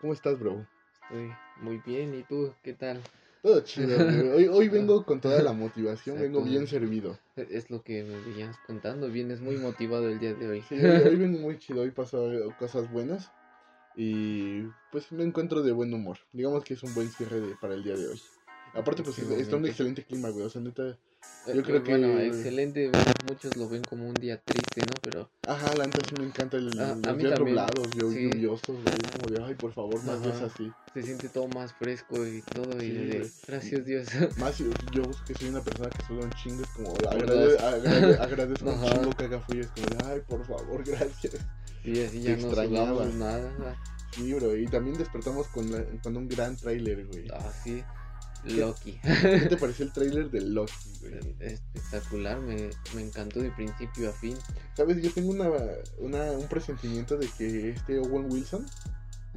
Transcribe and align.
¿Cómo 0.00 0.12
estás, 0.12 0.38
bro? 0.38 0.66
Estoy 1.02 1.30
muy 1.60 1.78
bien, 1.78 2.14
¿y 2.14 2.22
tú 2.22 2.52
qué 2.62 2.74
tal? 2.74 3.00
Todo 3.42 3.60
chido. 3.60 3.96
Hoy, 4.36 4.48
hoy 4.48 4.68
vengo 4.68 5.04
con 5.04 5.20
toda 5.20 5.42
la 5.42 5.52
motivación, 5.52 6.16
vengo 6.20 6.38
Exacto. 6.40 6.50
bien 6.50 6.66
servido. 6.66 7.18
Es 7.36 7.70
lo 7.70 7.82
que 7.82 8.02
me 8.02 8.20
venías 8.20 8.56
contando, 8.66 9.08
vienes 9.08 9.40
muy 9.40 9.56
motivado 9.58 10.08
el 10.08 10.18
día 10.18 10.34
de 10.34 10.48
hoy. 10.48 10.62
Sí, 10.62 10.74
hoy, 10.76 11.02
hoy 11.08 11.16
vengo 11.16 11.38
muy 11.38 11.58
chido, 11.58 11.82
hoy 11.82 11.90
pasó 11.90 12.30
cosas 12.58 12.90
buenas 12.90 13.30
y 13.96 14.62
pues 14.90 15.12
me 15.12 15.24
encuentro 15.24 15.62
de 15.62 15.72
buen 15.72 15.92
humor. 15.92 16.18
Digamos 16.32 16.64
que 16.64 16.74
es 16.74 16.82
un 16.82 16.94
buen 16.94 17.10
cierre 17.10 17.40
de- 17.40 17.54
para 17.54 17.74
el 17.74 17.84
día 17.84 17.96
de 17.96 18.08
hoy. 18.08 18.22
Aparte, 18.72 19.02
pues 19.02 19.18
está 19.18 19.56
un 19.56 19.66
excelente 19.66 20.02
clima, 20.02 20.30
güey. 20.30 20.46
O 20.46 20.50
sea, 20.50 20.60
neta. 20.60 20.96
Eh, 21.46 21.52
Yo 21.54 21.62
creo 21.62 21.82
Bueno, 21.84 22.08
que- 22.16 22.26
excelente, 22.28 22.90
muchos 23.26 23.54
lo 23.56 23.68
ven 23.68 23.84
como 23.84 24.08
un 24.08 24.18
día 24.18 24.40
triste, 24.40 24.82
¿no? 24.86 24.98
Pero 25.02 25.28
Ajá, 25.44 25.74
la 25.74 25.86
neta 25.86 26.02
sí 26.02 26.14
me 26.14 26.24
encanta 26.24 26.56
el, 26.56 26.80
Ah, 26.80 26.92
a 26.92 26.94
los 26.94 27.18
días 27.18 27.38
nublados, 27.38 27.90
sí. 27.90 27.98
lluviosos, 27.98 28.82
güey. 28.82 29.02
Como 29.12 29.28
de, 29.28 29.44
ay, 29.44 29.54
por 29.54 29.72
favor, 29.74 30.02
más 30.04 30.22
días 30.22 30.40
así. 30.40 30.72
se 30.94 31.02
siente 31.02 31.28
todo 31.28 31.46
más 31.48 31.72
fresco 31.74 32.26
y 32.26 32.40
todo, 32.54 32.82
y 32.82 32.88
de, 32.92 33.30
gracias 33.46 33.84
Dios. 33.84 34.08
Más 34.38 34.56
yo, 34.58 35.10
que 35.26 35.34
soy 35.34 35.48
una 35.48 35.60
persona 35.62 35.90
que 35.90 36.02
suda 36.02 36.24
un 36.24 36.32
chingo, 36.32 36.62
es 36.62 36.70
como 36.70 36.96
agrade- 37.00 37.58
agrade- 37.58 38.18
agradezco 38.20 38.70
un 38.70 38.82
chingo 38.82 39.14
que 39.16 39.24
haga 39.24 39.40
frío. 39.40 39.62
Es 39.64 39.70
como 39.70 40.02
ay, 40.06 40.20
por 40.26 40.46
favor, 40.46 40.82
gracias. 40.86 41.34
y 41.84 42.00
así 42.00 42.22
ya 42.22 42.36
no 42.36 42.50
sudamos 42.54 43.14
nada. 43.16 43.76
Sí, 44.14 44.32
bro. 44.32 44.56
Y 44.56 44.66
también 44.68 44.96
despertamos 44.96 45.48
con, 45.48 45.70
la- 45.70 45.84
con 46.02 46.16
un 46.16 46.26
gran 46.28 46.56
tráiler, 46.56 47.04
güey. 47.06 47.26
Ah, 47.32 47.52
sí, 47.64 47.82
Loki. 48.44 48.98
¿Qué 49.02 49.46
te 49.48 49.56
pareció 49.60 49.84
el 49.86 49.92
tráiler 49.92 50.30
de 50.30 50.40
Loki, 50.40 50.72
güey? 51.00 51.14
Espectacular, 51.40 52.40
me, 52.40 52.70
me 52.94 53.02
encantó 53.02 53.40
de 53.40 53.50
principio 53.50 54.10
a 54.10 54.12
fin. 54.12 54.36
Sabes, 54.76 55.02
yo 55.02 55.10
tengo 55.12 55.30
una, 55.30 55.50
una, 55.98 56.32
un 56.32 56.48
presentimiento 56.48 57.16
de 57.16 57.28
que 57.38 57.70
este 57.70 57.98
Owen 57.98 58.30
Wilson 58.30 58.64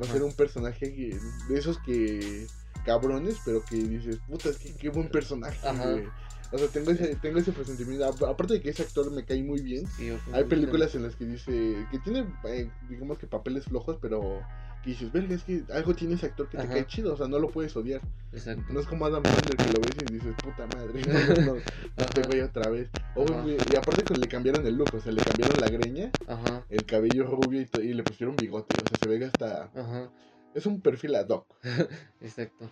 va 0.01 0.05
a 0.07 0.11
ser 0.11 0.23
un 0.23 0.33
personaje 0.33 0.93
que- 0.93 1.19
de 1.49 1.57
esos 1.59 1.79
que 1.79 2.47
cabrones, 2.85 3.37
pero 3.45 3.63
que 3.65 3.75
dices, 3.75 4.17
puta, 4.27 4.49
es 4.49 4.57
que 4.57 4.73
qué 4.75 4.89
buen 4.89 5.09
personaje, 5.09 5.65
Ajá. 5.67 5.91
güey. 5.91 6.05
O 6.49 6.57
sea, 6.57 6.67
tengo 6.69 6.91
ese, 6.91 7.13
tengo 7.17 7.39
ese 7.39 7.51
presentimiento. 7.51 8.05
Aparte 8.25 8.53
de 8.53 8.61
que 8.61 8.69
ese 8.69 8.83
actor 8.83 9.11
me 9.11 9.25
cae 9.25 9.43
muy 9.43 9.61
bien. 9.61 9.85
Sí, 9.97 10.09
Hay 10.31 10.45
películas 10.45 10.95
en 10.95 11.03
las 11.03 11.17
que 11.17 11.25
dice 11.25 11.85
que 11.91 11.99
tiene, 11.99 12.25
eh, 12.45 12.71
digamos 12.87 13.17
que 13.17 13.27
papeles 13.27 13.65
flojos, 13.65 13.97
pero 14.01 14.39
que 14.83 14.91
dices, 14.91 15.11
verga, 15.11 15.35
es 15.35 15.43
que 15.43 15.63
algo 15.73 15.93
tiene 15.95 16.15
ese 16.15 16.27
actor 16.27 16.47
que 16.49 16.57
te 16.57 16.63
Ajá. 16.63 16.73
cae 16.73 16.87
chido, 16.87 17.13
o 17.13 17.17
sea, 17.17 17.27
no 17.27 17.39
lo 17.39 17.49
puedes 17.49 17.75
odiar. 17.75 18.01
Exacto. 18.31 18.71
No 18.73 18.79
es 18.79 18.85
como 18.87 19.05
Adam 19.05 19.23
Sandler 19.23 19.57
que 19.57 19.69
lo 19.69 19.81
ves 19.81 19.97
y 19.97 20.03
dices, 20.05 20.33
puta 20.43 20.67
madre, 20.67 21.03
no, 21.05 21.13
no, 21.13 21.55
no, 21.97 22.03
Ajá. 22.03 22.25
güey 22.27 22.41
otra 22.41 22.69
vez. 22.69 22.89
Wi- 23.15 23.71
y 23.71 23.75
aparte 23.75 24.03
que 24.05 24.13
le 24.15 24.27
cambiaron 24.27 24.65
el 24.67 24.75
look, 24.75 24.93
o 24.93 24.99
sea, 24.99 25.11
le 25.11 25.21
cambiaron 25.21 25.59
la 25.59 25.69
greña, 25.69 26.13
Ajá, 26.27 26.65
el 26.69 26.85
cabello 26.85 27.25
rubio 27.25 27.61
y, 27.61 27.77
y 27.79 27.93
le 27.93 28.03
pusieron 28.03 28.37
bigote, 28.37 28.79
o 28.81 28.85
sea, 28.85 28.97
se 28.97 29.07
ve 29.07 29.23
hasta... 29.25 29.71
ajá, 29.73 30.11
Es 30.53 30.65
un 30.65 30.81
perfil 30.81 31.15
ad 31.15 31.27
hoc. 31.29 31.47
exacto. 32.21 32.71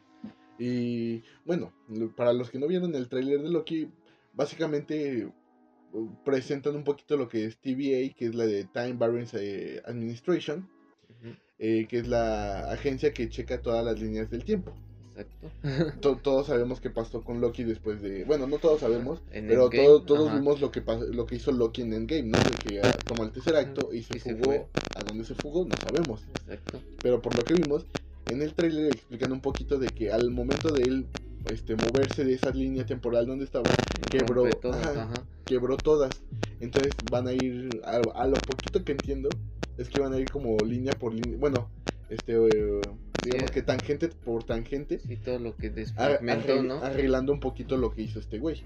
Y 0.58 1.24
bueno, 1.46 1.74
para 2.16 2.34
los 2.34 2.50
que 2.50 2.60
no 2.60 2.68
vieron 2.68 2.96
el 2.96 3.10
tráiler 3.10 3.42
de 3.42 3.50
Loki, 3.50 3.90
básicamente 4.34 5.26
uh, 5.92 6.10
presentan 6.24 6.76
un 6.76 6.84
poquito 6.84 7.18
lo 7.18 7.28
que 7.28 7.46
es 7.46 7.58
TVA, 7.60 8.14
que 8.16 8.26
es 8.28 8.36
la 8.36 8.46
de 8.46 8.64
Time 8.66 8.94
Variance 8.94 9.38
eh, 9.42 9.82
Administration, 9.86 10.70
eh, 11.60 11.86
que 11.90 12.00
es 12.00 12.08
la 12.08 12.72
agencia 12.72 13.14
que 13.14 13.30
checa 13.30 13.62
todas 13.62 13.84
las 13.86 14.00
líneas 14.00 14.30
del 14.30 14.44
tiempo. 14.44 14.72
Exacto. 15.16 15.50
To- 16.02 16.18
todos 16.18 16.48
sabemos 16.48 16.82
qué 16.82 16.90
pasó 16.90 17.22
con 17.24 17.40
Loki 17.40 17.64
después 17.64 18.02
de... 18.02 18.26
Bueno, 18.26 18.48
no 18.48 18.58
todos 18.58 18.82
sabemos, 18.82 19.22
En 19.32 19.48
pero 19.48 19.70
todo- 19.70 20.02
todos 20.02 20.28
ajá. 20.30 20.38
vimos 20.40 20.60
lo 20.60 20.72
que, 20.72 20.82
pasó, 20.82 21.06
lo 21.06 21.26
que 21.26 21.36
hizo 21.36 21.52
Loki 21.54 21.84
en 21.84 21.94
Endgame, 21.94 22.24
¿no? 22.24 22.38
Que 22.68 22.82
ah, 22.82 22.92
tomó 23.06 23.24
el 23.24 23.32
tercer 23.32 23.56
acto 23.56 23.94
y 23.94 24.04
se 24.04 24.18
Y 24.18 24.20
fugó. 24.20 24.68
¿A 24.96 25.04
dónde 25.06 25.24
se 25.24 25.34
fugó? 25.36 25.64
No 25.66 25.76
sabemos. 25.82 26.22
Exacto. 26.42 26.82
Pero 27.02 27.22
por 27.22 27.36
lo 27.38 27.44
que 27.44 27.54
vimos, 27.54 27.86
en 28.30 28.42
el 28.42 28.54
trailer 28.54 28.88
explican 28.88 29.32
un 29.32 29.40
poquito 29.40 29.78
de 29.78 29.88
que 29.88 30.12
al 30.12 30.32
momento 30.32 30.70
de 30.72 30.84
él 30.84 31.06
este, 31.50 31.76
moverse 31.78 32.26
de 32.26 32.34
esa 32.34 32.50
línea 32.50 32.86
temporal 32.86 33.26
donde 33.28 33.46
estaba, 33.46 33.70
Quebró, 34.12 34.50
todas, 34.50 34.86
ajá. 34.86 35.04
ajá. 35.04 35.14
quebró 35.46 35.78
todas. 35.78 36.10
Entonces 36.60 36.92
van 37.10 37.28
a 37.28 37.34
ir, 37.34 37.70
a, 37.86 38.02
a 38.22 38.28
lo 38.28 38.36
poquito 38.38 38.84
que 38.84 38.94
entiendo, 38.94 39.30
es 39.78 39.90
que 39.90 40.00
van 40.00 40.14
a 40.14 40.20
ir 40.20 40.30
como 40.30 40.64
línea 40.64 40.98
por 40.98 41.14
línea. 41.14 41.38
Bueno, 41.38 41.70
este, 42.10 42.34
eh, 42.36 42.88
digamos 43.24 43.52
que 43.52 43.62
tangente 43.62 44.10
por 44.10 44.44
tangente, 44.44 45.00
Sí, 45.00 45.18
todo 45.18 45.40
lo 45.40 45.56
que 45.56 45.70
desfragmentó, 45.70 46.62
¿no? 46.64 46.76
arreglando 46.76 47.34
un 47.34 47.40
poquito 47.40 47.78
lo 47.78 47.92
que 47.92 48.04
hizo 48.04 48.20
este 48.20 48.40
güey. 48.40 48.64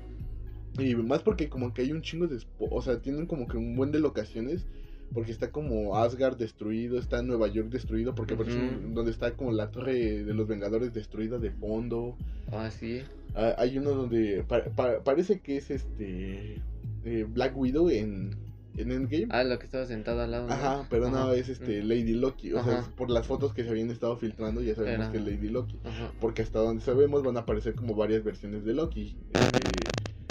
Y 0.77 0.95
más 0.95 1.21
porque 1.23 1.49
como 1.49 1.73
que 1.73 1.81
hay 1.81 1.91
un 1.91 2.01
chingo 2.01 2.27
de... 2.27 2.39
O 2.59 2.81
sea, 2.81 3.01
tienen 3.01 3.25
como 3.25 3.47
que 3.47 3.57
un 3.57 3.75
buen 3.75 3.91
de 3.91 3.99
locaciones. 3.99 4.65
Porque 5.11 5.31
está 5.31 5.49
como 5.51 5.97
Asgard 5.97 6.37
destruido, 6.37 6.99
está 6.99 7.23
Nueva 7.23 7.47
York 7.47 7.69
destruido, 7.69 8.13
porque 8.13 8.35
un- 8.35 8.41
Ujú. 8.85 8.93
donde 8.93 9.09
está 9.09 9.31
como 9.31 9.51
la 9.51 9.71
torre 9.71 10.23
de 10.23 10.33
los 10.35 10.47
Vengadores 10.47 10.93
destruida 10.93 11.39
de 11.39 11.49
fondo. 11.49 12.15
Ah, 12.51 12.69
sí. 12.69 13.01
Ah, 13.33 13.55
hay 13.57 13.79
uno 13.79 13.89
donde 13.89 14.43
pa- 14.47 14.65
pa- 14.65 15.03
parece 15.03 15.39
que 15.39 15.57
es 15.57 15.71
este 15.71 16.61
eh, 17.05 17.25
Black 17.27 17.57
Widow 17.57 17.89
en, 17.89 18.35
en 18.81 18.91
Endgame. 18.91 19.27
Ah, 19.29 19.43
lo 19.43 19.59
que 19.59 19.65
estaba 19.65 19.85
sentado 19.85 20.21
al 20.21 20.31
lado. 20.31 20.47
¿no? 20.47 20.53
Ajá, 20.53 20.87
pero 20.89 21.09
no 21.09 21.17
Ajá. 21.17 21.35
es 21.35 21.49
este. 21.49 21.83
Lady 21.83 22.13
Loki. 22.13 22.53
O 22.53 22.63
sea, 22.63 22.79
es 22.79 22.85
por 22.87 23.09
las 23.09 23.27
fotos 23.27 23.53
que 23.53 23.63
se 23.63 23.69
habían 23.69 23.91
estado 23.91 24.17
filtrando 24.17 24.61
ya 24.61 24.75
sabemos 24.75 25.07
Era- 25.07 25.11
que 25.11 25.17
es 25.17 25.23
Lady 25.25 25.49
Loki. 25.49 25.79
Ajá. 25.83 26.11
Porque 26.19 26.41
hasta 26.41 26.59
donde 26.59 26.83
sabemos 26.83 27.23
van 27.23 27.37
a 27.37 27.41
aparecer 27.41 27.75
como 27.75 27.95
varias 27.95 28.23
versiones 28.23 28.63
de 28.65 28.73
Loki. 28.73 29.17
Este, 29.33 29.59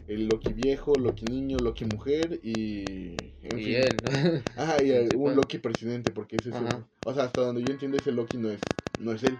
el 0.07 0.27
Loki 0.27 0.53
viejo, 0.55 0.95
Loki 0.97 1.27
niño, 1.27 1.59
Loki 1.59 1.85
mujer 1.85 2.41
y... 2.43 3.35
En 3.43 3.59
Y 3.59 3.65
fin. 3.65 3.75
él. 3.75 4.43
Ajá, 4.57 4.83
y 4.83 4.91
un. 5.15 5.37
Loki 5.37 5.59
presidente, 5.59 6.11
porque 6.13 6.37
ese 6.37 6.49
es 6.49 6.55
Ajá. 6.55 6.87
O 7.05 7.13
sea, 7.15 7.25
hasta 7.25 7.43
donde 7.43 7.63
yo 7.63 7.71
entiendo 7.71 7.99
ese 7.99 8.11
Loki 8.13 8.39
no 8.39 8.51
es, 8.51 8.61
no 8.97 9.13
es 9.13 9.23
él. 9.23 9.39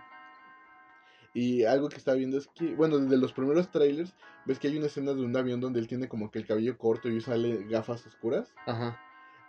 Y 1.39 1.65
algo 1.65 1.89
que 1.89 1.99
estaba 1.99 2.17
viendo 2.17 2.37
es 2.37 2.49
que, 2.49 2.75
bueno, 2.75 2.99
desde 2.99 3.17
los 3.17 3.33
primeros 3.33 3.71
trailers, 3.71 4.13
ves 4.45 4.59
que 4.59 4.67
hay 4.67 4.77
una 4.77 4.87
escena 4.87 5.15
de 5.15 5.23
un 5.23 5.37
avión 5.37 5.61
donde 5.61 5.79
él 5.79 5.87
tiene 5.87 6.09
como 6.09 6.33
que 6.33 6.41
el 6.41 6.47
cabello 6.49 6.77
corto 6.77 7.09
y 7.09 7.17
usa 7.17 7.37
gafas 7.71 8.05
oscuras. 8.09 8.53
Ajá. 8.67 9.01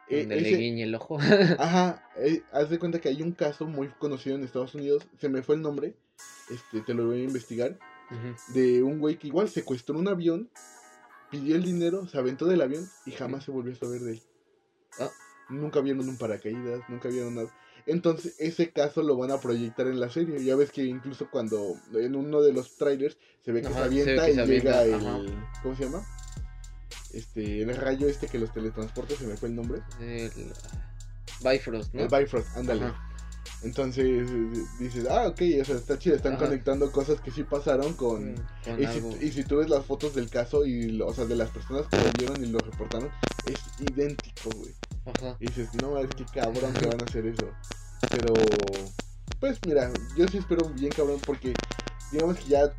Eh, 0.08 0.20
Donde 0.20 0.40
le 0.40 0.56
guiñe 0.56 0.84
el 0.84 0.94
ojo. 0.94 1.18
Ajá, 1.58 2.08
eh, 2.18 2.44
haz 2.52 2.70
de 2.70 2.78
cuenta 2.78 3.02
que 3.02 3.10
hay 3.10 3.24
un 3.24 3.32
caso 3.32 3.66
muy 3.66 3.88
conocido 3.88 4.36
en 4.36 4.44
Estados 4.44 4.76
Unidos, 4.76 5.08
se 5.18 5.30
me 5.30 5.42
fue 5.42 5.56
el 5.56 5.64
nombre, 5.64 5.96
este, 6.52 6.82
te 6.82 6.94
lo 6.94 7.08
voy 7.08 7.22
a 7.22 7.24
investigar, 7.24 7.80
Ujú. 8.12 8.54
de 8.54 8.84
un 8.84 9.00
güey 9.00 9.18
que 9.18 9.26
igual 9.26 9.50
secuestró 9.50 9.98
un 9.98 10.10
avión, 10.10 10.48
pidió 11.32 11.56
el 11.56 11.64
dinero, 11.64 12.08
se 12.08 12.20
aventó 12.20 12.46
del 12.46 12.62
avión 12.62 12.88
y 13.08 13.14
jamás 13.14 13.46
se 13.46 13.52
volvió 13.52 13.74
a 13.74 13.78
saber 13.78 14.02
de 14.02 14.12
él. 14.12 14.22
Ah. 15.00 15.10
Nunca 15.50 15.82
vieron 15.82 16.08
un 16.08 16.20
paracaídas, 16.20 16.82
nunca 16.88 17.10
vieron 17.10 17.34
nada. 17.34 17.50
Entonces, 17.86 18.36
ese 18.40 18.72
caso 18.72 19.02
lo 19.04 19.18
van 19.18 19.32
a 19.32 19.40
proyectar 19.40 19.88
en 19.88 20.00
la 20.00 20.10
serie. 20.10 20.44
Ya 20.44 20.56
ves 20.56 20.72
que 20.72 20.84
incluso 20.86 21.30
cuando 21.32 21.76
en 21.94 22.16
uno 22.16 22.42
de 22.42 22.54
los 22.54 22.78
trailers 22.78 23.18
se 23.44 23.52
ve 23.52 23.62
que 23.62 23.68
Ajá, 23.68 23.80
se 23.80 23.84
avienta 23.86 24.26
que 24.26 24.32
y 24.32 24.36
se 24.36 24.46
llega 24.48 24.84
el. 24.84 25.34
¿Cómo 25.64 25.76
se 25.76 25.84
llama? 25.86 26.06
Este, 27.14 27.62
el 27.64 27.76
rayo 27.76 28.08
este 28.08 28.28
que 28.28 28.38
los 28.40 28.54
teletransporta, 28.54 29.16
se 29.16 29.26
me 29.26 29.36
fue 29.36 29.50
el 29.50 29.56
nombre. 29.56 29.82
El 30.00 30.32
Bifrost, 31.44 31.94
¿no? 31.94 32.02
El 32.04 32.08
Bifrost, 32.08 32.56
ándale. 32.56 32.86
Ajá. 32.86 33.06
Entonces 33.62 34.30
dices, 34.80 35.06
ah, 35.10 35.28
ok, 35.28 35.42
o 35.62 35.66
sea, 35.66 35.76
está 35.76 35.98
chido, 36.00 36.16
están 36.16 36.34
Ajá. 36.36 36.46
conectando 36.46 36.92
cosas 36.94 37.20
que 37.20 37.30
sí 37.32 37.44
pasaron 37.44 37.94
con. 37.94 38.34
Mm, 38.34 38.36
Con 38.64 38.84
Y 38.84 38.88
si, 38.88 39.26
y 39.26 39.32
si 39.32 39.44
tú 39.44 39.58
ves 39.58 39.70
las 39.70 39.86
fotos 39.86 40.16
del 40.16 40.30
caso 40.30 40.66
y, 40.66 40.84
lo- 40.92 41.08
o 41.08 41.14
sea, 41.14 41.26
de 41.26 41.36
las 41.36 41.50
personas 41.50 41.86
que 41.88 41.98
lo 41.98 42.10
vieron 42.18 42.44
y 42.44 42.48
lo 42.48 42.60
reportaron, 42.60 43.10
es 43.46 43.60
idéntico, 43.82 44.50
güey. 44.56 44.74
Ajá. 45.18 45.38
Y 45.40 45.48
dices, 45.48 45.70
no, 45.82 45.98
es 45.98 46.10
que 46.10 46.26
cabrón 46.26 46.74
que 46.74 46.88
van 46.88 47.02
a 47.02 47.06
hacer 47.06 47.26
eso. 47.26 47.50
Pero, 48.10 48.34
pues 49.40 49.60
mira, 49.66 49.92
yo 50.18 50.28
sí 50.28 50.38
espero 50.38 50.70
bien 50.70 50.92
cabrón 50.92 51.20
porque, 51.26 51.54
digamos 52.12 52.38
que 52.38 52.50
ya, 52.50 52.74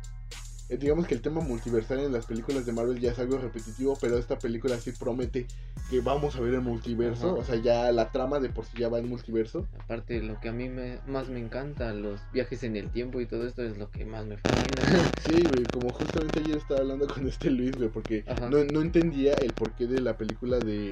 eh, 0.69 0.77
digamos 0.77 1.05
que 1.05 1.13
el 1.13 1.21
tema 1.21 1.41
multiversal 1.41 1.99
en 1.99 2.13
las 2.13 2.25
películas 2.25 2.65
de 2.65 2.71
Marvel 2.71 2.99
ya 2.99 3.11
es 3.11 3.19
algo 3.19 3.37
repetitivo, 3.37 3.97
pero 3.99 4.17
esta 4.17 4.39
película 4.39 4.77
sí 4.79 4.91
promete 4.91 5.45
que 5.89 6.01
vamos 6.01 6.35
a 6.35 6.39
ver 6.39 6.55
el 6.55 6.61
multiverso. 6.61 7.31
Ajá. 7.31 7.39
O 7.39 7.43
sea, 7.43 7.55
ya 7.57 7.91
la 7.91 8.11
trama 8.11 8.39
de 8.39 8.49
por 8.49 8.65
sí 8.65 8.77
ya 8.79 8.89
va 8.89 8.99
en 8.99 9.09
multiverso. 9.09 9.67
Aparte, 9.79 10.21
lo 10.21 10.39
que 10.39 10.49
a 10.49 10.53
mí 10.53 10.69
me, 10.69 10.99
más 11.07 11.29
me 11.29 11.39
encanta, 11.39 11.93
los 11.93 12.19
viajes 12.33 12.63
en 12.63 12.75
el 12.75 12.89
tiempo 12.89 13.21
y 13.21 13.25
todo 13.25 13.45
esto 13.45 13.63
es 13.63 13.77
lo 13.77 13.91
que 13.91 14.05
más 14.05 14.25
me 14.25 14.37
fascina. 14.37 14.81
Sí, 15.25 15.43
güey, 15.43 15.65
como 15.65 15.91
justamente 15.91 16.39
ayer 16.39 16.57
estaba 16.57 16.79
hablando 16.79 17.07
con 17.07 17.27
este 17.27 17.51
Luis, 17.51 17.77
güey, 17.77 17.89
porque 17.89 18.23
no, 18.49 18.63
no 18.63 18.81
entendía 18.81 19.33
el 19.33 19.53
porqué 19.53 19.85
de 19.85 20.01
la 20.01 20.17
película 20.17 20.57
de 20.59 20.91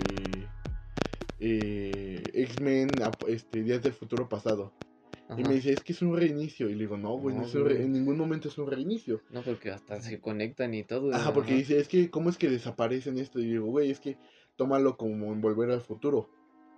eh, 1.39 2.31
X-Men, 2.33 3.01
este, 3.27 3.63
Días 3.63 3.81
del 3.81 3.93
Futuro 3.93 4.27
Pasado. 4.29 4.73
Y 5.37 5.43
me 5.43 5.53
dice, 5.53 5.71
es 5.71 5.83
que 5.83 5.93
es 5.93 6.01
un 6.01 6.17
reinicio. 6.17 6.69
Y 6.69 6.73
le 6.73 6.79
digo, 6.79 6.97
no, 6.97 7.15
güey, 7.17 7.35
no 7.35 7.41
No, 7.41 7.47
es 7.47 7.53
un 7.53 7.65
re- 7.65 7.73
güey. 7.75 7.85
en 7.85 7.91
ningún 7.93 8.17
momento 8.17 8.47
es 8.47 8.57
un 8.57 8.65
reinicio. 8.67 9.21
No, 9.29 9.43
porque 9.43 9.69
hasta 9.69 10.01
se 10.01 10.19
conectan 10.19 10.73
y 10.73 10.83
todo. 10.83 11.13
Ajá, 11.13 11.33
porque 11.33 11.51
ajá. 11.51 11.59
dice, 11.59 11.79
es 11.79 11.87
que, 11.87 12.09
¿cómo 12.09 12.29
es 12.31 12.37
que 12.37 12.49
desaparecen 12.49 13.19
esto? 13.19 13.39
Y 13.39 13.45
digo, 13.45 13.67
güey, 13.67 13.91
es 13.91 13.99
que 13.99 14.17
tómalo 14.55 14.97
como 14.97 15.31
en 15.31 15.39
volver 15.39 15.69
al 15.69 15.81
futuro. 15.81 16.29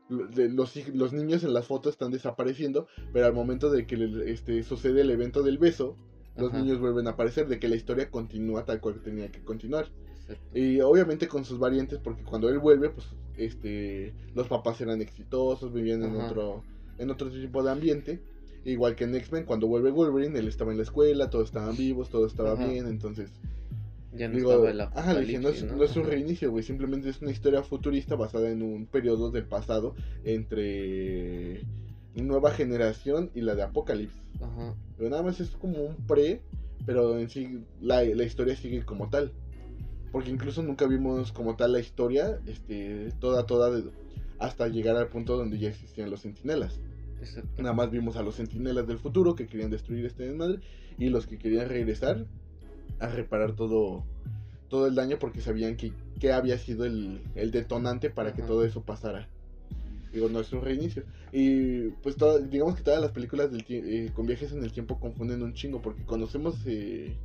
Los, 0.09 0.75
los 0.93 1.13
niños 1.13 1.45
en 1.45 1.53
las 1.53 1.65
fotos 1.67 1.93
están 1.93 2.11
desapareciendo, 2.11 2.87
pero 3.13 3.25
al 3.27 3.33
momento 3.33 3.71
de 3.71 3.87
que 3.87 3.95
este, 4.25 4.61
sucede 4.63 4.99
el 5.01 5.09
evento 5.11 5.41
del 5.43 5.57
beso, 5.57 5.95
los 6.35 6.49
Ajá. 6.51 6.61
niños 6.61 6.79
vuelven 6.81 7.07
a 7.07 7.11
aparecer, 7.11 7.47
de 7.47 7.57
que 7.59 7.69
la 7.69 7.77
historia 7.77 8.11
continúa 8.11 8.65
tal 8.65 8.81
cual 8.81 9.01
tenía 9.01 9.31
que 9.31 9.41
continuar. 9.45 9.87
Exacto. 10.33 10.57
Y 10.57 10.81
obviamente 10.81 11.27
con 11.27 11.45
sus 11.45 11.59
variantes, 11.59 11.99
porque 11.99 12.23
cuando 12.23 12.49
él 12.49 12.59
vuelve, 12.59 12.89
pues, 12.89 13.07
este, 13.37 14.13
los 14.35 14.47
papás 14.47 14.79
eran 14.81 15.01
exitosos, 15.01 15.73
vivían 15.73 16.03
en 16.03 16.15
Ajá. 16.15 16.27
otro, 16.27 16.63
en 16.97 17.09
otro 17.09 17.29
tipo 17.29 17.63
de 17.63 17.71
ambiente. 17.71 18.21
Igual 18.63 18.95
que 18.95 19.05
en 19.05 19.15
X-Men, 19.15 19.45
cuando 19.45 19.67
vuelve 19.67 19.89
Wolverine, 19.89 20.37
él 20.37 20.47
estaba 20.47 20.71
en 20.71 20.77
la 20.77 20.83
escuela, 20.83 21.29
todos 21.29 21.45
estaban 21.45 21.75
vivos, 21.75 22.09
todo 22.09 22.27
estaba 22.27 22.53
Ajá. 22.53 22.67
bien, 22.67 22.87
entonces... 22.87 23.31
Ya 24.13 24.27
no 24.27 24.35
Digo, 24.35 24.67
estaba 24.67 24.91
ajá, 24.93 25.17
dije, 25.17 25.39
no 25.39 25.47
es, 25.47 25.63
no 25.63 25.81
es 25.85 25.95
un 25.95 26.03
reinicio, 26.03 26.51
güey, 26.51 26.65
simplemente 26.65 27.07
es 27.07 27.21
una 27.21 27.31
historia 27.31 27.63
futurista 27.63 28.15
basada 28.15 28.49
en 28.49 28.61
un 28.61 28.85
periodo 28.85 29.31
del 29.31 29.45
pasado 29.45 29.95
entre 30.25 31.61
nueva 32.15 32.51
generación 32.51 33.31
y 33.33 33.41
la 33.41 33.55
de 33.55 33.63
Apocalipsis. 33.63 34.21
Ajá. 34.41 34.75
Pero 34.97 35.09
nada 35.09 35.23
más 35.23 35.39
es 35.39 35.51
como 35.51 35.81
un 35.81 35.95
pre, 35.95 36.41
pero 36.85 37.17
en 37.17 37.29
sí 37.29 37.63
la, 37.79 38.03
la 38.03 38.23
historia 38.23 38.55
sigue 38.55 38.83
como 38.83 39.09
tal. 39.09 39.31
Porque 40.11 40.29
incluso 40.29 40.61
nunca 40.61 40.85
vimos 40.87 41.31
como 41.31 41.55
tal 41.55 41.71
la 41.73 41.79
historia, 41.79 42.39
este, 42.45 43.09
toda, 43.19 43.45
toda, 43.45 43.71
de- 43.71 43.91
hasta 44.39 44.67
llegar 44.67 44.95
al 44.97 45.07
punto 45.07 45.37
donde 45.37 45.57
ya 45.57 45.69
existían 45.69 46.09
los 46.09 46.21
sentinelas. 46.21 46.79
Exacto. 47.19 47.61
Nada 47.61 47.73
más 47.75 47.91
vimos 47.91 48.15
a 48.17 48.23
los 48.23 48.35
sentinelas 48.35 48.87
del 48.87 48.97
futuro 48.97 49.35
que 49.35 49.45
querían 49.47 49.69
destruir 49.69 50.05
este 50.05 50.23
desmadre 50.27 50.59
y 50.97 51.09
los 51.09 51.27
que 51.27 51.37
querían 51.37 51.69
regresar 51.69 52.25
a 52.99 53.07
reparar 53.07 53.55
todo, 53.55 54.03
todo 54.69 54.87
el 54.87 54.95
daño 54.95 55.17
porque 55.19 55.39
sabían 55.41 55.77
que, 55.77 55.93
que 56.19 56.31
había 56.33 56.57
sido 56.57 56.85
el, 56.85 57.21
el 57.35 57.51
detonante 57.51 58.09
para 58.09 58.33
que 58.33 58.41
todo 58.41 58.65
eso 58.65 58.81
pasara. 58.81 59.29
Digo, 60.11 60.27
no 60.27 60.39
es 60.41 60.51
un 60.51 60.61
reinicio. 60.61 61.03
Y 61.31 61.89
pues 62.03 62.17
toda- 62.17 62.39
digamos 62.39 62.75
que 62.75 62.83
todas 62.83 62.99
las 62.99 63.11
películas 63.11 63.51
del 63.51 63.63
eh, 63.69 64.11
con 64.13 64.25
viajes 64.25 64.51
en 64.51 64.63
el 64.63 64.71
tiempo 64.73 64.99
confunden 64.99 65.41
un 65.43 65.53
chingo 65.53 65.81
porque 65.81 66.03
conocemos 66.03 66.55
eh, 66.65 67.15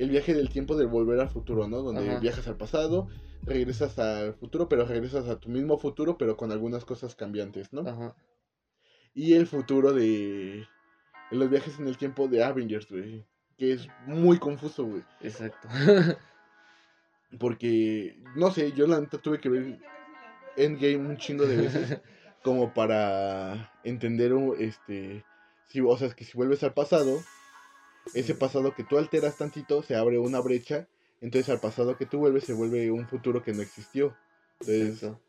el 0.00 0.08
viaje 0.08 0.32
del 0.32 0.48
tiempo 0.48 0.76
del 0.76 0.86
volver 0.86 1.20
al 1.20 1.28
futuro, 1.28 1.68
¿no? 1.68 1.82
Donde 1.82 2.08
Ajá. 2.08 2.20
viajas 2.20 2.48
al 2.48 2.56
pasado, 2.56 3.08
regresas 3.42 3.98
al 3.98 4.32
futuro, 4.32 4.66
pero 4.66 4.86
regresas 4.86 5.28
a 5.28 5.38
tu 5.38 5.50
mismo 5.50 5.76
futuro, 5.76 6.16
pero 6.16 6.38
con 6.38 6.52
algunas 6.52 6.86
cosas 6.86 7.14
cambiantes, 7.14 7.72
¿no? 7.72 7.82
Ajá. 7.82 8.16
y 9.12 9.34
el 9.34 9.46
futuro 9.46 9.92
de, 9.92 10.66
los 11.30 11.50
viajes 11.50 11.78
en 11.78 11.86
el 11.86 11.98
tiempo 11.98 12.28
de 12.28 12.42
Avengers, 12.42 12.90
güey. 12.90 13.26
Que 13.58 13.72
es 13.72 13.88
muy 14.06 14.38
confuso, 14.38 14.86
güey. 14.86 15.04
Exacto. 15.20 15.68
Porque, 17.38 18.22
no 18.36 18.50
sé, 18.52 18.72
yo 18.72 18.86
la 18.86 19.00
neta 19.00 19.18
tuve 19.18 19.38
que 19.38 19.50
ver 19.50 19.78
Endgame 20.56 20.96
un 20.96 21.18
chingo 21.18 21.44
de 21.44 21.56
veces 21.56 22.00
como 22.42 22.72
para 22.72 23.70
entender, 23.84 24.32
este, 24.58 25.26
si, 25.68 25.80
o 25.80 25.96
sea, 25.98 26.08
es 26.08 26.14
que 26.14 26.24
si 26.24 26.38
vuelves 26.38 26.62
al 26.62 26.72
pasado, 26.72 27.20
ese 28.14 28.34
pasado 28.34 28.74
que 28.74 28.84
tú 28.84 28.98
alteras 28.98 29.36
tantito, 29.36 29.82
se 29.82 29.94
abre 29.96 30.18
una 30.18 30.40
brecha, 30.40 30.86
entonces 31.20 31.48
al 31.50 31.60
pasado 31.60 31.96
que 31.96 32.06
tú 32.06 32.18
vuelves 32.18 32.44
se 32.44 32.52
vuelve 32.52 32.90
un 32.90 33.06
futuro 33.08 33.42
que 33.42 33.52
no 33.52 33.62
existió. 33.62 34.14
Entonces, 34.60 35.02
Exacto. 35.02 35.20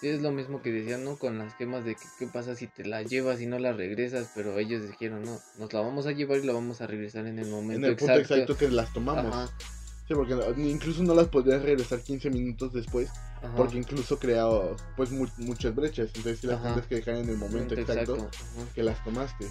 Es 0.00 0.20
lo 0.22 0.30
mismo 0.30 0.62
que 0.62 0.70
decían, 0.70 1.04
¿no? 1.04 1.18
Con 1.18 1.38
las 1.38 1.54
gemas 1.56 1.84
de 1.84 1.96
que 1.96 2.06
qué 2.20 2.26
pasa 2.28 2.54
si 2.54 2.68
te 2.68 2.84
la 2.84 3.02
llevas 3.02 3.40
y 3.40 3.46
no 3.46 3.58
la 3.58 3.72
regresas, 3.72 4.30
pero 4.32 4.56
ellos 4.58 4.86
dijeron, 4.86 5.24
no, 5.24 5.40
nos 5.58 5.72
la 5.72 5.80
vamos 5.80 6.06
a 6.06 6.12
llevar 6.12 6.38
y 6.38 6.44
la 6.46 6.52
vamos 6.52 6.80
a 6.80 6.86
regresar 6.86 7.26
en 7.26 7.38
el 7.40 7.48
momento 7.48 7.86
en 7.86 7.92
el 7.92 7.96
punto 7.96 8.14
exacto 8.14 8.56
que 8.56 8.68
las 8.70 8.92
tomamos. 8.92 9.34
Ajá, 9.34 9.50
Sí, 10.06 10.14
porque 10.14 10.34
incluso 10.62 11.02
no 11.02 11.14
las 11.14 11.28
podrías 11.28 11.62
regresar 11.62 12.00
15 12.00 12.30
minutos 12.30 12.72
después 12.72 13.10
ajá. 13.42 13.56
Porque 13.56 13.76
incluso 13.76 14.18
crea 14.18 14.46
pues 14.96 15.10
mu- 15.10 15.26
muchas 15.36 15.74
brechas. 15.74 16.06
Entonces 16.14 16.38
sí 16.40 16.46
las 16.46 16.56
Ajá. 16.56 16.68
tendrás 16.68 16.86
que 16.86 16.94
dejar 16.94 17.16
en 17.16 17.28
el 17.28 17.36
momento 17.36 17.74
exacto, 17.74 18.30
que 18.74 18.82
las 18.82 19.02
tomaste. 19.04 19.46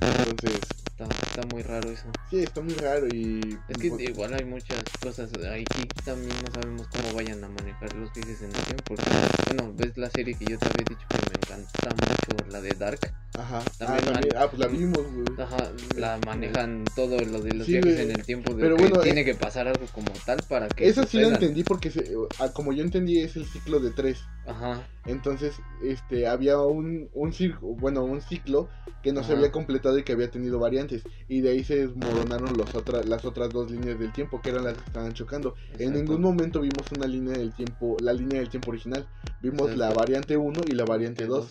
Entonces, 0.00 0.60
Está, 0.98 1.14
está 1.26 1.44
muy 1.44 1.62
raro 1.62 1.90
eso. 1.92 2.08
sí, 2.28 2.38
está 2.40 2.60
muy 2.60 2.74
raro 2.74 3.08
y... 3.08 3.56
Es 3.68 3.78
que 3.78 3.88
pues, 3.88 4.02
igual 4.02 4.34
hay 4.34 4.44
muchas 4.44 4.82
cosas. 5.00 5.30
Aquí 5.32 5.88
también 6.04 6.36
no 6.42 6.50
sabemos 6.50 6.88
cómo 6.88 7.14
vayan 7.14 7.44
a 7.44 7.48
manejar 7.48 7.94
los 7.94 8.12
viajes 8.12 8.42
en 8.42 8.50
el 8.50 8.64
tiempo. 8.66 8.84
Porque, 8.88 9.04
bueno, 9.46 9.72
ves 9.76 9.96
la 9.96 10.10
serie 10.10 10.34
que 10.36 10.46
yo 10.46 10.58
te 10.58 10.66
había 10.66 10.84
dicho 10.84 11.06
que 11.08 11.18
me 11.28 11.36
encanta 11.36 11.94
mucho, 11.94 12.50
la 12.50 12.60
de 12.60 12.74
Dark. 12.74 12.98
Ajá. 13.36 13.62
también 13.78 14.08
ah, 14.08 14.12
también- 14.12 14.34
ah, 14.36 14.48
pues 14.50 14.58
la 14.58 14.66
vimos, 14.66 15.06
güey. 15.12 15.40
Ajá, 15.40 15.70
la 15.96 16.18
manejan 16.18 16.86
todo 16.96 17.24
lo 17.24 17.40
de 17.42 17.54
los 17.54 17.66
Sí, 17.66 17.72
viajes 17.78 18.00
en 18.00 18.10
el 18.10 18.24
tiempo. 18.24 18.54
De 18.54 18.62
Pero 18.62 18.74
que 18.74 18.80
bueno, 18.82 19.00
tiene 19.00 19.20
eh, 19.20 19.24
que 19.24 19.34
pasar 19.36 19.68
algo 19.68 19.86
como 19.94 20.12
tal 20.26 20.42
para 20.48 20.68
que. 20.70 20.88
Esa 20.88 21.04
sí 21.06 21.18
sucedan. 21.18 21.34
entendí 21.34 21.62
porque, 21.62 21.92
se- 21.92 22.10
ah, 22.40 22.52
como 22.52 22.72
yo 22.72 22.82
entendí, 22.82 23.20
es 23.20 23.36
el 23.36 23.46
ciclo 23.46 23.78
de 23.78 23.92
tres. 23.92 24.18
Ajá, 24.48 24.86
Entonces, 25.04 25.60
este, 25.82 26.26
había 26.26 26.58
un, 26.58 27.08
un 27.12 27.32
ciclo, 27.32 27.60
bueno, 27.60 28.02
un 28.02 28.20
ciclo 28.22 28.68
que 29.02 29.12
no 29.12 29.22
se 29.22 29.34
había 29.34 29.52
completado 29.52 29.98
y 29.98 30.02
que 30.04 30.12
había 30.12 30.30
tenido 30.30 30.58
variantes. 30.58 31.02
Y 31.28 31.40
de 31.42 31.50
ahí 31.50 31.64
se 31.64 31.76
desmoronaron 31.86 32.56
los 32.56 32.74
otra, 32.74 33.02
las 33.04 33.24
otras 33.24 33.52
dos 33.52 33.70
líneas 33.70 33.98
del 33.98 34.12
tiempo, 34.12 34.40
que 34.40 34.50
eran 34.50 34.64
las 34.64 34.74
que 34.74 34.84
estaban 34.84 35.12
chocando. 35.14 35.54
En 35.78 35.92
ningún 35.92 36.20
momento 36.20 36.60
vimos 36.60 36.90
una 36.92 37.06
línea 37.06 37.36
del 37.36 37.52
tiempo, 37.52 37.96
la 38.00 38.12
línea 38.12 38.40
del 38.40 38.48
tiempo 38.48 38.70
original. 38.70 39.06
Vimos 39.40 39.76
la 39.76 39.92
variante 39.92 40.36
1 40.36 40.62
y 40.66 40.72
la 40.72 40.84
variante 40.84 41.26
2. 41.26 41.46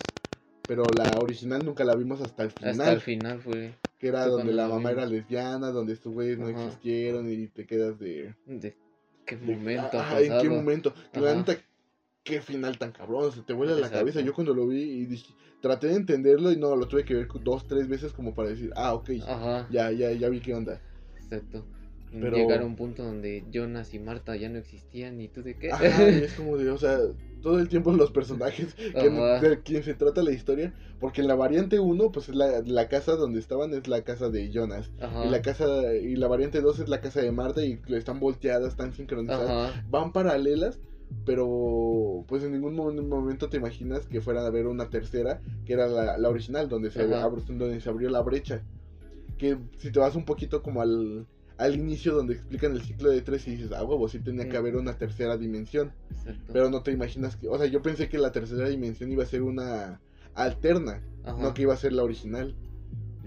Pero 0.66 0.92
la 0.92 1.18
original 1.18 1.64
nunca 1.64 1.84
la 1.84 1.94
vimos 1.94 2.20
hasta 2.20 2.42
el 2.42 2.50
final. 2.50 2.72
Hasta 2.72 2.92
el 2.92 3.00
final 3.00 3.40
fue. 3.40 3.74
que 3.98 4.08
era 4.08 4.26
donde 4.26 4.52
la 4.52 4.68
mamá 4.68 4.90
vimos. 4.90 4.92
era 4.92 5.06
lesbiana, 5.06 5.70
donde 5.70 5.94
estos 5.94 6.12
güeyes 6.12 6.38
no 6.38 6.48
existieron 6.48 7.30
y 7.30 7.46
te 7.46 7.64
quedas 7.66 7.98
de... 7.98 8.34
¿De 8.44 8.76
qué 9.24 9.36
momento? 9.36 9.98
ha 9.98 10.20
¿En 10.20 10.40
qué 10.40 10.48
momento? 10.50 10.92
La 11.14 11.34
neta, 11.34 11.56
qué 12.28 12.40
final 12.42 12.76
tan 12.78 12.92
cabrón, 12.92 13.24
o 13.24 13.30
sea, 13.32 13.42
te 13.42 13.52
vuela 13.54 13.72
la 13.72 13.78
Exacto. 13.78 13.98
cabeza. 14.00 14.20
Yo 14.20 14.34
cuando 14.34 14.52
lo 14.54 14.66
vi 14.66 14.82
y 14.82 15.06
dije, 15.06 15.32
traté 15.62 15.86
de 15.88 15.94
entenderlo 15.94 16.52
y 16.52 16.56
no, 16.56 16.76
lo 16.76 16.86
tuve 16.86 17.04
que 17.04 17.14
ver 17.14 17.28
dos, 17.42 17.66
tres 17.66 17.88
veces 17.88 18.12
como 18.12 18.34
para 18.34 18.50
decir, 18.50 18.70
ah, 18.76 18.92
ok, 18.94 19.10
Ajá, 19.26 19.66
ya, 19.70 19.90
ya, 19.90 20.12
ya 20.12 20.28
vi 20.28 20.40
qué 20.40 20.54
onda. 20.54 20.80
exacto. 21.16 21.64
Pero- 22.10 22.36
Llegar 22.38 22.62
a 22.62 22.64
un 22.64 22.74
punto 22.74 23.02
donde 23.04 23.44
Jonas 23.52 23.92
y 23.92 23.98
Marta 23.98 24.34
ya 24.34 24.48
no 24.48 24.56
existían 24.58 25.20
y 25.20 25.28
tú 25.28 25.42
de 25.42 25.58
qué. 25.58 25.70
Ajá, 25.72 26.08
y 26.10 26.22
es 26.24 26.32
como 26.38 26.56
de, 26.56 26.70
o 26.70 26.78
sea, 26.78 26.98
todo 27.42 27.58
el 27.58 27.68
tiempo 27.68 27.92
los 27.92 28.10
personajes 28.12 28.74
que, 28.74 29.10
de 29.10 29.62
quien 29.62 29.82
se 29.82 29.92
trata 29.92 30.22
la 30.22 30.32
historia, 30.32 30.72
porque 31.00 31.20
en 31.20 31.28
la 31.28 31.34
variante 31.34 31.78
1, 31.78 32.10
pues 32.10 32.30
es 32.30 32.34
la, 32.34 32.62
la 32.62 32.88
casa 32.88 33.14
donde 33.16 33.38
estaban 33.38 33.74
es 33.74 33.88
la 33.88 34.02
casa 34.04 34.30
de 34.30 34.50
Jonas, 34.50 34.90
Ajá. 35.00 35.26
y 35.26 35.28
la 35.28 35.42
casa, 35.42 35.94
y 35.94 36.16
la 36.16 36.28
variante 36.28 36.62
2 36.62 36.78
es 36.80 36.88
la 36.88 37.00
casa 37.02 37.20
de 37.20 37.30
Marta 37.30 37.62
y 37.62 37.78
están 37.90 38.20
volteadas, 38.20 38.70
están 38.70 38.94
sincronizadas, 38.94 39.50
Ajá. 39.50 39.84
van 39.90 40.12
paralelas, 40.12 40.80
pero 41.24 42.24
pues 42.26 42.42
en 42.42 42.52
ningún 42.52 42.74
mo- 42.74 42.92
momento 42.92 43.48
te 43.48 43.56
imaginas 43.56 44.06
que 44.06 44.20
fuera 44.20 44.42
a 44.42 44.46
haber 44.46 44.66
una 44.66 44.88
tercera, 44.90 45.40
que 45.64 45.72
era 45.74 45.86
la, 45.86 46.18
la 46.18 46.28
original, 46.28 46.68
donde 46.68 46.90
se, 46.90 47.02
Ajá. 47.02 47.28
abr- 47.28 47.44
donde 47.46 47.80
se 47.80 47.88
abrió 47.88 48.08
la 48.10 48.22
brecha, 48.22 48.62
que 49.36 49.58
si 49.78 49.90
te 49.92 49.98
vas 49.98 50.16
un 50.16 50.24
poquito 50.24 50.62
como 50.62 50.80
al... 50.82 51.26
Al 51.58 51.74
inicio 51.74 52.14
donde 52.14 52.34
explican 52.34 52.70
el 52.70 52.82
ciclo 52.82 53.10
de 53.10 53.20
tres 53.20 53.48
y 53.48 53.56
dices, 53.56 53.72
ah, 53.72 53.82
huevo, 53.82 54.08
sí 54.08 54.20
tenía 54.20 54.48
que 54.48 54.56
haber 54.56 54.76
una 54.76 54.96
tercera 54.96 55.36
dimensión. 55.36 55.90
Exacto. 56.10 56.52
Pero 56.52 56.70
no 56.70 56.84
te 56.84 56.92
imaginas 56.92 57.34
que, 57.34 57.48
o 57.48 57.58
sea, 57.58 57.66
yo 57.66 57.82
pensé 57.82 58.08
que 58.08 58.16
la 58.16 58.30
tercera 58.30 58.68
dimensión 58.68 59.10
iba 59.10 59.24
a 59.24 59.26
ser 59.26 59.42
una 59.42 60.00
alterna, 60.34 61.02
Ajá. 61.24 61.42
no 61.42 61.54
que 61.54 61.62
iba 61.62 61.74
a 61.74 61.76
ser 61.76 61.92
la 61.94 62.04
original. 62.04 62.54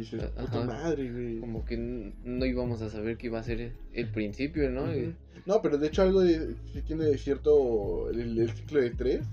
Dices, 0.01 0.23
Ajá. 0.35 0.45
puta 0.45 0.65
madre, 0.65 1.11
güey. 1.11 1.39
Como 1.39 1.63
que 1.65 1.77
no 1.77 2.45
íbamos 2.45 2.81
a 2.81 2.89
saber 2.89 3.17
que 3.17 3.27
iba 3.27 3.39
a 3.39 3.43
ser 3.43 3.73
el 3.93 4.07
principio, 4.09 4.69
¿no? 4.69 4.83
Ujú. 4.83 4.91
Y- 4.93 5.15
No, 5.45 5.61
pero 5.61 5.77
de 5.77 5.87
hecho 5.87 6.01
algo 6.03 6.21
de, 6.21 6.55
sí 6.73 6.81
tiene 6.85 7.05
de 7.05 7.17
cierto 7.17 8.09
el, 8.11 8.37
el 8.39 8.51
ciclo 8.51 8.79
de 8.81 8.91
tres, 8.91 9.25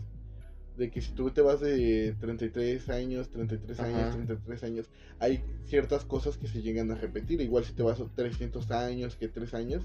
de 0.77 0.91
que 0.91 1.01
si 1.01 1.13
tú 1.13 1.31
te 1.31 1.41
vas 1.41 1.61
de 1.61 2.15
33 2.21 2.89
años, 2.89 3.29
33 3.31 3.81
años, 3.81 4.01
Ajá. 4.01 4.13
33 4.13 4.63
años, 4.63 4.87
hay 5.19 5.43
ciertas 5.67 6.05
cosas 6.05 6.37
que 6.37 6.47
se 6.49 6.63
llegan 6.63 6.91
a 6.91 6.95
repetir, 6.95 7.41
igual 7.41 7.65
si 7.65 7.73
te 7.73 7.83
vas 7.83 8.01
a 8.01 8.05
300 8.15 8.71
años 8.71 9.17
que 9.17 9.29
3 9.29 9.55
años, 9.55 9.83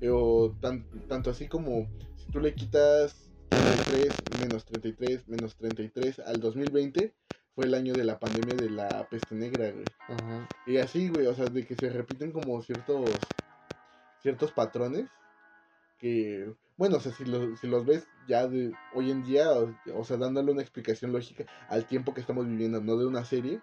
eh, 0.00 0.10
o 0.10 0.54
tan- 0.60 0.84
tanto 1.08 1.30
así 1.30 1.48
como 1.48 1.88
si 2.16 2.30
tú 2.30 2.38
le 2.40 2.54
quitas 2.54 3.28
33 3.48 4.12
menos 4.40 4.64
33 4.64 5.26
menos 5.28 5.56
33 5.56 6.20
al 6.20 6.40
2020, 6.40 7.12
fue 7.58 7.64
el 7.66 7.74
año 7.74 7.96
de 7.96 8.04
la 8.04 8.20
pandemia 8.20 8.54
de 8.56 8.70
la 8.70 9.08
peste 9.10 9.34
negra, 9.34 9.72
güey. 9.72 9.90
Ajá. 10.06 10.48
Y 10.64 10.76
así, 10.76 11.08
güey, 11.08 11.26
o 11.26 11.34
sea, 11.34 11.48
de 11.48 11.66
que 11.66 11.74
se 11.74 11.90
repiten 11.90 12.30
como 12.30 12.62
ciertos 12.62 13.24
ciertos 14.22 14.52
patrones 14.52 15.08
que, 15.98 16.54
bueno, 16.76 16.98
o 16.98 17.00
sea, 17.00 17.10
si, 17.10 17.24
lo- 17.24 17.56
si 17.56 17.66
los 17.66 17.84
ves 17.84 18.06
ya 18.28 18.46
de 18.46 18.72
hoy 18.94 19.10
en 19.10 19.24
día, 19.24 19.50
o, 19.50 19.74
o 19.92 20.04
sea, 20.04 20.18
dándole 20.18 20.52
una 20.52 20.62
explicación 20.62 21.10
lógica 21.12 21.46
al 21.68 21.84
tiempo 21.84 22.14
que 22.14 22.20
estamos 22.20 22.46
viviendo, 22.46 22.80
no 22.80 22.96
de 22.96 23.06
una 23.06 23.24
serie, 23.24 23.60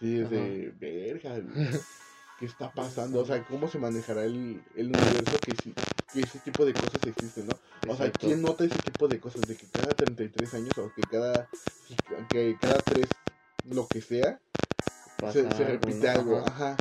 sí 0.00 0.18
es 0.18 0.28
de, 0.28 0.74
verga, 0.80 1.40
¿qué 2.40 2.46
está 2.46 2.72
pasando? 2.72 3.20
O 3.20 3.24
sea, 3.24 3.44
¿cómo 3.44 3.68
se 3.68 3.78
manejará 3.78 4.24
el, 4.24 4.60
el 4.74 4.86
universo 4.88 5.36
que, 5.44 5.54
si- 5.54 5.72
que 6.12 6.22
ese 6.22 6.40
tipo 6.40 6.66
de 6.66 6.72
cosas 6.72 7.06
existen, 7.06 7.46
no? 7.46 7.60
O 7.86 7.94
sea. 7.94 8.10
¿quién 8.10 8.42
nota 8.42 8.64
ese 8.64 8.80
tipo 8.80 9.06
de 9.06 9.20
cosas? 9.20 9.46
De 9.46 9.56
que 9.56 9.66
cada 9.68 9.94
33 9.94 10.52
años 10.54 10.76
o 10.78 10.92
que 10.96 11.04
cada, 11.04 11.48
que 12.28 12.56
cada 12.60 12.80
3, 12.80 13.16
lo 13.70 13.88
que 13.88 14.00
sea, 14.00 14.40
se, 15.32 15.64
repite 15.64 16.08
algo, 16.08 16.38
Ajá. 16.38 16.80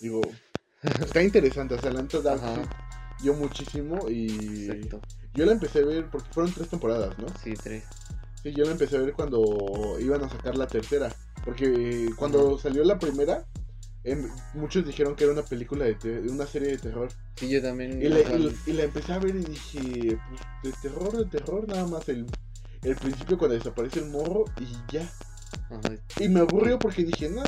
Digo, 0.00 0.30
está 0.82 1.22
interesante, 1.22 1.74
o 1.74 1.78
sea, 1.78 1.90
la 1.90 2.06
dio 3.20 3.34
muchísimo 3.34 4.08
y 4.10 4.70
Exacto. 4.70 5.02
yo 5.34 5.44
la 5.44 5.52
empecé 5.52 5.80
a 5.80 5.84
ver 5.84 6.08
porque 6.10 6.30
fueron 6.32 6.52
tres 6.52 6.68
temporadas, 6.68 7.18
¿no? 7.18 7.28
Sí, 7.34 7.54
tres. 7.62 7.84
Sí, 8.42 8.54
yo 8.54 8.64
la 8.64 8.72
empecé 8.72 8.96
a 8.96 9.00
ver 9.00 9.12
cuando 9.12 9.98
iban 10.00 10.22
a 10.22 10.28
sacar 10.30 10.56
la 10.56 10.66
tercera, 10.66 11.14
porque 11.44 12.10
cuando 12.16 12.56
salió 12.58 12.82
la 12.84 12.98
primera, 12.98 13.44
em, 14.04 14.26
muchos 14.54 14.86
dijeron 14.86 15.14
que 15.14 15.24
era 15.24 15.32
una 15.34 15.42
película 15.42 15.84
de, 15.84 15.94
te- 15.94 16.20
una 16.20 16.46
serie 16.46 16.70
de 16.70 16.78
terror 16.78 17.10
Sí, 17.36 17.48
yo 17.50 17.60
también. 17.62 18.00
y 18.02 18.08
la, 18.08 18.20
o 18.20 18.24
sea, 18.24 18.38
y- 18.38 18.58
y 18.66 18.72
la 18.72 18.84
empecé 18.84 19.12
a 19.12 19.18
ver 19.18 19.36
y 19.36 19.44
dije, 19.44 20.18
pues 20.26 20.40
de 20.62 20.72
terror, 20.72 21.16
de 21.18 21.26
terror, 21.26 21.68
nada 21.68 21.86
más 21.86 22.08
el, 22.08 22.26
el 22.82 22.96
principio 22.96 23.36
cuando 23.38 23.56
desaparece 23.56 23.98
el 24.00 24.06
morro 24.06 24.46
y 24.58 24.66
ya. 24.90 25.10
Ajá, 25.70 25.94
Y 26.18 26.28
me 26.28 26.40
aburrió 26.40 26.78
porque 26.78 27.04
dije, 27.04 27.28
no, 27.28 27.42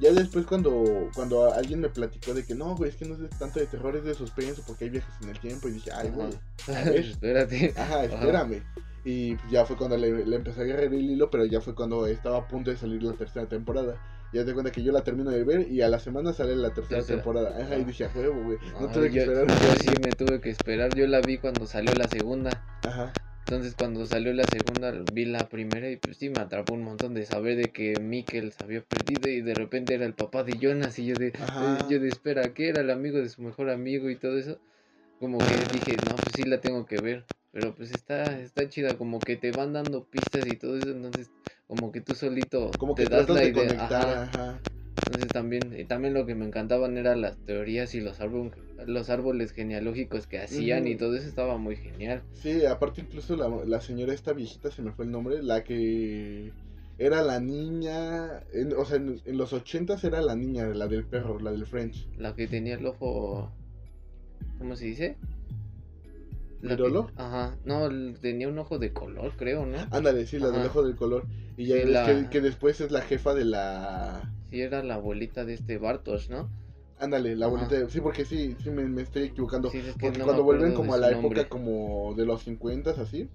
Ya 0.00 0.12
después 0.12 0.46
cuando, 0.46 1.10
cuando 1.14 1.52
alguien 1.52 1.80
me 1.80 1.88
platicó 1.88 2.34
de 2.34 2.44
que 2.44 2.54
no, 2.54 2.74
güey, 2.76 2.90
es 2.90 2.96
que 2.96 3.04
no 3.04 3.14
es 3.24 3.30
tanto 3.38 3.60
de 3.60 3.66
terror, 3.66 3.96
es 3.96 4.04
de 4.04 4.14
suspenso 4.14 4.62
porque 4.66 4.84
hay 4.84 4.90
viajes 4.90 5.14
en 5.22 5.28
el 5.30 5.38
tiempo. 5.38 5.68
Y 5.68 5.72
dije, 5.72 5.90
ay, 5.92 6.10
güey, 6.10 6.28
Ajá. 6.68 6.80
a 6.80 6.84
ver. 6.84 6.96
Espérate. 7.06 7.72
Ajá, 7.76 8.04
espérame. 8.04 8.62
Y 9.04 9.36
pues, 9.36 9.50
ya 9.52 9.64
fue 9.64 9.76
cuando 9.76 9.96
le, 9.96 10.26
le 10.26 10.36
empecé 10.36 10.60
a 10.60 10.64
agarrar 10.64 10.84
el 10.92 10.94
hilo, 11.10 11.30
pero 11.30 11.44
ya 11.46 11.60
fue 11.60 11.74
cuando 11.76 12.06
estaba 12.06 12.38
a 12.38 12.48
punto 12.48 12.70
de 12.70 12.76
salir 12.76 13.02
la 13.02 13.12
tercera 13.14 13.46
temporada. 13.48 14.00
Ya 14.32 14.44
te 14.44 14.52
cuenta 14.52 14.72
que 14.72 14.82
yo 14.82 14.90
la 14.90 15.04
termino 15.04 15.30
de 15.30 15.44
ver 15.44 15.70
y 15.70 15.80
a 15.82 15.88
la 15.88 16.00
semana 16.00 16.32
sale 16.32 16.56
la 16.56 16.74
tercera 16.74 17.04
Tercera. 17.04 17.22
temporada. 17.22 17.56
Ajá, 17.62 17.78
y 17.78 17.82
Ah. 17.82 17.84
dije, 17.84 18.04
a 18.04 18.10
huevo, 18.12 18.42
güey. 18.42 18.58
No 18.80 18.88
Ay, 18.88 18.92
tuve 18.92 19.10
que 19.10 19.22
yo, 19.22 19.22
esperar. 19.22 19.56
yo 19.60 19.76
sí 19.76 19.96
me 19.96 20.12
tuve 20.12 20.40
que 20.40 20.50
esperar. 20.50 20.92
Yo 20.94 21.06
la 21.06 21.20
vi 21.20 21.38
cuando 21.38 21.66
salió 21.66 21.94
la 21.94 22.08
segunda. 22.08 22.64
Ajá. 22.82 23.14
Entonces 23.48 23.76
cuando 23.76 24.06
salió 24.06 24.32
la 24.32 24.46
segunda 24.46 24.90
vi 24.92 25.24
la 25.24 25.48
primera 25.48 25.88
y 25.90 25.96
pues 25.98 26.16
sí 26.18 26.30
me 26.30 26.40
atrapó 26.40 26.72
un 26.72 26.82
montón 26.82 27.14
de 27.14 27.24
saber 27.24 27.56
de 27.56 27.72
que 27.72 27.98
Mikkel 28.00 28.52
se 28.52 28.64
había 28.64 28.82
perdido 28.84 29.28
y 29.28 29.40
de 29.40 29.54
repente 29.54 29.94
era 29.94 30.04
el 30.04 30.14
papá 30.14 30.42
de 30.44 30.58
Jonas 30.58 30.98
y 30.98 31.06
yo 31.06 31.16
de, 31.16 31.32
Ajá. 31.38 31.86
yo 31.88 32.00
de 32.00 32.08
espera, 32.08 32.54
que 32.54 32.68
era 32.68 32.80
el 32.80 32.90
amigo 32.90 33.18
de 33.18 33.28
su 33.28 33.42
mejor 33.42 33.70
amigo 33.70 34.10
y 34.10 34.18
todo 34.18 34.36
eso. 34.38 34.60
Como 35.18 35.44
que 35.46 35.66
dije, 35.66 35.98
no, 35.98 36.22
pues 36.22 36.36
sí 36.36 36.44
la 36.44 36.60
tengo 36.60 36.86
que 36.86 36.98
ver. 37.00 37.26
Pero 37.52 37.74
pues 37.74 37.90
está, 37.92 38.40
está 38.40 38.68
chida, 38.68 38.98
como 38.98 39.24
que 39.24 39.36
te 39.36 39.52
van 39.52 39.72
dando 39.72 40.08
pistas 40.10 40.46
y 40.46 40.56
todo 40.56 40.78
eso, 40.78 40.90
entonces 40.90 41.32
como 41.66 41.92
que 41.92 42.00
tú 42.02 42.14
solito 42.14 42.78
Como 42.78 42.94
te 42.94 43.06
que 43.06 43.08
das 43.08 43.28
la 43.28 43.42
de 43.42 43.50
idea. 43.50 43.84
conectar, 43.90 44.10
Ajá. 44.12 44.22
ajá. 44.24 44.64
Entonces 45.04 45.30
también, 45.32 45.78
y 45.78 45.84
también 45.84 46.14
lo 46.14 46.26
que 46.26 46.34
me 46.34 46.46
encantaban 46.46 46.96
eran 46.96 47.20
las 47.20 47.36
teorías 47.44 47.94
y 47.94 48.00
los 48.00 48.20
árboles, 48.20 48.52
los 48.86 49.08
árboles 49.08 49.52
genealógicos 49.52 50.26
que 50.26 50.40
hacían 50.40 50.88
y 50.88 50.96
todo 50.96 51.14
eso 51.16 51.28
estaba 51.28 51.58
muy 51.58 51.76
genial. 51.76 52.22
Sí, 52.34 52.64
aparte 52.66 53.02
incluso 53.02 53.36
la, 53.36 53.48
la 53.66 53.80
señora 53.80 54.12
esta 54.12 54.32
viejita, 54.32 54.70
se 54.70 54.82
me 54.82 54.92
fue 54.92 55.04
el 55.04 55.10
nombre, 55.12 55.42
la 55.42 55.62
que 55.62 56.52
era 56.98 57.22
la 57.22 57.40
niña, 57.40 58.42
en- 58.52 58.72
o 58.76 58.84
sea, 58.84 58.96
en, 58.96 59.20
en 59.24 59.38
los 59.38 59.52
ochentas 59.52 60.02
era 60.04 60.20
la 60.22 60.34
niña, 60.34 60.66
la 60.66 60.86
del 60.86 61.04
perro, 61.04 61.38
la 61.38 61.52
del 61.52 61.66
French. 61.66 62.08
La 62.18 62.34
que 62.34 62.46
tenía 62.46 62.74
el 62.74 62.86
ojo. 62.86 63.52
¿Cómo 64.58 64.74
se 64.76 64.86
dice? 64.86 65.16
¿Virolo? 66.62 67.10
Ajá. 67.16 67.56
No, 67.64 67.88
tenía 68.20 68.48
un 68.48 68.58
ojo 68.58 68.78
de 68.78 68.92
color, 68.92 69.32
creo, 69.36 69.66
¿no? 69.66 69.76
Ándale, 69.90 70.26
sí, 70.26 70.38
la 70.38 70.50
del 70.50 70.66
ojo 70.66 70.82
del 70.82 70.96
color. 70.96 71.26
Y 71.56 71.66
ya 71.66 71.76
Sí, 71.76 71.80
ves 71.82 71.90
la- 71.92 72.04
que, 72.24 72.30
que 72.30 72.40
después 72.40 72.80
es 72.80 72.90
la 72.90 73.02
jefa 73.02 73.34
de 73.34 73.44
la... 73.44 74.32
Sí, 74.50 74.60
era 74.60 74.82
la 74.82 74.94
abuelita 74.94 75.44
de 75.44 75.54
este 75.54 75.78
Bartosz, 75.78 76.30
¿no? 76.30 76.48
Ándale, 76.98 77.36
la 77.36 77.46
abuelita, 77.46 77.74
de- 77.74 77.90
sí, 77.90 78.00
porque 78.00 78.24
sí, 78.24 78.56
sí 78.62 78.70
me, 78.70 78.84
me 78.84 79.02
estoy 79.02 79.24
equivocando. 79.24 79.70
Sí, 79.70 79.78
es 79.78 79.94
que 79.96 80.00
porque 80.00 80.18
no 80.18 80.24
cuando 80.24 80.44
vuelven 80.44 80.72
como 80.72 80.94
a 80.94 80.98
la 80.98 81.10
época 81.10 81.28
nombre. 81.28 81.48
como 81.48 82.14
de 82.14 82.24
los 82.24 82.42
50 82.42 82.90
así, 82.92 83.28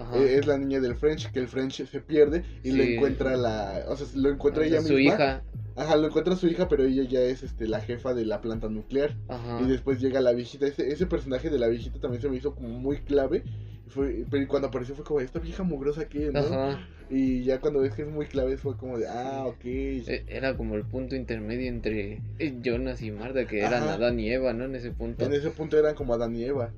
Ajá. 0.00 0.16
eh, 0.16 0.36
es 0.38 0.46
la 0.46 0.56
niña 0.58 0.80
del 0.80 0.94
French, 0.96 1.30
que 1.30 1.38
el 1.40 1.48
French 1.48 1.86
se 1.86 2.00
pierde 2.00 2.42
y 2.64 2.72
le 2.72 2.84
Sí. 2.86 2.94
encuentra 2.94 3.36
la... 3.36 3.84
O 3.88 3.96
sea, 3.96 4.06
lo 4.14 4.30
encuentra 4.30 4.64
ella 4.64 4.80
su 4.80 4.94
misma. 4.94 5.14
hija. 5.14 5.42
Ajá, 5.76 5.96
lo 5.96 6.08
encuentra 6.08 6.36
su 6.36 6.46
hija, 6.48 6.68
pero 6.68 6.84
ella 6.84 7.04
ya 7.04 7.20
es 7.20 7.42
este 7.42 7.66
la 7.68 7.80
jefa 7.80 8.12
de 8.12 8.24
la 8.26 8.40
planta 8.40 8.68
nuclear. 8.68 9.14
Ajá. 9.28 9.60
Y 9.62 9.68
después 9.68 10.00
llega 10.00 10.20
la 10.20 10.32
viejita. 10.32 10.66
Ese, 10.66 10.90
ese 10.92 11.06
personaje 11.06 11.48
de 11.50 11.58
la 11.58 11.68
viejita 11.68 12.00
también 12.00 12.20
se 12.20 12.28
me 12.28 12.36
hizo 12.36 12.54
como 12.54 12.68
muy 12.68 12.98
clave. 12.98 13.44
Y 13.86 13.90
Fue, 13.90 14.24
pero 14.30 14.46
cuando 14.48 14.68
apareció 14.68 14.94
fue 14.94 15.04
como, 15.04 15.20
esta 15.20 15.38
vieja 15.38 15.62
mugrosa 15.62 16.06
que, 16.08 16.30
¿no? 16.32 16.40
Ajá. 16.40 16.80
Y 17.08 17.42
ya 17.42 17.58
cuando 17.60 17.80
ves 17.80 17.92
que 17.94 18.02
es 18.02 18.08
muy 18.08 18.26
clave 18.26 18.56
fue 18.56 18.76
como 18.76 18.96
de, 18.98 19.08
ah, 19.08 19.44
ok. 19.46 19.64
E- 19.64 20.24
Era 20.28 20.56
como 20.56 20.76
el 20.76 20.84
punto 20.84 21.16
intermedio 21.16 21.68
entre 21.68 22.20
Jonas 22.62 23.02
y 23.02 23.10
Marta, 23.10 23.46
que 23.46 23.58
eran 23.60 23.82
Ajá. 23.84 23.94
Adán 23.94 24.20
y 24.20 24.30
Eva, 24.30 24.52
¿no? 24.52 24.64
En 24.64 24.74
ese 24.76 24.90
punto. 24.92 25.24
En 25.24 25.32
ese 25.32 25.50
punto 25.50 25.76
eran 25.78 25.94
como 25.96 26.14
Adán 26.14 26.36
y 26.36 26.44
Eva. 26.44 26.72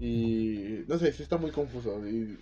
Y 0.00 0.84
no 0.86 0.98
sé, 0.98 1.12
sí 1.12 1.22
está 1.22 1.36
muy 1.38 1.50
confuso. 1.50 2.06
Y, 2.08 2.38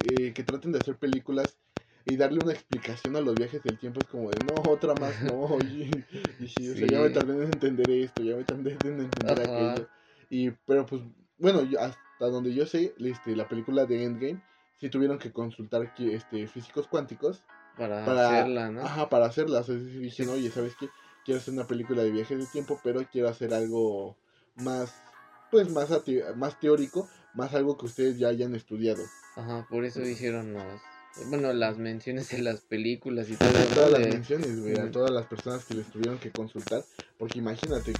eh, 0.00 0.32
que 0.34 0.44
traten 0.44 0.72
de 0.72 0.78
hacer 0.78 0.96
películas 0.96 1.58
y 2.04 2.16
darle 2.16 2.40
una 2.40 2.52
explicación 2.52 3.16
a 3.16 3.20
los 3.20 3.36
viajes 3.36 3.62
del 3.62 3.78
tiempo 3.78 4.00
es 4.00 4.06
como 4.06 4.30
de, 4.30 4.40
no, 4.40 4.60
otra 4.60 4.94
más, 4.94 5.20
no. 5.22 5.48
Y, 5.60 6.04
y 6.38 6.48
sí, 6.48 6.68
o 6.70 6.76
sea, 6.76 6.88
ya 6.88 7.00
me 7.00 7.10
tardé 7.10 7.34
en 7.44 7.50
entender 7.52 7.90
esto, 7.90 8.22
ya 8.22 8.36
me 8.36 8.44
tardé 8.44 8.72
en 8.72 9.00
entender 9.00 9.40
Ajá. 9.40 9.42
aquello. 9.42 9.88
Y, 10.30 10.50
pero 10.66 10.86
pues, 10.86 11.02
bueno, 11.38 11.62
yo- 11.64 11.80
hasta 11.80 11.98
donde 12.18 12.54
yo 12.54 12.66
sé, 12.66 12.94
este, 12.98 13.36
la 13.36 13.48
película 13.48 13.86
de 13.86 14.04
Endgame, 14.04 14.42
sí 14.80 14.88
tuvieron 14.88 15.18
que 15.18 15.32
consultar 15.32 15.92
este, 15.98 16.46
físicos 16.46 16.86
cuánticos 16.86 17.42
Para, 17.76 18.04
para 18.04 18.24
hacerla, 18.26 18.70
¿no? 18.70 18.82
Ajá, 18.82 19.08
para 19.08 19.26
hacerla. 19.26 19.60
O 19.60 19.64
sea, 19.64 19.74
dijeron, 19.74 20.34
oye, 20.34 20.50
¿sabes 20.50 20.74
qué? 20.76 20.88
Quiero 21.24 21.38
hacer 21.40 21.54
una 21.54 21.66
película 21.66 22.02
de 22.02 22.10
viajes 22.10 22.38
de 22.38 22.46
tiempo, 22.46 22.80
pero 22.82 23.04
quiero 23.10 23.28
hacer 23.28 23.52
algo 23.52 24.16
más, 24.56 25.02
pues 25.50 25.70
más, 25.70 25.88
más 26.36 26.58
teórico, 26.60 27.08
más 27.34 27.54
algo 27.54 27.76
que 27.76 27.86
ustedes 27.86 28.18
ya 28.18 28.28
hayan 28.28 28.54
estudiado. 28.54 29.02
Ajá, 29.36 29.66
por 29.70 29.84
eso 29.84 30.02
hicieron 30.02 30.52
los, 30.52 30.80
bueno, 31.26 31.52
las 31.52 31.78
menciones 31.78 32.32
en 32.32 32.44
las 32.44 32.60
películas 32.60 33.30
y 33.30 33.36
todo, 33.36 33.52
todas 33.74 33.92
las 33.92 34.00
De- 34.00 34.10
menciones, 34.10 34.60
güey, 34.60 34.78
a 34.78 34.90
todas 34.90 35.12
las 35.12 35.26
personas 35.26 35.64
que 35.64 35.74
les 35.74 35.86
tuvieron 35.86 36.18
que 36.18 36.32
consultar, 36.32 36.84
porque 37.18 37.38
imagínate, 37.38 37.94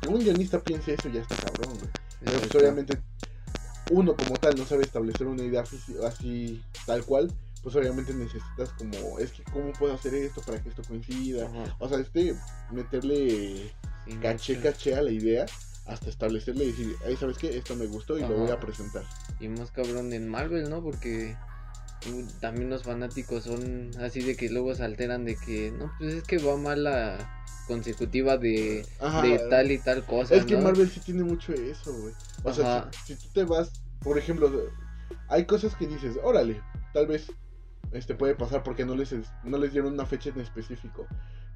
que 0.00 0.08
un 0.08 0.22
guionista 0.22 0.60
piense 0.60 0.94
eso 0.94 1.08
ya 1.08 1.20
está 1.22 1.36
cabrón, 1.36 1.78
güey. 1.78 1.90
Pero 2.20 2.38
pues 2.40 2.54
obviamente 2.54 2.98
uno 3.88 4.16
como 4.16 4.36
tal 4.38 4.56
no 4.56 4.64
sabe 4.64 4.84
establecer 4.84 5.26
una 5.26 5.42
idea 5.44 5.64
así 6.04 6.62
tal 6.86 7.04
cual, 7.04 7.32
pues 7.62 7.76
obviamente 7.76 8.12
necesitas 8.14 8.70
como, 8.78 9.18
es 9.18 9.30
que 9.32 9.42
cómo 9.44 9.72
puedo 9.72 9.94
hacer 9.94 10.14
esto 10.14 10.40
para 10.42 10.60
que 10.62 10.68
esto 10.68 10.82
coincida. 10.82 11.46
Ajá, 11.46 11.76
O 11.78 11.88
sea, 11.88 11.98
este, 11.98 12.34
meterle 12.72 13.70
sí, 14.06 14.18
caché, 14.20 14.60
caché 14.60 14.94
a 14.94 15.02
la 15.02 15.10
idea 15.10 15.46
hasta 15.86 16.08
establecerle 16.08 16.64
y 16.64 16.68
decir, 16.68 16.96
"Ay, 17.06 17.16
¿sabes 17.16 17.38
qué? 17.38 17.56
Esto 17.56 17.74
me 17.76 17.86
gustó 17.86 18.18
y 18.18 18.22
lo 18.22 18.36
voy 18.36 18.50
a 18.50 18.60
presentar. 18.60 19.02
Y 19.40 19.48
más 19.48 19.70
cabrón 19.70 20.12
en 20.12 20.28
Marvel, 20.28 20.70
¿no? 20.70 20.82
Porque 20.82 21.36
mm, 22.06 22.40
también 22.40 22.70
los 22.70 22.84
fanáticos 22.84 23.44
son 23.44 23.90
así 24.00 24.20
de 24.22 24.36
que 24.36 24.48
luego 24.48 24.74
se 24.74 24.84
alteran 24.84 25.24
de 25.24 25.36
que, 25.36 25.72
no, 25.72 25.92
pues 25.98 26.14
es 26.14 26.22
que 26.24 26.38
va 26.38 26.56
mal 26.56 26.84
la 26.84 27.44
consecutiva 27.66 28.36
de, 28.36 28.86
Ajá. 29.00 29.22
de 29.22 29.38
tal 29.50 29.70
y 29.70 29.78
tal 29.78 30.04
cosa. 30.04 30.34
Es 30.34 30.44
que 30.44 30.56
¿no? 30.56 30.62
Marvel 30.62 30.90
sí 30.90 31.00
tiene 31.00 31.24
mucho 31.24 31.52
eso, 31.52 31.92
güey. 31.92 32.14
O 32.44 32.52
sea, 32.52 32.90
si, 33.04 33.14
si 33.14 33.22
tú 33.22 33.28
te 33.32 33.44
vas, 33.44 33.72
por 34.00 34.18
ejemplo, 34.18 34.50
hay 35.28 35.46
cosas 35.46 35.74
que 35.74 35.86
dices, 35.86 36.18
órale, 36.22 36.60
tal 36.92 37.06
vez 37.06 37.30
este 37.92 38.14
puede 38.14 38.34
pasar 38.34 38.62
porque 38.62 38.84
no 38.84 38.94
les, 38.94 39.14
no 39.44 39.58
les 39.58 39.72
dieron 39.72 39.92
una 39.92 40.06
fecha 40.06 40.30
en 40.30 40.40
específico. 40.40 41.06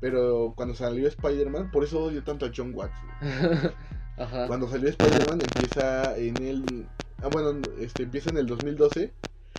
Pero 0.00 0.52
cuando 0.56 0.74
salió 0.74 1.08
Spider-Man, 1.08 1.70
por 1.70 1.84
eso 1.84 2.02
odio 2.04 2.22
tanto 2.22 2.46
a 2.46 2.52
John 2.54 2.72
Watts. 2.74 2.98
Ajá. 4.16 4.46
Cuando 4.46 4.68
salió 4.68 4.88
Spider-Man 4.88 5.42
empieza 5.42 6.16
en 6.16 6.42
el... 6.42 6.86
Ah, 7.22 7.28
bueno, 7.28 7.70
este, 7.80 8.02
empieza 8.04 8.30
en 8.30 8.38
el 8.38 8.46
2012 8.46 9.12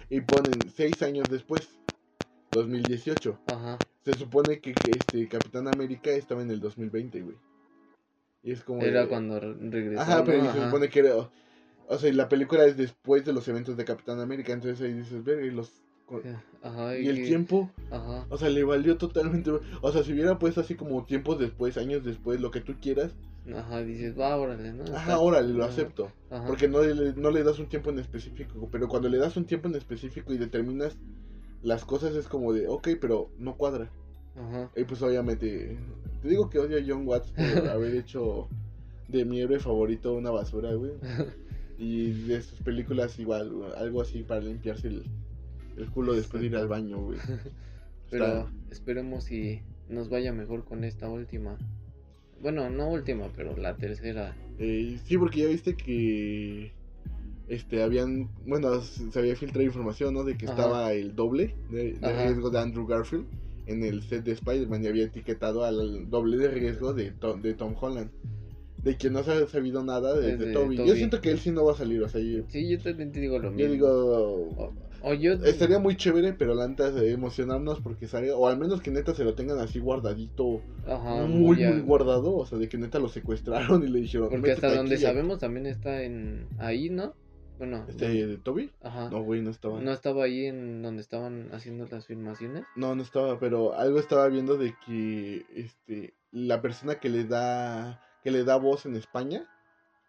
y 0.09 0.21
ponen 0.21 0.69
seis 0.69 1.01
años 1.01 1.29
después, 1.29 1.69
2018. 2.51 3.39
Ajá. 3.47 3.83
Se 4.03 4.15
supone 4.15 4.59
que 4.59 4.73
que, 4.79 4.95
este 4.95 5.27
Capitán 5.27 5.67
América 5.67 6.11
estaba 6.11 6.41
en 6.41 6.51
el 6.51 6.59
2020, 6.59 7.21
güey. 7.21 7.35
Y 8.43 8.51
es 8.51 8.63
como... 8.63 8.81
Era 8.81 9.01
de- 9.01 9.07
cuando 9.09 9.39
re- 9.39 9.55
regresó. 9.59 10.01
Ajá, 10.01 10.19
¿no? 10.19 10.25
pero 10.25 10.51
se 10.53 10.63
supone 10.63 10.89
que 10.89 10.99
era... 10.99 11.15
O 11.89 11.97
sea, 11.97 12.09
y 12.09 12.13
la 12.13 12.29
película 12.29 12.65
es 12.65 12.77
después 12.77 13.25
de 13.25 13.33
los 13.33 13.47
eventos 13.47 13.77
de 13.77 13.85
Capitán 13.85 14.19
América, 14.19 14.53
entonces 14.53 14.81
ahí 14.81 14.93
dices, 14.93 15.23
verga, 15.23 15.45
y 15.45 15.51
los... 15.51 15.81
Ajá, 16.63 16.97
Y 16.97 17.07
el 17.07 17.17
que- 17.17 17.25
tiempo, 17.27 17.69
Ajá. 17.91 18.25
o 18.29 18.37
sea, 18.37 18.49
le 18.49 18.63
valió 18.63 18.97
totalmente... 18.97 19.51
O 19.81 19.91
sea, 19.91 20.03
si 20.03 20.13
hubiera 20.13 20.39
puesto 20.39 20.61
así 20.61 20.75
como 20.75 21.03
tiempos 21.05 21.37
después, 21.39 21.77
años 21.77 22.03
después, 22.03 22.39
lo 22.39 22.51
que 22.51 22.61
tú 22.61 22.75
quieras, 22.81 23.11
Ajá, 23.53 23.81
dices, 23.83 24.17
va, 24.19 24.35
órale, 24.37 24.73
¿no? 24.73 24.83
ajá, 24.83 24.99
Está- 25.01 25.19
órale, 25.19 25.53
lo 25.53 25.63
ajá, 25.63 25.73
acepto. 25.73 26.11
Ajá. 26.29 26.45
Porque 26.47 26.67
no 26.67 26.81
le, 26.81 27.13
no 27.13 27.31
le 27.31 27.43
das 27.43 27.59
un 27.59 27.67
tiempo 27.67 27.89
en 27.89 27.99
específico, 27.99 28.67
pero 28.71 28.87
cuando 28.87 29.07
le 29.09 29.17
das 29.17 29.37
un 29.37 29.45
tiempo 29.45 29.67
en 29.67 29.75
específico 29.75 30.33
y 30.33 30.37
determinas 30.37 30.97
las 31.63 31.85
cosas 31.85 32.15
es 32.15 32.27
como 32.27 32.53
de, 32.53 32.67
ok, 32.67 32.89
pero 32.99 33.29
no 33.37 33.55
cuadra. 33.55 33.89
Ajá. 34.35 34.69
Y 34.75 34.83
pues 34.83 35.01
obviamente, 35.01 35.77
te 36.21 36.27
digo 36.29 36.49
que 36.49 36.59
odio 36.59 36.77
a 36.77 36.81
John 36.85 37.07
Watts 37.07 37.31
por 37.31 37.37
haber 37.69 37.95
hecho 37.95 38.47
de 39.07 39.23
mi 39.25 39.39
héroe 39.41 39.59
favorito 39.59 40.13
una 40.13 40.31
basura, 40.31 40.73
güey. 40.73 40.91
Y 41.79 42.11
de 42.27 42.41
sus 42.41 42.59
películas 42.61 43.19
igual, 43.19 43.51
algo 43.77 44.01
así 44.01 44.23
para 44.23 44.41
limpiarse 44.41 44.87
el, 44.87 45.03
el 45.77 45.89
culo 45.89 46.13
después 46.13 46.41
de 46.41 46.47
ir 46.47 46.55
al 46.55 46.67
baño, 46.67 46.99
güey. 47.01 47.17
Pero 48.09 48.25
Está- 48.25 48.51
esperemos 48.71 49.25
si 49.25 49.61
nos 49.89 50.09
vaya 50.09 50.31
mejor 50.33 50.63
con 50.65 50.83
esta 50.83 51.09
última. 51.09 51.57
Bueno, 52.41 52.69
no 52.69 52.87
última, 52.89 53.27
pero 53.35 53.57
la 53.57 53.75
tercera. 53.75 54.35
Eh, 54.59 54.97
sí, 55.05 55.17
porque 55.17 55.41
ya 55.41 55.47
viste 55.47 55.75
que 55.75 56.71
este 57.47 57.81
habían, 57.81 58.29
bueno, 58.45 58.79
se 58.81 59.17
había 59.19 59.35
filtrado 59.35 59.65
información, 59.65 60.13
¿no? 60.13 60.23
De 60.23 60.37
que 60.37 60.45
Ajá. 60.45 60.53
estaba 60.55 60.93
el 60.93 61.15
doble 61.15 61.55
de, 61.71 61.97
riesgo 61.99 62.49
de 62.49 62.59
Andrew 62.59 62.85
Garfield 62.85 63.25
en 63.65 63.83
el 63.83 64.03
set 64.03 64.23
de 64.23 64.33
Spider-Man 64.33 64.83
y 64.83 64.87
había 64.87 65.05
etiquetado 65.05 65.65
al 65.65 66.09
doble 66.09 66.37
de 66.37 66.47
riesgo 66.49 66.93
de 66.93 67.11
Tom, 67.11 67.41
de 67.41 67.53
Tom 67.55 67.75
Holland. 67.79 68.11
De 68.83 68.95
quien 68.95 69.13
no 69.13 69.23
se 69.23 69.31
ha 69.31 69.47
sabido 69.47 69.83
nada 69.83 70.15
desde 70.15 70.37
Desde 70.37 70.53
Toby. 70.53 70.77
Yo 70.77 70.95
siento 70.95 71.19
que 71.19 71.31
él 71.31 71.39
sí 71.39 71.51
no 71.51 71.65
va 71.65 71.73
a 71.73 71.75
salir, 71.75 72.01
o 72.03 72.07
sea, 72.07 72.21
yo, 72.21 72.43
Sí, 72.47 72.69
yo 72.69 72.79
también 72.79 73.11
te 73.11 73.19
digo 73.19 73.39
lo 73.39 73.49
yo 73.49 73.55
mismo. 73.55 73.71
digo, 73.73 74.73
O, 75.01 75.09
o 75.11 75.13
yo. 75.13 75.33
estaría 75.33 75.79
muy 75.79 75.95
chévere, 75.95 76.33
pero 76.33 76.53
la 76.55 76.67
neta 76.67 76.91
de 76.91 77.11
emocionarnos 77.11 77.79
porque 77.81 78.07
salga, 78.07 78.35
o 78.35 78.47
al 78.47 78.57
menos 78.57 78.81
que 78.81 78.91
neta 78.91 79.13
se 79.13 79.23
lo 79.23 79.33
tengan 79.35 79.59
así 79.59 79.79
guardadito, 79.79 80.61
Ajá, 80.85 81.25
muy, 81.25 81.57
muy 81.57 81.81
guardado, 81.81 82.35
o 82.35 82.45
sea, 82.45 82.57
de 82.57 82.67
que 82.69 82.77
neta 82.77 82.99
lo 82.99 83.09
secuestraron 83.09 83.83
y 83.83 83.87
le 83.87 83.99
dijeron, 84.01 84.29
Porque 84.29 84.51
hasta 84.51 84.67
"Métete 84.67 84.77
donde 84.77 84.95
aquí". 84.95 85.03
sabemos 85.03 85.39
también 85.39 85.65
está 85.65 86.01
en 86.03 86.47
ahí, 86.57 86.89
¿no? 86.89 87.13
Bueno, 87.57 87.85
Este, 87.87 88.27
de 88.27 88.37
Toby. 88.37 88.71
ajá. 88.83 89.09
No, 89.09 89.23
güey, 89.23 89.41
no 89.41 89.49
estaba. 89.49 89.81
¿No 89.81 89.91
estaba 89.91 90.25
ahí 90.25 90.45
en 90.45 90.83
donde 90.83 91.01
estaban 91.01 91.49
haciendo 91.53 91.87
las 91.89 92.05
filmaciones? 92.05 92.65
No, 92.75 92.93
no 92.93 93.01
estaba, 93.01 93.39
pero 93.39 93.73
algo 93.73 93.99
estaba 93.99 94.27
viendo 94.27 94.57
de 94.57 94.75
que 94.85 95.43
este 95.55 96.13
la 96.31 96.61
persona 96.61 96.99
que 96.99 97.09
le 97.09 97.23
da 97.23 97.99
que 98.23 98.29
le 98.29 98.43
da 98.43 98.57
voz 98.57 98.85
en 98.85 98.95
España 98.95 99.47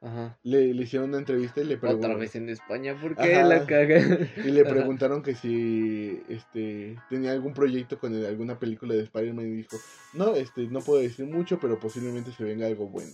Ajá. 0.00 0.38
le, 0.44 0.72
le 0.74 0.82
hicieron 0.84 1.08
una 1.08 1.18
entrevista 1.18 1.60
y 1.60 1.64
le 1.64 1.74
Otra 1.74 1.88
preguntaron 1.88 2.20
vez 2.20 2.36
en 2.36 2.48
España, 2.48 2.96
¿por 3.00 3.16
qué 3.16 3.34
Ajá. 3.34 3.44
la 3.48 3.66
caga? 3.66 3.98
y 4.44 4.50
le 4.50 4.60
Ajá. 4.62 4.70
preguntaron 4.70 5.22
que 5.22 5.34
si 5.34 6.22
este 6.28 6.96
tenía 7.10 7.32
algún 7.32 7.52
proyecto 7.52 7.98
con 7.98 8.14
el- 8.14 8.24
alguna 8.26 8.58
película 8.58 8.94
de 8.94 9.02
Spider-Man 9.02 9.46
y 9.46 9.56
dijo, 9.56 9.76
"No, 10.14 10.34
este 10.36 10.68
no 10.68 10.80
puedo 10.80 11.00
decir 11.02 11.26
mucho, 11.26 11.58
pero 11.60 11.80
posiblemente 11.80 12.30
se 12.32 12.44
venga 12.44 12.66
algo 12.66 12.86
bueno." 12.88 13.12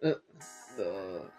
No, 0.00 0.16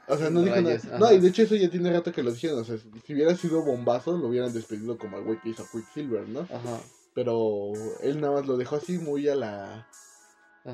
O 0.08 0.16
sea, 0.18 0.30
no 0.30 0.44
dijo 0.44 0.62
nada. 0.62 0.80
No, 1.00 1.12
y 1.12 1.20
de 1.20 1.28
hecho 1.30 1.42
eso 1.42 1.56
ya 1.56 1.70
tiene 1.70 1.92
rato 1.92 2.12
que 2.12 2.22
lo 2.22 2.32
dijeron, 2.32 2.60
o 2.60 2.64
sea, 2.64 2.78
si 2.78 3.14
hubiera 3.14 3.36
sido 3.36 3.64
bombazo 3.64 4.16
lo 4.16 4.28
hubieran 4.28 4.54
despedido 4.54 4.98
como 4.98 5.18
al 5.18 5.24
güey 5.24 5.40
que 5.42 5.50
hizo 5.50 5.68
Quicksilver, 5.72 6.30
¿no? 6.30 6.42
Ajá. 6.42 6.80
Pero 7.16 7.72
él 8.04 8.22
nada 8.22 8.34
más 8.34 8.46
lo 8.46 8.58
dejó 8.58 8.76
así 8.76 9.00
muy 9.00 9.28
a 9.28 9.36
la 9.36 9.88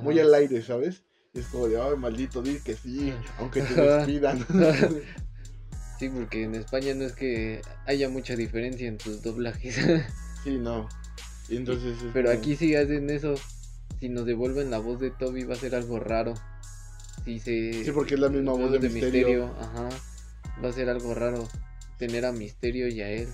muy 0.04 0.20
al 0.20 0.34
aire, 0.34 0.62
¿sabes? 0.62 1.04
Y 1.34 1.40
es 1.40 1.46
como 1.48 1.68
de, 1.68 1.80
ay, 1.80 1.96
maldito, 1.96 2.42
di 2.42 2.60
que 2.60 2.76
sí, 2.76 3.14
aunque 3.38 3.62
te 3.62 3.74
despidan. 3.82 4.46
Sí, 6.00 6.08
porque 6.08 6.44
en 6.44 6.56
España 6.56 6.94
no 6.94 7.04
es 7.04 7.12
que 7.12 7.62
haya 7.86 8.08
mucha 8.08 8.34
diferencia 8.38 8.88
en 8.88 8.98
tus 8.98 9.22
doblajes. 9.22 9.76
sí, 10.46 10.52
no. 10.58 10.88
Y 11.50 11.58
entonces. 11.58 11.98
es 12.02 12.04
Pero 12.14 12.30
como- 12.30 12.40
aquí 12.40 12.56
sí 12.56 12.74
hacen 12.74 13.10
eso. 13.10 13.36
Si 14.00 14.08
nos 14.08 14.26
devuelven 14.26 14.72
la 14.72 14.78
voz 14.80 15.02
de 15.02 15.12
Toby 15.12 15.44
va 15.44 15.56
a 15.56 15.58
ser 15.58 15.76
algo 15.76 16.00
raro. 16.00 16.36
Si 17.26 17.38
se... 17.42 17.84
Sí, 17.84 17.92
porque 17.92 18.14
es 18.14 18.20
la 18.22 18.30
misma 18.30 18.54
voz 18.54 18.72
de, 18.72 18.80
Misterio. 18.90 19.54
Ajá. 19.60 19.90
Va 20.64 20.70
a 20.70 20.72
ser 20.72 20.90
algo 20.90 21.14
raro 21.14 21.46
tener 21.98 22.26
a 22.26 22.32
Misterio 22.32 22.88
y 22.88 23.02
a 23.02 23.10
él. 23.10 23.28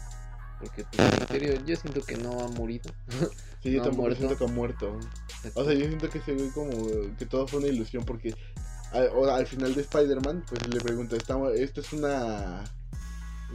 Porque 0.60 0.86
pues 0.92 1.20
Misterio 1.20 1.64
yo 1.68 1.76
siento 1.76 2.02
que 2.02 2.18
no 2.18 2.40
ha 2.40 2.48
morido. 2.48 2.90
Sí, 3.62 3.74
yo 3.74 3.78
No 3.78 3.90
tampoco 3.90 4.16
siento 4.16 4.36
que 4.40 4.44
ha 4.44 4.48
muerto. 4.48 5.00
O 5.54 5.64
sea, 5.64 5.74
yo 5.74 5.88
siento 5.88 6.10
que 6.10 6.20
se 6.22 6.34
ve 6.34 6.50
como 6.54 7.16
que 7.18 7.26
todo 7.26 7.48
fue 7.48 7.60
una 7.60 7.68
ilusión 7.68 8.04
porque 8.06 8.36
al, 8.92 9.30
al 9.30 9.46
final 9.46 9.74
de 9.76 9.82
Spider-Man, 9.82 10.44
pues 10.50 10.68
le 10.68 10.80
pregunta, 10.82 11.16
"Esta- 11.16 11.54
¿esto 11.54 11.82
es 11.82 11.94
una, 11.94 12.64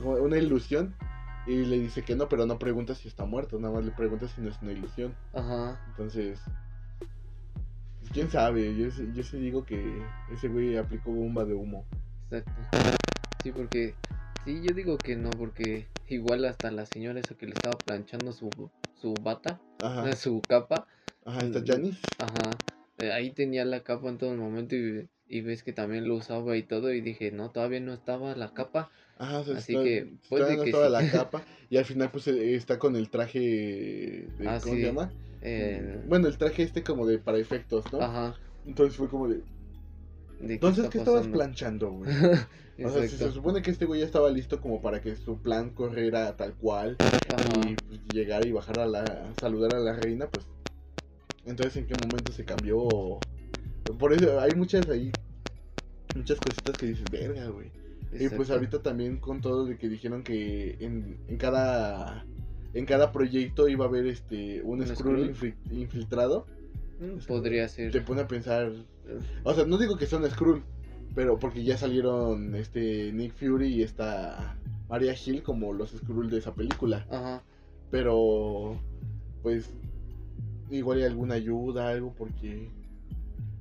una 0.02 0.36
ilusión? 0.38 0.94
Y 1.46 1.64
le 1.64 1.78
dice 1.78 2.02
que 2.04 2.14
no, 2.14 2.28
pero 2.28 2.46
no 2.46 2.58
pregunta 2.58 2.94
si 2.94 3.08
está 3.08 3.24
muerto, 3.24 3.58
nada 3.58 3.74
más 3.74 3.84
le 3.84 3.90
pregunta 3.92 4.28
si 4.28 4.40
no 4.40 4.50
es 4.50 4.60
una 4.62 4.72
ilusión. 4.72 5.14
Ajá. 5.32 5.80
Entonces, 5.88 6.38
pues, 6.98 8.10
quién 8.12 8.30
sabe, 8.30 8.76
yo, 8.76 8.90
sí- 8.90 9.08
yo 9.14 9.22
sí 9.22 9.38
digo 9.38 9.64
que 9.64 10.02
ese 10.32 10.48
güey 10.48 10.76
aplicó 10.76 11.10
bomba 11.10 11.44
de 11.44 11.54
humo. 11.54 11.84
Exacto. 12.30 12.52
Sí, 13.42 13.52
porque... 13.52 13.94
Sí, 14.44 14.62
yo 14.62 14.72
digo 14.74 14.96
que 14.96 15.16
no, 15.16 15.30
porque 15.30 15.86
igual 16.08 16.44
hasta 16.46 16.70
la 16.70 16.86
señora 16.86 17.20
esa 17.20 17.34
que 17.34 17.46
le 17.46 17.52
estaba 17.52 17.76
planchando 17.78 18.32
su, 18.32 18.70
su 19.00 19.18
bata, 19.20 19.60
Ajá, 19.80 20.14
su 20.14 20.44
capa, 20.48 20.86
ajá, 21.24 21.42
está 21.44 21.62
Janice. 21.64 22.00
Ajá, 22.18 22.58
eh, 22.98 23.12
ahí 23.12 23.30
tenía 23.30 23.64
la 23.64 23.82
capa 23.82 24.08
en 24.08 24.18
todo 24.18 24.32
el 24.32 24.38
momento 24.38 24.74
y, 24.76 25.08
y 25.28 25.40
ves 25.42 25.62
que 25.62 25.72
también 25.72 26.06
lo 26.08 26.16
usaba 26.16 26.56
y 26.56 26.62
todo 26.62 26.92
y 26.92 27.00
dije, 27.00 27.30
no, 27.32 27.50
todavía 27.50 27.80
no 27.80 27.92
estaba 27.92 28.34
la 28.36 28.52
capa. 28.52 28.90
Ajá, 29.18 29.40
o 29.40 29.44
sea, 29.44 29.56
Así 29.58 29.72
está- 29.74 29.84
que, 29.84 30.00
todavía 30.00 30.18
puede 30.28 30.56
no 30.56 30.62
que 30.64 30.70
estaba 30.70 30.86
sí. 30.86 30.92
la 31.06 31.12
capa 31.12 31.42
y 31.70 31.76
al 31.76 31.84
final 31.84 32.10
pues 32.10 32.26
eh, 32.28 32.54
está 32.54 32.78
con 32.78 32.96
el 32.96 33.10
traje 33.10 33.38
de, 33.38 34.48
Ah, 34.48 34.58
¿cómo 34.62 34.74
sí. 34.74 34.80
se 34.80 34.86
llama? 34.86 35.12
Eh, 35.42 36.02
Bueno, 36.08 36.28
el 36.28 36.36
traje 36.36 36.62
este 36.62 36.82
como 36.82 37.06
de 37.06 37.18
para 37.18 37.38
efectos, 37.38 37.90
¿no? 37.92 38.00
Ajá. 38.00 38.34
Entonces 38.66 38.96
fue 38.96 39.08
como 39.08 39.28
de, 39.28 39.42
¿de 40.40 40.54
entonces 40.54 40.88
¿qué 40.90 40.98
estabas 40.98 41.20
pasando? 41.20 41.38
planchando, 41.38 41.90
güey? 41.92 42.10
O 42.82 42.88
sea, 42.88 43.02
si 43.06 43.16
se 43.18 43.30
supone 43.30 43.60
que 43.60 43.70
este 43.70 43.84
güey 43.84 44.00
ya 44.00 44.06
estaba 44.06 44.30
listo 44.30 44.58
como 44.58 44.80
para 44.80 45.02
que 45.02 45.14
su 45.14 45.36
plan 45.42 45.68
corriera 45.68 46.34
tal 46.38 46.54
cual 46.54 46.96
Ajá. 47.00 47.68
y 47.68 47.76
pues, 47.76 48.00
llegar 48.10 48.46
y 48.46 48.52
bajar 48.52 48.78
a 48.80 48.86
la 48.86 49.34
saludar 49.38 49.74
a 49.74 49.78
la 49.80 49.92
reina, 49.96 50.28
pues 50.30 50.46
entonces 51.46 51.76
en 51.76 51.86
qué 51.86 51.94
momento 51.94 52.32
se 52.32 52.44
cambió. 52.44 53.18
Por 53.98 54.12
eso 54.12 54.40
hay 54.40 54.54
muchas 54.54 54.88
ahí 54.88 55.12
muchas 56.14 56.38
cositas 56.38 56.76
que 56.76 56.86
dices, 56.86 57.10
"Verga, 57.10 57.46
güey." 57.48 57.70
Y 58.12 58.28
pues 58.28 58.50
ahorita 58.50 58.82
también 58.82 59.18
con 59.18 59.40
todo 59.40 59.64
de 59.66 59.78
que 59.78 59.88
dijeron 59.88 60.22
que 60.24 60.76
en, 60.80 61.16
en 61.28 61.36
cada 61.36 62.24
en 62.74 62.84
cada 62.86 63.12
proyecto 63.12 63.68
iba 63.68 63.84
a 63.84 63.88
haber 63.88 64.06
este 64.06 64.62
un, 64.62 64.80
¿Un 64.80 64.86
Skrull 64.86 65.32
Skrull? 65.32 65.34
infri- 65.34 65.54
infiltrado. 65.72 66.46
Mm, 67.00 67.24
Podría 67.26 67.66
Te 67.68 67.90
ser. 67.90 68.04
pone 68.04 68.20
a 68.22 68.26
pensar, 68.28 68.70
o 69.44 69.54
sea, 69.54 69.64
no 69.64 69.78
digo 69.78 69.96
que 69.96 70.06
son 70.06 70.28
Skrull, 70.30 70.62
pero 71.14 71.38
porque 71.38 71.64
ya 71.64 71.76
salieron 71.78 72.54
este 72.54 73.12
Nick 73.12 73.32
Fury 73.34 73.68
y 73.74 73.82
esta 73.82 74.56
Maria 74.88 75.14
Hill 75.14 75.42
como 75.42 75.72
los 75.72 75.90
Skrull 75.92 76.28
de 76.30 76.38
esa 76.38 76.54
película, 76.54 77.06
Ajá. 77.10 77.42
pero 77.90 78.78
pues 79.42 79.70
igual 80.70 80.98
hay 80.98 81.04
alguna 81.04 81.34
ayuda, 81.34 81.88
algo 81.88 82.14
porque 82.16 82.68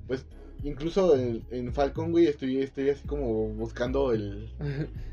pues 0.08 0.26
incluso 0.64 1.16
en, 1.16 1.44
en 1.52 1.74
Falcon, 1.74 2.12
güey, 2.12 2.28
estoy 2.28 2.58
estoy 2.62 2.90
así 2.90 3.08
como 3.08 3.50
buscando 3.50 4.12
el 4.14 4.50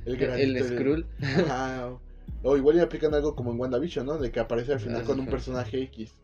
el 0.04 0.22
El, 0.22 0.54
de- 0.54 0.64
Skrull. 0.64 1.06
Ajá. 1.22 1.98
O 2.42 2.56
igual 2.56 2.76
le 2.76 2.82
aplican 2.82 3.14
algo 3.14 3.35
como 3.35 3.50
en 3.52 3.59
WandaVision, 3.61 4.06
¿no? 4.06 4.18
De 4.18 4.30
que 4.30 4.40
aparece 4.40 4.72
al 4.72 4.80
final 4.80 5.02
Ah, 5.02 5.04
con 5.04 5.18
un 5.18 5.26
personaje 5.26 5.82
X. 5.82 6.14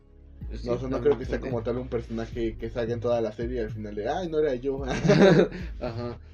No, 0.65 0.73
o 0.73 0.79
sea, 0.79 0.87
no 0.87 1.01
creo 1.01 1.17
que 1.17 1.25
sea 1.25 1.39
como 1.39 1.63
tal 1.63 1.77
un 1.77 1.87
personaje 1.87 2.55
que 2.57 2.69
salga 2.69 2.93
en 2.93 2.99
toda 2.99 3.19
la 3.21 3.31
serie 3.31 3.57
y 3.61 3.63
al 3.63 3.71
final 3.71 3.95
de, 3.95 4.07
ay, 4.07 4.29
no 4.29 4.39
era 4.39 4.53
yo. 4.55 4.83
Ajá. 5.79 6.17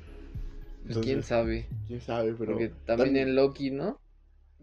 Pues 0.82 0.98
Entonces, 0.98 1.12
quién 1.12 1.24
sabe. 1.24 1.68
Quién 1.88 2.02
sabe, 2.02 2.34
pero. 2.34 2.54
Porque 2.54 2.72
también 2.86 3.16
en 3.18 3.36
Loki, 3.36 3.70
¿no? 3.70 4.00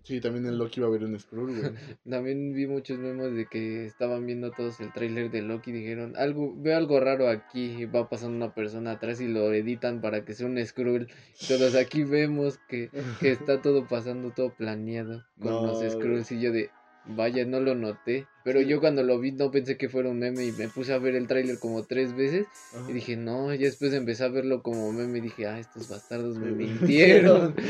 Sí, 0.07 0.21
también 0.21 0.47
en 0.47 0.57
Loki 0.57 0.79
va 0.81 0.87
a 0.87 0.91
haber 0.91 1.03
un 1.03 1.19
Skrull, 1.19 1.59
güey. 1.59 1.73
También 2.09 2.55
vi 2.55 2.69
muchos 2.69 2.97
memes 2.97 3.35
de 3.35 3.47
que 3.47 3.87
estaban 3.87 4.25
viendo 4.25 4.53
todos 4.53 4.79
el 4.79 4.93
tráiler 4.93 5.33
de 5.33 5.43
Loki 5.43 5.71
y 5.71 5.75
dijeron, 5.75 6.15
algo, 6.17 6.55
veo 6.57 6.77
algo 6.77 7.01
raro 7.01 7.29
aquí, 7.29 7.75
y 7.83 7.85
va 7.87 8.09
pasando 8.09 8.37
una 8.37 8.55
persona 8.55 8.93
atrás 8.93 9.21
y 9.21 9.27
lo 9.27 9.53
editan 9.53 10.01
para 10.01 10.25
que 10.25 10.35
sea 10.35 10.47
un 10.47 10.65
Skrull. 10.65 11.09
Todos 11.49 11.75
aquí 11.75 12.05
vemos 12.05 12.59
que, 12.69 12.89
que 13.19 13.33
está 13.33 13.61
todo 13.61 13.89
pasando, 13.89 14.31
todo 14.31 14.51
planeado 14.51 15.25
con 15.41 15.51
No, 15.55 15.67
los 15.67 15.93
Skrulls 15.93 16.31
y 16.31 16.41
yo 16.41 16.53
de, 16.53 16.71
vaya, 17.07 17.45
no 17.45 17.59
lo 17.59 17.75
noté. 17.75 18.27
Pero 18.45 18.61
Sí. 18.61 18.67
yo 18.69 18.79
cuando 18.79 19.03
lo 19.03 19.19
vi 19.19 19.33
no 19.33 19.51
pensé 19.51 19.77
que 19.77 19.89
fuera 19.89 20.09
un 20.09 20.21
meme 20.21 20.45
y 20.45 20.53
me 20.53 20.69
puse 20.69 20.93
a 20.93 20.99
ver 20.99 21.17
el 21.17 21.27
tráiler 21.27 21.59
como 21.59 21.83
tres 21.83 22.15
veces 22.15 22.47
Ajá. 22.77 22.89
y 22.89 22.93
dije, 22.93 23.17
no, 23.17 23.53
y 23.53 23.59
después 23.59 23.93
empecé 23.93 24.23
a 24.23 24.29
verlo 24.29 24.63
como 24.63 24.93
meme 24.93 25.19
y 25.19 25.23
dije, 25.23 25.47
ah, 25.49 25.59
estos 25.59 25.89
bastardos 25.89 26.39
me 26.39 26.53
mintieron. 26.53 27.57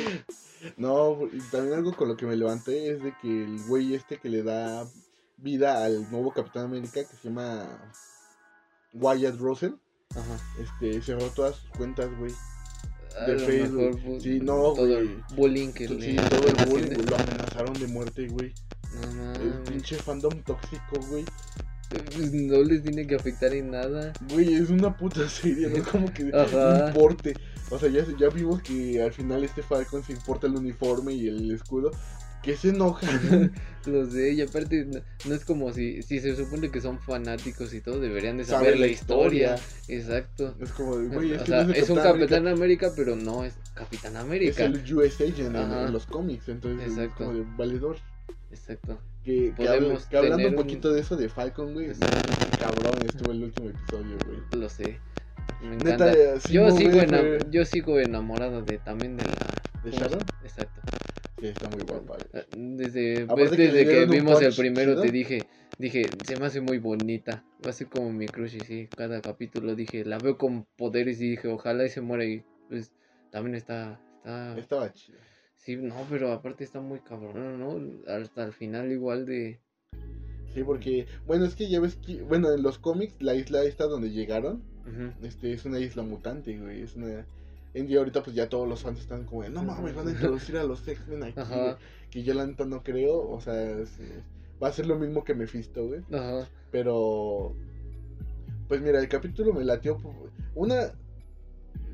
No, 0.77 1.19
y 1.33 1.41
también 1.51 1.75
algo 1.75 1.95
con 1.95 2.09
lo 2.09 2.17
que 2.17 2.27
me 2.27 2.37
levanté 2.37 2.91
es 2.91 3.03
de 3.03 3.15
que 3.21 3.45
el 3.45 3.59
güey 3.67 3.95
este 3.95 4.19
que 4.19 4.29
le 4.29 4.43
da 4.43 4.87
vida 5.39 5.85
al 5.85 6.11
nuevo 6.11 6.33
Capitán 6.33 6.67
América 6.67 7.05
que 7.05 7.17
se 7.17 7.29
llama 7.29 7.67
Wyatt 8.95 9.39
Russell, 9.39 9.73
Ajá. 10.11 10.39
este, 10.61 11.03
cerró 11.03 11.29
todas 11.31 11.57
sus 11.57 11.71
cuentas, 11.71 12.09
güey. 12.19 12.33
De 13.27 13.39
Facebook. 13.39 13.97
mejor, 13.97 14.21
Sí, 14.21 14.41
no, 14.41 14.75
todo 14.75 14.99
el 14.99 15.23
bullying 15.35 15.73
que 15.73 15.89
Sí, 15.89 15.95
le 15.95 16.29
todo 16.29 16.49
el 16.49 16.55
bullying, 16.67 16.95
güey, 16.95 17.07
lo 17.07 17.17
amenazaron 17.17 17.73
de 17.75 17.87
muerte, 17.87 18.29
güey. 18.29 18.53
No 18.95 19.33
El 19.35 19.53
pinche 19.63 19.97
fandom 19.97 20.43
tóxico, 20.43 21.01
güey. 21.09 21.25
Pues 21.89 22.33
no 22.33 22.63
les 22.63 22.83
tiene 22.83 23.07
que 23.07 23.15
afectar 23.15 23.55
en 23.55 23.71
nada. 23.71 24.13
Güey, 24.33 24.55
es 24.55 24.71
una 24.71 24.97
puta 24.97 25.29
serie, 25.29 25.69
no 25.69 25.77
es 25.77 25.87
como 25.87 26.13
que 26.13 26.31
Ajá. 26.35 26.89
importe. 26.89 27.37
O 27.71 27.79
sea, 27.79 27.89
ya, 27.89 28.05
ya 28.19 28.29
vimos 28.29 28.63
que 28.63 29.03
al 29.03 29.13
final 29.13 29.43
este 29.45 29.63
Falcon 29.63 30.03
se 30.05 30.13
importa 30.13 30.47
el 30.47 30.55
uniforme 30.55 31.13
y 31.15 31.27
el 31.29 31.51
escudo. 31.51 31.91
Que 32.43 32.57
se 32.57 32.69
enojan. 32.69 33.53
Lo 33.87 34.09
sé, 34.09 34.35
y 34.35 34.43
aparte 34.43 34.85
no, 34.85 35.01
no 35.25 35.35
es 35.35 35.45
como 35.45 35.73
si, 35.73 36.01
si 36.03 36.21
se 36.21 36.37
supone 36.37 36.71
que 36.71 36.81
son 36.81 37.01
fanáticos 37.01 37.75
y 37.75 37.81
todo, 37.81 37.99
deberían 37.99 38.37
de 38.37 38.45
Sabe 38.45 38.67
saber 38.67 38.81
la 38.81 38.87
la 38.87 38.93
historia. 38.93 39.57
Exacto. 39.89 40.55
es 40.61 40.71
como, 40.71 40.93
güey, 41.09 41.33
o 41.33 41.45
sea, 41.45 41.65
no 41.65 41.73
es 41.73 41.91
un 41.91 41.97
Capitán 41.97 42.47
América, 42.47 42.93
pero 42.95 43.17
no 43.17 43.43
es 43.45 43.55
Capitán 43.75 44.15
Es 44.17 44.23
América. 44.23 44.65
el 44.65 44.95
US 44.95 45.21
Agent 45.21 45.57
en, 45.57 45.93
los 45.93 46.07
cómics, 46.07 46.49
entonces 46.49 46.87
es 46.93 46.99
Exacto. 46.99 47.25
como 47.25 47.35
de 47.39 47.45
valedor. 47.57 47.97
Exacto. 48.51 48.99
Que, 49.25 49.53
hablando 49.59 50.37
un 50.37 50.55
un- 50.55 50.55
poquito 50.55 50.93
de 50.93 51.01
eso 51.01 51.17
de 51.17 51.29
Falcon, 51.29 51.75
güey, 51.75 51.89
cabrón, 52.61 52.95
estuvo 53.05 53.33
el 53.33 53.43
último 53.43 53.71
episodio, 53.71 54.17
güey. 54.25 54.39
Lo 54.61 54.69
sé. 54.69 55.01
Me 55.61 55.77
Neta, 55.77 55.95
encanta. 55.95 56.13
eh, 56.13 56.41
sí, 56.41 56.53
yo, 56.55 56.63
no, 56.65 56.71
sigo 56.73 56.91
fue- 56.91 57.47
yo 57.51 57.65
sigo 57.65 57.99
enamorado 57.99 58.63
de 58.63 58.79
también 58.79 59.17
de 59.17 59.25
la... 59.27 59.65
¿De. 59.83 59.91
Exacto. 60.43 60.83
Sí, 61.41 61.47
está 61.47 61.69
muy 61.69 61.83
guapa. 61.83 62.19
Ah, 62.33 62.43
Desde, 62.53 63.27
pues, 63.27 63.51
desde 63.51 63.85
que, 63.85 64.07
vimos 64.07 64.41
el 64.43 64.55
primero 64.55 64.93
chido. 64.93 65.03
te 65.03 65.11
dije, 65.11 65.47
dije, 65.79 66.13
se 66.23 66.37
me 66.37 66.47
hace 66.47 66.61
muy 66.61 66.79
bonita. 66.79 67.45
Va 67.65 67.71
a 67.71 67.73
ser 67.73 67.89
como 67.89 68.11
mi 68.13 68.29
crush 68.29 68.57
y 68.57 68.65
sí, 68.65 68.89
cada 68.95 69.21
capítulo 69.23 69.75
dije, 69.75 70.05
la 70.05 70.19
veo 70.19 70.39
con 70.39 70.65
poderes 70.77 71.21
y 71.21 71.31
dije, 71.31 71.49
ojalá 71.49 71.85
y 71.85 71.89
se 71.91 72.01
muera 72.01 72.25
y 72.25 72.43
pues 72.69 72.93
también 73.31 73.55
está, 73.55 74.01
está, 74.19 74.59
Estaba 74.59 74.93
chido. 74.93 75.19
sí, 75.57 75.77
no, 75.77 75.95
pero 76.11 76.33
aparte 76.33 76.65
está 76.65 76.81
muy 76.81 77.01
cabrón, 77.01 77.61
¿no? 77.61 78.13
Hasta 78.13 78.45
el 78.45 78.53
final 78.53 78.91
igual 78.91 79.27
de, 79.27 79.61
Sí, 80.55 80.65
porque, 80.65 81.07
bueno, 81.27 81.45
es 81.45 81.55
que 81.55 81.69
ya 81.69 81.81
ves 81.81 81.97
que, 81.97 82.23
bueno, 82.23 82.51
en 82.51 82.63
los 82.63 82.79
cómics, 82.79 83.15
la 83.21 83.35
isla 83.35 83.63
esta 83.63 83.85
donde 83.85 84.11
llegaron, 84.11 84.63
este, 85.23 85.53
es 85.53 85.65
una 85.65 85.79
isla 85.79 86.03
mutante, 86.03 86.59
güey, 86.59 86.83
es 86.83 86.97
una, 86.97 87.27
en 87.75 87.87
día 87.87 87.99
ahorita 87.99 88.23
pues 88.23 88.35
ya 88.37 88.49
todos 88.49 88.69
los 88.69 88.83
fans 88.83 89.01
están 89.01 89.25
como, 89.25 89.43
de, 89.43 89.51
no 89.51 89.63
mames, 89.63 89.95
van 89.95 90.09
a 90.09 90.11
introducir 90.13 90.57
a 90.57 90.65
los 90.65 90.87
X-Men 90.87 91.23
aquí, 91.25 91.41
güey", 91.49 91.75
que 92.11 92.23
yo 92.23 92.35
la 92.35 92.47
neta 92.47 92.65
no 92.65 92.83
creo, 92.83 93.29
o 93.29 93.41
sea, 93.41 93.61
es- 93.81 93.99
va 94.63 94.69
a 94.69 94.73
ser 94.73 94.87
lo 94.87 94.97
mismo 94.99 95.23
que 95.25 95.35
Mephisto, 95.35 95.87
güey. 95.87 96.01
Ajá. 96.13 96.49
Pero, 96.71 97.55
pues 98.69 98.81
mira, 98.81 98.99
el 99.01 99.09
capítulo 99.09 99.53
me 99.53 99.65
latió. 99.65 99.99
Una, 100.55 100.93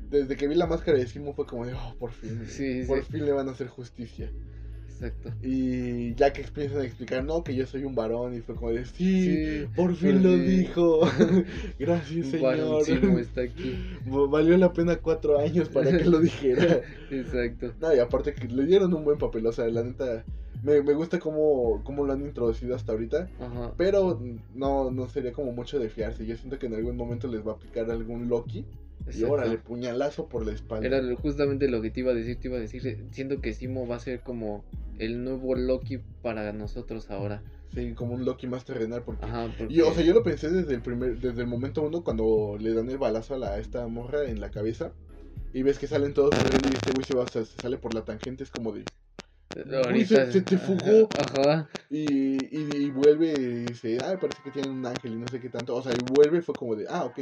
desde 0.09 0.35
que 0.37 0.47
vi 0.47 0.55
la 0.55 0.65
máscara 0.67 0.97
de 0.97 1.07
Simo 1.07 1.33
fue 1.33 1.45
como 1.45 1.65
de, 1.65 1.73
oh, 1.73 1.95
por 1.99 2.11
fin, 2.11 2.45
Sí, 2.47 2.83
por 2.87 3.03
sí. 3.03 3.11
fin 3.11 3.25
le 3.25 3.31
van 3.33 3.49
a 3.49 3.51
hacer 3.51 3.67
justicia. 3.67 4.31
Exacto. 5.03 5.31
Y 5.41 6.15
ya 6.15 6.31
que 6.31 6.41
empiezan 6.43 6.79
a 6.79 6.83
explicar, 6.85 7.23
no, 7.25 7.43
que 7.43 7.55
yo 7.55 7.65
soy 7.65 7.83
un 7.83 7.95
varón, 7.95 8.35
y 8.35 8.39
fue 8.41 8.55
como 8.55 8.71
de, 8.71 8.85
sí, 8.85 9.63
Sí. 9.63 9.65
por 9.75 9.93
fin 9.95 10.23
lo 10.23 10.37
dijo. 10.37 11.01
Gracias, 11.79 12.27
señor. 12.27 13.19
está 13.19 13.41
aquí. 13.41 13.75
Valió 14.29 14.57
la 14.57 14.71
pena 14.73 14.95
cuatro 14.97 15.37
años 15.39 15.69
para 15.69 15.97
que 15.97 16.05
lo 16.05 16.19
dijera. 16.19 16.81
Exacto. 17.11 17.73
No, 17.81 17.93
y 17.93 17.99
aparte 17.99 18.33
que 18.33 18.47
le 18.47 18.65
dieron 18.65 18.93
un 18.93 19.03
buen 19.03 19.17
papel, 19.17 19.45
o 19.47 19.51
sea, 19.51 19.67
la 19.67 19.83
neta, 19.83 20.23
me, 20.63 20.81
me 20.81 20.93
gusta 20.93 21.19
cómo, 21.19 21.81
cómo 21.83 22.05
lo 22.05 22.13
han 22.13 22.21
introducido 22.21 22.75
hasta 22.75 22.93
ahorita. 22.93 23.29
Ajá. 23.39 23.73
Pero 23.77 24.21
no, 24.53 24.91
no 24.91 25.07
sería 25.09 25.33
como 25.33 25.51
mucho 25.51 25.79
de 25.79 25.89
fiarse. 25.89 26.25
Yo 26.25 26.37
siento 26.37 26.57
que 26.57 26.67
en 26.67 26.75
algún 26.75 26.95
momento 26.95 27.27
les 27.27 27.45
va 27.45 27.51
a 27.51 27.55
aplicar 27.55 27.89
algún 27.91 28.29
Loki. 28.29 28.65
Y 29.11 29.23
órale, 29.23 29.57
puñalazo 29.57 30.27
por 30.29 30.45
la 30.45 30.53
espalda. 30.53 30.87
Era 30.87 31.01
justamente 31.15 31.67
lo 31.67 31.81
que 31.81 31.91
te 31.91 31.99
iba 32.01 32.11
a 32.11 32.15
decir, 32.15 32.39
te 32.39 32.47
iba 32.47 32.57
a 32.57 32.61
decir, 32.61 32.85
eh, 32.87 33.03
siento 33.11 33.41
que 33.41 33.53
Simo 33.53 33.87
va 33.87 33.97
a 33.97 33.99
ser 33.99 34.21
como 34.21 34.63
el 34.99 35.23
nuevo 35.23 35.55
Loki 35.55 35.99
para 36.21 36.53
nosotros 36.53 37.09
ahora. 37.09 37.43
Sí, 37.73 37.93
como 37.93 38.13
un 38.13 38.23
Loki 38.23 38.47
más 38.47 38.65
terrenal. 38.65 39.03
Porque... 39.03 39.25
Ajá, 39.25 39.47
porque... 39.57 39.73
Y, 39.73 39.81
o 39.81 39.91
sea, 39.93 40.03
yo 40.03 40.13
lo 40.13 40.23
pensé 40.23 40.49
desde 40.49 40.73
el 40.75 40.81
primer, 40.81 41.19
desde 41.19 41.41
el 41.41 41.47
momento 41.47 41.81
uno 41.81 42.03
cuando 42.03 42.55
le 42.59 42.73
dan 42.73 42.89
el 42.89 42.97
balazo 42.97 43.33
a, 43.33 43.37
la, 43.39 43.53
a 43.53 43.59
esta 43.59 43.87
morra 43.87 44.25
en 44.29 44.39
la 44.39 44.51
cabeza. 44.51 44.93
Y 45.53 45.63
ves 45.63 45.77
que 45.79 45.87
salen 45.87 46.13
todos 46.13 46.31
corriendo 46.31 46.69
y 46.69 46.73
este 46.73 46.91
güey 46.93 47.05
se, 47.05 47.13
va, 47.13 47.27
se 47.27 47.45
sale 47.45 47.77
por 47.77 47.93
la 47.93 48.05
tangente. 48.05 48.43
Es 48.43 48.49
como 48.51 48.71
de. 48.71 48.83
Uy, 49.93 50.05
se- 50.05 50.31
se 50.31 50.41
te 50.41 50.57
fugó. 50.57 51.09
Ajá, 51.17 51.67
Y, 51.89 51.97
y, 52.55 52.75
y 52.85 52.89
vuelve 52.91 53.33
y 53.33 53.65
dice, 53.65 53.99
ah, 54.01 54.17
parece 54.19 54.41
que 54.43 54.51
tiene 54.51 54.69
un 54.69 54.85
ángel 54.85 55.13
y 55.13 55.15
no 55.17 55.27
sé 55.27 55.39
qué 55.39 55.49
tanto. 55.49 55.75
O 55.75 55.81
sea, 55.81 55.93
y 55.93 55.99
vuelve 56.13 56.39
y 56.39 56.41
fue 56.41 56.55
como 56.55 56.75
de, 56.75 56.85
ah, 56.89 57.05
ok, 57.05 57.19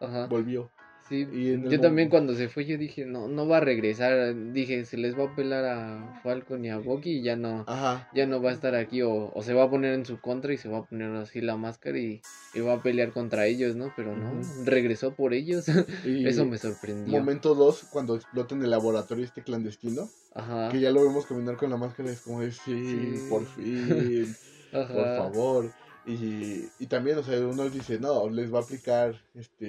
ajá. 0.00 0.26
volvió. 0.26 0.70
Sí, 1.08 1.26
Y 1.32 1.68
yo 1.70 1.80
también 1.80 2.08
cuando 2.08 2.34
se 2.34 2.48
fue 2.48 2.64
yo 2.64 2.76
dije, 2.78 3.04
no, 3.06 3.28
no 3.28 3.46
va 3.46 3.58
a 3.58 3.60
regresar. 3.60 4.34
Dije, 4.52 4.84
se 4.84 4.96
les 4.96 5.16
va 5.16 5.24
a 5.24 5.36
pelar 5.36 5.64
a 5.64 6.20
Falcon 6.22 6.64
y 6.64 6.70
a 6.70 6.78
Bucky 6.78 7.18
y 7.18 7.22
ya 7.22 7.36
no, 7.36 7.64
Ajá. 7.68 8.08
ya 8.14 8.26
no 8.26 8.42
va 8.42 8.50
a 8.50 8.52
estar 8.52 8.74
aquí 8.74 9.02
o, 9.02 9.30
o 9.32 9.42
se 9.42 9.54
va 9.54 9.64
a 9.64 9.70
poner 9.70 9.94
en 9.94 10.04
su 10.04 10.20
contra 10.20 10.52
y 10.52 10.56
se 10.56 10.68
va 10.68 10.78
a 10.78 10.84
poner 10.84 11.10
así 11.14 11.40
la 11.40 11.56
máscara 11.56 11.96
y, 11.98 12.20
y 12.54 12.60
va 12.60 12.74
a 12.74 12.82
pelear 12.82 13.12
contra 13.12 13.46
ellos, 13.46 13.76
¿no? 13.76 13.92
Pero 13.96 14.16
no, 14.16 14.40
regresó 14.64 15.14
por 15.14 15.32
ellos. 15.32 15.66
Y 16.04 16.26
Eso 16.26 16.44
me 16.44 16.58
sorprendió. 16.58 17.16
Momento 17.18 17.54
2, 17.54 17.84
cuando 17.90 18.16
explota 18.16 18.54
en 18.54 18.62
el 18.62 18.70
laboratorio 18.70 19.24
este 19.24 19.42
clandestino. 19.42 20.08
Ajá. 20.34 20.68
Que 20.70 20.80
ya 20.80 20.90
lo 20.90 21.02
vemos 21.04 21.24
caminar 21.26 21.56
con 21.56 21.70
la 21.70 21.76
máscara, 21.76 22.10
es 22.10 22.20
como 22.20 22.40
de 22.40 22.50
sí, 22.52 22.60
Sí. 22.66 23.26
por 23.30 23.46
fin, 23.46 24.34
Ajá. 24.72 24.92
por 24.92 25.04
favor. 25.16 25.72
Y, 26.04 26.64
y 26.78 26.86
también, 26.86 27.18
o 27.18 27.22
sea, 27.22 27.38
uno 27.46 27.68
dice, 27.70 27.98
no, 27.98 28.28
les 28.30 28.52
va 28.52 28.58
a 28.58 28.62
aplicar, 28.62 29.20
este, 29.34 29.68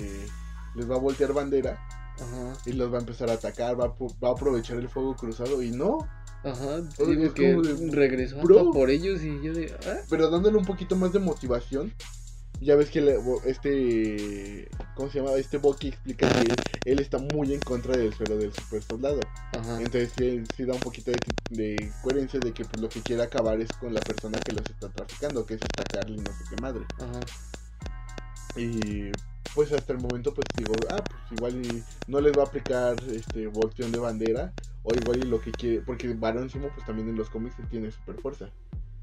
les 0.78 0.90
va 0.90 0.96
a 0.96 1.00
voltear 1.00 1.34
bandera 1.34 1.78
Ajá. 2.16 2.54
y 2.66 2.74
los 2.74 2.92
va 2.92 2.98
a 2.98 3.02
empezar 3.02 3.30
a 3.30 3.34
atacar, 3.34 3.80
va 3.80 3.86
a, 3.86 3.96
va 4.24 4.30
a 4.30 4.32
aprovechar 4.32 4.78
el 4.78 4.88
fuego 4.90 5.16
cruzado 5.16 5.62
y 5.62 5.72
no, 5.72 5.98
Ajá. 6.44 6.82
te 6.96 7.04
Oye, 7.04 7.16
Digo 7.16 7.26
es 7.26 7.34
que 7.34 7.56
de, 7.56 7.92
regresó 7.92 8.38
bro. 8.42 8.72
por 8.72 8.90
ellos 8.90 9.22
y 9.24 9.42
yo 9.44 9.54
de, 9.54 9.76
¿ah? 9.88 9.98
pero 10.10 10.30
dándole 10.30 10.58
un 10.58 10.66
poquito 10.66 10.96
más 10.96 11.12
de 11.12 11.20
motivación. 11.20 11.94
Ya 12.60 12.76
ves 12.76 12.90
que 12.90 13.02
le- 13.02 13.20
este, 13.46 14.68
¿cómo 14.96 15.12
se 15.12 15.20
llama? 15.20 15.34
Este 15.38 15.58
Bucky 15.60 15.90
explica 15.90 16.28
que 16.34 16.42
él, 16.42 16.56
él 16.86 17.00
está 17.00 17.20
muy 17.20 17.54
en 17.54 17.62
contra 17.62 17.96
del 17.96 18.12
suelo 18.16 18.36
del 18.36 18.52
super 18.52 18.82
soldado. 18.82 19.20
Ajá. 19.54 19.76
Entonces 19.80 20.12
sí, 20.18 20.42
sí 20.56 20.66
da 20.66 20.74
un 20.74 20.80
poquito 20.80 21.12
de, 21.12 21.22
de 21.52 21.92
coherencia 22.02 22.40
de 22.40 22.52
que 22.54 22.66
pues, 22.66 22.82
lo 22.82 22.90
que 22.90 23.02
quiere 23.02 23.22
acabar 23.22 23.62
es 23.62 23.72
con 23.74 23.94
la 23.94 24.02
persona 24.02 24.40
que 24.40 24.54
los 24.54 24.68
está 24.68 24.90
traficando, 24.90 25.46
que 25.46 25.54
es 25.54 25.62
esta 25.62 25.84
Carly 25.84 26.18
no 26.18 26.32
sé 26.32 26.44
qué 26.50 26.60
madre. 26.60 26.82
Ajá. 27.00 27.20
Y 28.56 29.12
pues 29.54 29.72
hasta 29.72 29.94
el 29.94 30.00
momento 30.00 30.34
pues 30.34 30.48
digo, 30.56 30.74
ah, 30.90 31.04
pues 31.04 31.40
igual 31.40 31.66
y 31.66 31.84
no 32.08 32.22
les 32.22 32.38
va 32.38 32.44
a 32.44 32.46
aplicar 32.46 32.96
este 33.12 33.48
volteón 33.48 33.92
de 33.92 34.00
bandera, 34.00 34.54
o 34.84 34.94
igual 34.94 35.24
y 35.24 35.26
lo 35.26 35.42
que 35.42 35.52
quiere, 35.52 35.82
porque 35.82 36.14
Barón 36.14 36.50
Simo 36.50 36.70
pues 36.70 36.86
también 36.86 37.10
en 37.10 37.16
los 37.16 37.30
cómics 37.30 37.56
tiene 37.70 37.92
super 37.92 38.16
fuerza, 38.22 38.50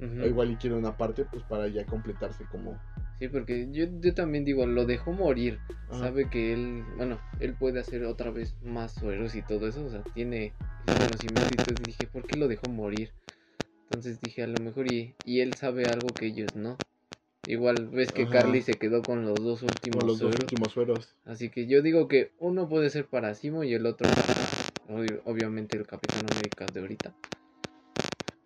o 0.01 0.27
igual 0.27 0.51
y 0.51 0.57
quiere 0.57 0.77
una 0.77 0.97
parte 0.97 1.25
pues 1.25 1.43
para 1.45 1.69
ya 1.69 1.85
completarse 1.87 2.45
como... 2.51 2.79
Sí, 3.19 3.29
porque 3.29 3.69
yo, 3.71 3.85
yo 4.01 4.13
también 4.13 4.45
digo, 4.45 4.67
lo 4.67 4.87
dejó 4.87 5.13
morir. 5.13 5.61
Ajá. 5.89 6.01
Sabe 6.01 6.29
que 6.29 6.53
él, 6.53 6.85
bueno, 6.97 7.21
él 7.39 7.55
puede 7.55 7.79
hacer 7.79 8.05
otra 8.05 8.33
vez 8.33 8.57
más 8.65 8.93
sueros 8.93 9.37
y 9.37 9.43
todo 9.43 9.69
eso. 9.69 9.85
O 9.85 9.89
sea, 9.89 10.03
tiene 10.15 10.53
conocimiento 10.85 11.49
y 11.53 11.57
todo. 11.57 11.75
Dije, 11.85 12.09
¿por 12.09 12.27
qué 12.27 12.37
lo 12.37 12.49
dejó 12.49 12.69
morir? 12.69 13.13
Entonces 13.85 14.21
dije, 14.21 14.43
a 14.43 14.49
lo 14.49 14.59
mejor 14.61 14.93
y, 14.93 15.15
y 15.25 15.41
él 15.41 15.55
sabe 15.55 15.87
algo 15.87 16.09
que 16.09 16.27
ellos 16.27 16.57
no. 16.57 16.77
Igual 17.47 17.89
ves 17.89 18.13
que 18.13 18.23
Ajá. 18.23 18.33
Carly 18.33 18.63
se 18.63 18.79
quedó 18.79 19.05
con 19.05 19.25
los 19.27 19.43
dos 19.45 19.63
últimos 19.63 19.99
Como 19.99 20.07
los 20.09 20.19
dos 20.19 20.29
sueros. 20.31 20.41
últimos 20.43 20.73
sueros. 20.73 21.15
Así 21.25 21.51
que 21.51 21.67
yo 21.67 21.83
digo 21.83 22.09
que 22.09 22.31
uno 22.39 22.69
puede 22.69 22.91
ser 22.91 23.07
para 23.07 23.35
Simo 23.35 23.65
y 23.65 23.75
el 23.75 23.87
otro, 23.87 24.09
obviamente, 25.25 25.77
el 25.77 25.87
Capitán 25.87 26.25
América 26.31 26.69
de 26.69 26.81
ahorita. 26.81 27.15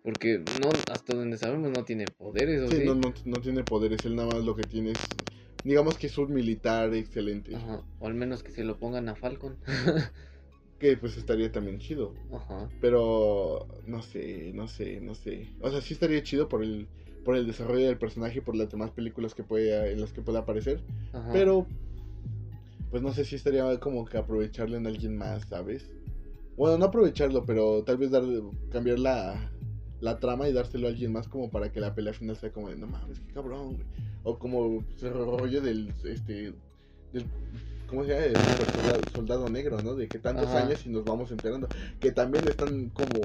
Porque 0.03 0.39
no, 0.59 0.71
hasta 0.89 1.13
donde 1.13 1.37
sabemos 1.37 1.71
no 1.71 1.83
tiene 1.83 2.07
poderes, 2.07 2.61
¿o 2.61 2.69
Sí, 2.69 2.77
sí? 2.77 2.85
no, 2.85 2.95
no, 2.95 3.13
no 3.25 3.41
tiene 3.41 3.63
poderes, 3.63 4.05
él 4.05 4.15
nada 4.15 4.33
más 4.33 4.45
lo 4.45 4.55
que 4.55 4.63
tiene 4.63 4.91
es, 4.91 5.17
digamos 5.63 5.97
que 5.97 6.07
es 6.07 6.17
un 6.17 6.33
militar 6.33 6.93
excelente, 6.93 7.55
Ajá, 7.55 7.83
o 7.99 8.07
al 8.07 8.13
menos 8.13 8.41
que 8.41 8.51
se 8.51 8.63
lo 8.63 8.77
pongan 8.79 9.09
a 9.09 9.15
Falcon. 9.15 9.57
que 10.79 10.95
pues 10.95 11.17
estaría 11.17 11.51
también 11.51 11.79
chido. 11.79 12.13
Ajá. 12.33 12.69
Pero 12.79 13.67
no 13.85 14.01
sé, 14.01 14.51
no 14.53 14.67
sé, 14.69 15.01
no 15.01 15.13
sé. 15.15 15.47
O 15.59 15.69
sea, 15.69 15.81
sí 15.81 15.93
estaría 15.93 16.23
chido 16.23 16.47
por 16.47 16.63
el 16.63 16.87
por 17.23 17.35
el 17.35 17.47
desarrollo 17.47 17.87
del 17.87 17.97
personaje, 17.97 18.41
por 18.41 18.55
las 18.55 18.69
demás 18.69 18.91
películas 18.91 19.33
que 19.33 19.43
puede 19.43 19.91
en 19.91 20.01
las 20.01 20.13
que 20.13 20.21
pueda 20.21 20.39
aparecer, 20.39 20.81
Ajá. 21.13 21.29
pero 21.31 21.67
pues 22.89 23.03
no 23.03 23.13
sé 23.13 23.23
si 23.23 23.35
estaría 23.35 23.79
como 23.79 24.05
que 24.05 24.17
aprovecharlo 24.17 24.77
en 24.77 24.87
alguien 24.87 25.17
más, 25.17 25.43
¿sabes? 25.47 25.91
Bueno, 26.57 26.77
no 26.77 26.85
aprovecharlo, 26.85 27.45
pero 27.45 27.83
tal 27.83 27.97
vez 27.97 28.11
dar 28.11 28.23
cambiar 28.71 28.99
la 28.99 29.51
la 30.01 30.17
trama 30.19 30.47
y 30.47 30.53
dárselo 30.53 30.87
a 30.87 30.91
alguien 30.91 31.11
más 31.11 31.27
como 31.27 31.49
para 31.49 31.71
que 31.71 31.79
la 31.79 31.93
pelea 31.93 32.13
final 32.13 32.35
sea 32.37 32.51
como 32.51 32.69
de 32.69 32.77
no 32.77 32.87
mames, 32.87 33.19
qué 33.19 33.33
cabrón, 33.33 33.75
güey. 33.75 33.87
O 34.23 34.37
como 34.37 34.83
el 35.01 35.13
rollo 35.13 35.61
del 35.61 35.93
este 36.05 36.53
del 37.13 37.25
¿cómo 37.89 38.03
se 38.05 38.09
llama? 38.11 38.25
El 38.25 38.35
soldado, 38.35 39.01
soldado 39.13 39.49
negro, 39.49 39.81
¿no? 39.81 39.95
De 39.95 40.07
que 40.07 40.19
tantos 40.19 40.47
Ajá. 40.47 40.65
años 40.65 40.85
y 40.85 40.89
nos 40.89 41.03
vamos 41.05 41.31
enterando. 41.31 41.67
Que 41.99 42.11
también 42.11 42.47
están 42.47 42.89
como 42.89 43.19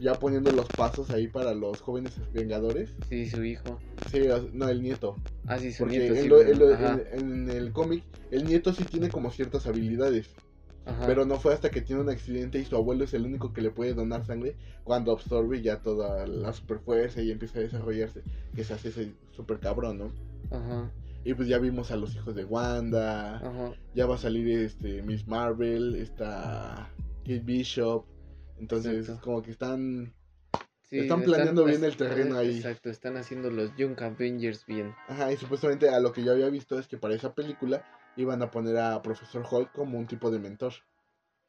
ya 0.00 0.18
poniendo 0.18 0.50
los 0.52 0.68
pasos 0.70 1.10
ahí 1.10 1.28
para 1.28 1.54
los 1.54 1.80
jóvenes 1.80 2.12
vengadores. 2.32 2.90
Sí, 3.08 3.28
su 3.28 3.44
hijo. 3.44 3.78
Sí, 4.10 4.20
no, 4.52 4.68
el 4.68 4.82
nieto. 4.82 5.16
Ah, 5.46 5.58
sí, 5.58 5.72
su 5.72 5.84
Porque 5.84 5.98
nieto. 5.98 6.14
en, 6.14 6.22
sí, 6.22 6.28
lo- 6.28 6.38
pero- 6.38 6.50
en 6.52 6.58
lo- 6.58 6.70
en- 7.12 7.48
en 7.48 7.50
el 7.50 7.72
cómic, 7.72 8.04
el 8.30 8.46
nieto 8.46 8.72
sí 8.72 8.84
tiene 8.84 9.10
como 9.10 9.30
ciertas 9.30 9.66
habilidades. 9.66 10.26
Ajá. 10.86 11.06
Pero 11.06 11.26
no 11.26 11.38
fue 11.38 11.52
hasta 11.52 11.70
que 11.70 11.82
tiene 11.82 12.00
un 12.00 12.08
accidente 12.08 12.58
y 12.58 12.64
su 12.64 12.74
abuelo 12.74 13.04
es 13.04 13.12
el 13.12 13.26
único 13.26 13.52
que 13.52 13.60
le 13.60 13.70
puede 13.70 13.92
donar 13.92 14.24
sangre 14.24 14.56
cuando 14.84 15.12
absorbe 15.12 15.60
ya 15.60 15.80
toda 15.82 16.26
la 16.26 16.50
super 16.54 16.78
fuerza 16.78 17.20
y 17.20 17.30
empieza 17.30 17.58
a 17.58 17.62
desarrollarse. 17.62 18.22
Que 18.54 18.64
se 18.64 18.72
hace 18.72 18.88
ese 18.88 19.12
super 19.36 19.58
cabrón, 19.58 19.98
¿no? 19.98 20.12
Ajá. 20.50 20.90
Y 21.24 21.34
pues 21.34 21.48
ya 21.48 21.58
vimos 21.58 21.90
a 21.90 21.96
los 21.96 22.14
hijos 22.14 22.34
de 22.34 22.44
Wanda. 22.44 23.36
Ajá. 23.36 23.72
Ya 23.94 24.06
va 24.06 24.14
a 24.14 24.18
salir 24.18 24.48
este 24.48 25.02
Miss 25.02 25.26
Marvel, 25.26 25.96
está 25.96 26.90
Kate 27.20 27.40
Bishop. 27.40 28.06
Entonces, 28.58 29.00
Exacto. 29.08 29.24
como 29.24 29.42
que 29.42 29.50
están. 29.50 30.14
Sí, 30.82 31.00
Están 31.00 31.22
planeando 31.22 31.64
bien 31.64 31.84
el 31.84 31.96
terreno 31.96 32.38
ahí. 32.38 32.56
Exacto, 32.56 32.88
están 32.88 33.18
haciendo 33.18 33.50
los 33.50 33.76
Young 33.76 34.00
Avengers 34.00 34.64
bien. 34.64 34.94
Ajá, 35.06 35.30
y 35.30 35.36
supuestamente 35.36 35.90
a 35.90 36.00
lo 36.00 36.12
que 36.12 36.24
yo 36.24 36.32
había 36.32 36.48
visto 36.48 36.78
es 36.78 36.86
que 36.88 36.96
para 36.96 37.14
esa 37.14 37.34
película 37.34 37.84
iban 38.16 38.42
a 38.42 38.50
poner 38.50 38.78
a 38.78 39.02
Profesor 39.02 39.44
Hulk 39.48 39.72
como 39.72 39.98
un 39.98 40.06
tipo 40.06 40.30
de 40.30 40.38
mentor. 40.38 40.72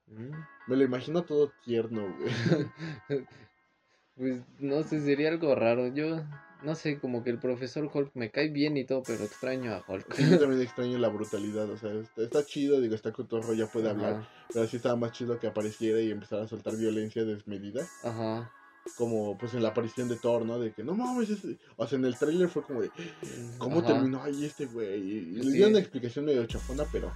Mm. 0.08 0.32
Me 0.68 0.76
lo 0.76 0.84
imagino 0.84 1.24
todo 1.24 1.52
tierno, 1.64 2.14
güey. 2.18 2.30
Pues 4.20 4.42
no 4.60 4.84
sé, 4.84 5.00
sería 5.00 5.30
algo 5.30 5.56
raro. 5.56 5.88
Yo 5.88 6.22
no 6.62 6.76
sé, 6.76 7.00
como 7.00 7.24
que 7.24 7.30
el 7.30 7.39
profesor 7.39 7.89
Hulk 7.91 8.12
me 8.15 8.32
cae 8.32 8.50
bien 8.50 8.78
y 8.78 8.86
todo, 8.86 9.04
pero 9.04 9.24
extraño 9.24 9.74
a 9.74 9.84
Hulk. 9.88 10.13
Sí, 10.13 10.30
yo 10.30 10.39
también 10.39 10.62
extraño 10.62 10.98
la 10.98 11.10
brutalidad, 11.10 11.69
o 11.69 11.78
sea, 11.78 11.91
está, 11.93 12.24
está 12.24 12.45
chido, 12.45 12.82
digo, 12.82 12.95
está 12.95 13.12
cotorro, 13.12 13.54
ya 13.54 13.67
puede 13.67 13.89
hablar, 13.89 14.13
Ajá, 14.13 14.28
pero 14.54 14.67
sí 14.67 14.78
estaba 14.78 14.95
más 14.95 15.12
chido 15.12 15.39
que 15.39 15.48
apareciera 15.48 16.02
y 16.02 16.12
empezara 16.12 16.43
a 16.43 16.48
soltar 16.48 16.76
violencia 16.76 17.24
desmedida, 17.24 17.88
Ajá. 18.04 18.52
como 18.98 19.38
pues 19.38 19.54
en 19.54 19.63
la 19.63 19.69
aparición 19.69 20.10
de 20.10 20.17
Thor, 20.17 20.45
¿no? 20.45 20.60
De 20.60 20.74
que 20.74 20.84
no 20.84 20.95
mames, 20.95 21.30
ese-". 21.30 21.58
o 21.78 21.88
sea, 21.88 21.98
en 21.98 22.06
el 22.06 22.17
tráiler 22.17 22.50
fue 22.50 22.63
como 22.63 22.82
de, 22.82 22.91
¿cómo 23.58 23.80
Ajá. 23.80 23.88
terminó 23.93 24.22
ahí 24.24 24.45
este 24.45 24.65
güey? 24.65 25.00
Y, 25.00 25.22
le 25.32 25.52
dieron 25.52 25.72
una 25.72 25.80
explicación 25.80 26.26
medio 26.26 26.45
chafona, 26.45 26.86
pero 26.91 27.13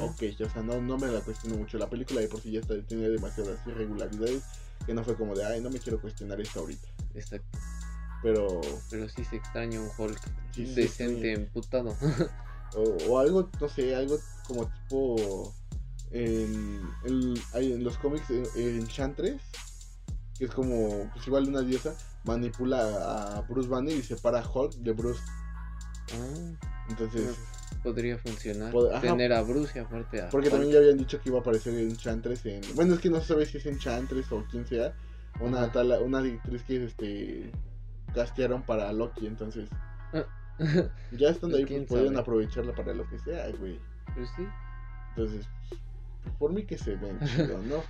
ok, 0.00 0.22
o 0.44 0.48
sea, 0.48 0.62
no, 0.62 0.80
no 0.80 0.98
me 0.98 1.08
la 1.08 1.20
cuestiono 1.20 1.56
mucho, 1.56 1.78
la 1.78 1.88
película 1.88 2.20
de 2.20 2.28
por 2.28 2.40
sí 2.40 2.52
ya 2.52 2.60
está, 2.60 2.80
tiene 2.82 3.08
demasiadas 3.08 3.64
irregularidades, 3.66 4.42
que 4.84 4.94
no 4.94 5.04
fue 5.04 5.14
como 5.14 5.34
de, 5.36 5.44
ay, 5.44 5.60
no 5.60 5.70
me 5.70 5.78
quiero 5.78 6.00
cuestionar 6.00 6.40
esto 6.40 6.60
ahorita, 6.60 6.88
Exacto. 7.14 7.58
Pero, 8.22 8.60
Pero 8.90 9.08
sí 9.08 9.24
se 9.24 9.36
extraña 9.36 9.80
un 9.80 9.88
Hulk 9.96 10.20
Sí, 10.54 10.66
sí, 10.66 10.74
decente, 10.74 11.22
sí. 11.34 11.40
emputado. 11.42 11.96
o, 12.74 12.80
o 13.08 13.18
algo, 13.18 13.48
no 13.60 13.68
sé, 13.68 13.94
algo 13.94 14.18
como 14.46 14.66
tipo 14.66 15.54
en, 16.10 16.82
en, 17.04 17.34
en 17.54 17.84
los 17.84 17.96
cómics 17.98 18.28
en, 18.30 18.44
Enchantress, 18.80 19.40
que 20.38 20.44
es 20.46 20.50
como 20.50 21.08
pues 21.14 21.26
igual 21.26 21.48
una 21.48 21.62
diosa, 21.62 21.94
manipula 22.24 23.36
a 23.36 23.40
Bruce 23.42 23.68
Banner 23.68 23.94
y 23.96 24.02
separa 24.02 24.40
a 24.40 24.48
Hulk 24.50 24.74
de 24.74 24.92
Bruce. 24.92 25.20
Ah, 26.12 26.68
Entonces, 26.88 27.36
podría 27.84 28.18
funcionar. 28.18 28.72
Pod- 28.72 28.90
ajá. 28.92 29.00
Tener 29.02 29.32
a 29.32 29.42
Bruce 29.42 29.78
y 29.78 29.82
aparte 29.82 30.20
a. 30.20 30.28
porque 30.30 30.48
Hulk. 30.48 30.52
también 30.56 30.72
ya 30.72 30.78
habían 30.80 30.98
dicho 30.98 31.20
que 31.20 31.28
iba 31.28 31.38
a 31.38 31.40
aparecer 31.42 31.72
Enchantress 31.78 32.44
en... 32.46 32.60
Bueno, 32.74 32.94
es 32.94 33.00
que 33.00 33.08
no 33.10 33.20
se 33.20 33.28
sabe 33.28 33.46
si 33.46 33.58
es 33.58 33.66
Enchantress 33.66 34.32
o 34.32 34.44
quién 34.50 34.66
sea. 34.66 34.92
Una 35.38 35.70
tal, 35.70 35.92
una 36.02 36.18
actriz 36.18 36.62
que 36.64 36.84
este 36.84 37.52
castearon 38.14 38.62
para 38.62 38.92
Loki, 38.92 39.26
entonces 39.26 39.68
ya 41.12 41.30
estando 41.30 41.56
ahí 41.56 41.64
Pues, 41.64 41.66
¿quién 41.66 41.86
pues 41.86 42.04
sabe? 42.06 42.18
aprovecharla 42.18 42.74
para 42.74 42.92
lo 42.94 43.08
que 43.08 43.18
sea, 43.18 43.48
güey. 43.58 43.78
Pues 44.14 44.28
sí. 44.36 44.46
Entonces, 45.10 45.46
pues, 46.22 46.34
por 46.38 46.52
mí 46.52 46.64
que 46.64 46.76
se 46.76 46.96
ven 46.96 47.18
chido, 47.24 47.58
¿no? 47.62 47.82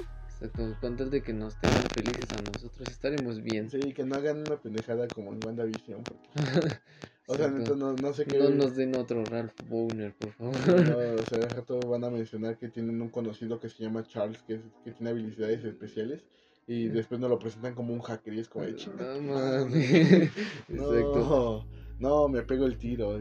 Exacto. 0.43 0.77
Con 0.81 0.97
tal 0.97 1.11
de 1.11 1.23
que 1.23 1.33
nos 1.35 1.57
tengan 1.61 1.83
felices 1.95 2.29
a 2.33 2.43
nosotros, 2.51 2.89
estaremos 2.89 3.43
bien. 3.43 3.69
Sí, 3.71 3.93
que 3.93 4.05
no 4.05 4.15
hagan 4.17 4.39
una 4.39 4.57
pendejada 4.57 5.07
como 5.09 5.33
en 5.33 5.45
WandaVision. 5.45 6.03
Porque, 6.03 6.29
o 7.27 7.35
sea, 7.35 7.49
neta, 7.51 7.75
no, 7.75 7.93
no 7.93 8.13
sé 8.15 8.25
qué. 8.25 8.39
No 8.39 8.49
nos 8.51 8.75
den 8.77 8.95
otro 8.97 9.23
Ralph 9.25 9.53
Bowner, 9.69 10.15
por 10.15 10.33
favor. 10.33 10.55
no, 10.57 11.23
o 11.23 11.27
sea, 11.27 11.47
rato 11.49 11.79
van 11.81 12.05
a 12.05 12.11
mencionar 12.11 12.57
que 12.57 12.69
tienen 12.69 13.03
un 13.03 13.11
conocido 13.11 13.61
que 13.61 13.69
se 13.69 13.83
llama 13.83 14.03
Charles, 14.05 14.41
que, 14.43 14.55
es- 14.55 14.63
que 14.85 14.93
tiene 14.93 15.11
habilidades 15.11 15.63
especiales. 15.65 16.25
Y 16.67 16.89
después 16.89 17.21
nos 17.21 17.31
lo 17.31 17.39
presentan 17.39 17.75
como 17.75 17.93
un 17.93 18.01
hacker 18.01 18.33
y 18.35 18.41
es 18.41 18.49
como. 18.49 18.65
No 18.67 19.21
mames. 19.23 20.31
No, 20.69 20.95
Exacto. 20.95 21.67
no, 21.99 22.29
me 22.29 22.43
pego 22.43 22.67
el 22.67 22.79
tiro. 22.79 23.19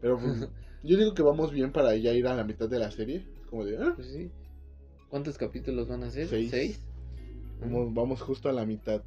Pero 0.00 0.18
pues, 0.18 0.48
yo 0.84 0.96
digo 0.96 1.14
que 1.14 1.22
vamos 1.22 1.50
bien 1.52 1.72
para 1.72 1.96
ya 1.96 2.12
ir 2.12 2.26
a 2.28 2.34
la 2.36 2.44
mitad 2.44 2.68
de 2.68 2.78
la 2.78 2.90
serie. 2.90 3.26
Como 3.50 3.64
de, 3.64 3.78
ah, 3.78 3.92
Pues 3.96 4.08
sí. 4.12 4.30
¿Cuántos 5.08 5.38
capítulos 5.38 5.88
van 5.88 6.04
a 6.04 6.10
ser? 6.10 6.28
Seis. 6.28 6.50
¿Seis? 6.50 6.80
vamos, 7.60 7.92
vamos 7.92 8.20
justo 8.20 8.48
a 8.48 8.52
la 8.52 8.64
mitad. 8.64 9.02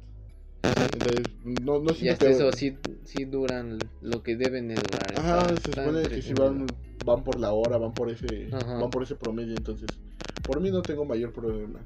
Entonces, 0.92 1.28
no, 1.44 1.80
no 1.80 1.92
Y 1.92 2.08
hasta 2.08 2.26
que- 2.26 2.32
eso 2.32 2.52
sí, 2.52 2.76
sí 3.04 3.24
duran 3.24 3.88
lo 4.02 4.22
que 4.22 4.36
deben 4.36 4.68
de 4.68 4.76
durar. 4.80 5.16
Ajá, 5.16 5.54
está- 5.54 5.58
se 5.58 5.72
supone 5.74 6.08
que 6.08 6.20
si 6.22 6.34
van, 6.34 6.76
por 7.24 7.40
la 7.40 7.52
hora, 7.52 7.78
van 7.78 7.94
por 7.94 8.10
ese, 8.10 8.48
Ajá. 8.52 8.74
van 8.78 8.90
por 8.90 9.02
ese 9.02 9.14
promedio, 9.16 9.54
entonces, 9.56 9.98
por 10.44 10.60
mí 10.60 10.70
no 10.70 10.84
tengo 10.84 11.04
mayor 11.04 11.32
problema. 11.32 11.84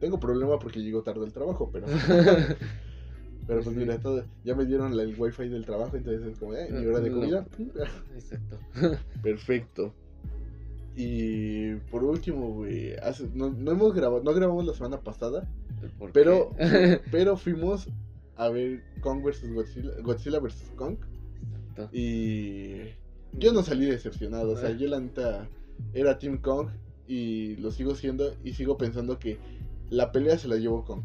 Tengo 0.00 0.18
problema 0.18 0.58
porque 0.58 0.82
llego 0.82 1.02
tarde 1.02 1.24
al 1.24 1.32
trabajo, 1.32 1.70
pero, 1.70 1.86
pero 3.46 3.62
pues 3.62 3.76
mira, 3.76 3.98
todo, 4.00 4.24
ya 4.44 4.54
me 4.54 4.64
dieron 4.64 4.98
el 4.98 5.14
wifi 5.18 5.48
del 5.48 5.64
trabajo, 5.66 5.96
entonces 5.96 6.26
es 6.26 6.38
como, 6.38 6.54
eh, 6.54 6.68
mi 6.70 6.86
hora 6.86 7.00
de 7.00 7.10
comida, 7.10 7.46
Exacto. 8.14 8.58
perfecto. 9.22 9.92
Y 10.96 11.74
por 11.90 12.02
último, 12.02 12.52
güey, 12.54 12.94
hace- 12.96 13.28
no, 13.34 13.50
no 13.50 13.70
hemos 13.72 13.94
grabado, 13.94 14.22
no 14.22 14.32
grabamos 14.32 14.66
la 14.66 14.74
semana 14.74 15.00
pasada, 15.00 15.48
¿Por 15.98 16.12
pero, 16.12 16.54
pero 17.10 17.36
fuimos 17.36 17.88
a 18.36 18.48
ver 18.48 18.82
Kong 19.00 19.22
vs 19.22 19.52
Godzilla, 19.52 19.90
Godzilla 20.02 20.38
vs 20.40 20.72
Kong. 20.76 20.96
Exacto. 21.70 21.96
Y 21.96 22.80
yo 23.38 23.52
no 23.52 23.62
salí 23.62 23.86
decepcionado, 23.86 24.52
o 24.52 24.56
sea, 24.56 24.70
yo 24.72 24.88
la 24.88 25.00
neta 25.00 25.46
era 25.92 26.18
Team 26.18 26.38
Kong 26.38 26.68
y 27.06 27.56
lo 27.56 27.70
sigo 27.70 27.94
siendo 27.94 28.34
y 28.44 28.52
sigo 28.54 28.76
pensando 28.76 29.18
que 29.18 29.38
la 29.90 30.12
pelea 30.12 30.38
se 30.38 30.48
la 30.48 30.56
llevó 30.56 30.84
Kong. 30.84 31.02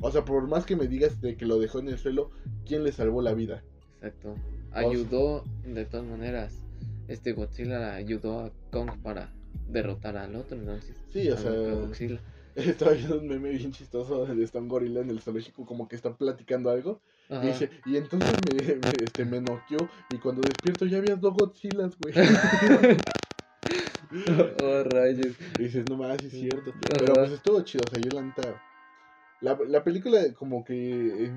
O 0.00 0.10
sea, 0.10 0.24
por 0.24 0.46
más 0.48 0.66
que 0.66 0.76
me 0.76 0.88
digas 0.88 1.20
de 1.20 1.36
que 1.36 1.46
lo 1.46 1.58
dejó 1.58 1.78
en 1.78 1.88
el 1.88 1.98
suelo, 1.98 2.30
¿quién 2.66 2.82
le 2.82 2.92
salvó 2.92 3.22
la 3.22 3.32
vida? 3.32 3.62
Exacto. 3.96 4.34
Ayudó, 4.72 5.44
de 5.64 5.86
todas 5.86 6.04
maneras, 6.04 6.62
este 7.06 7.32
Godzilla 7.32 7.94
ayudó 7.94 8.40
a 8.40 8.52
Kong 8.70 8.90
para 9.02 9.32
derrotar 9.68 10.16
al 10.16 10.34
otro, 10.34 10.58
entonces. 10.58 10.96
Sí, 11.12 11.30
o 11.30 11.36
sea, 11.36 11.50
Godzilla. 11.52 12.20
estaba 12.56 12.92
viendo 12.92 13.18
un 13.18 13.28
meme 13.28 13.50
bien 13.50 13.72
chistoso 13.72 14.26
de 14.26 14.44
Stone 14.44 14.68
Gorilla 14.68 15.00
en 15.00 15.10
el 15.10 15.20
zoológico 15.20 15.66
como 15.66 15.88
que 15.88 15.96
están 15.96 16.16
platicando 16.16 16.70
algo 16.70 17.00
y 17.28 17.46
dice, 17.46 17.70
y 17.86 17.96
entonces 17.96 18.36
me, 18.44 18.52
me, 18.52 19.04
este, 19.04 19.24
me 19.24 19.40
noqueó 19.40 19.88
y 20.10 20.18
cuando 20.18 20.42
despierto 20.42 20.84
ya 20.86 20.98
había 20.98 21.16
dos 21.16 21.34
Godzillas, 21.34 21.96
güey. 21.98 22.14
oh, 24.58 24.82
rayos. 24.84 25.34
Y 25.58 25.64
dices, 25.64 25.86
no 25.86 25.96
más, 25.96 26.22
es 26.22 26.32
cierto. 26.32 26.72
Pero 26.88 27.14
pues 27.16 27.32
estuvo 27.32 27.60
chido, 27.62 27.84
o 27.84 27.88
sea, 27.88 27.98
yo 27.98 28.10
la 28.10 28.22
neta. 28.22 28.60
La, 29.40 29.58
la 29.68 29.84
película 29.84 30.20
como 30.34 30.64
que. 30.64 31.24
eh, 31.26 31.32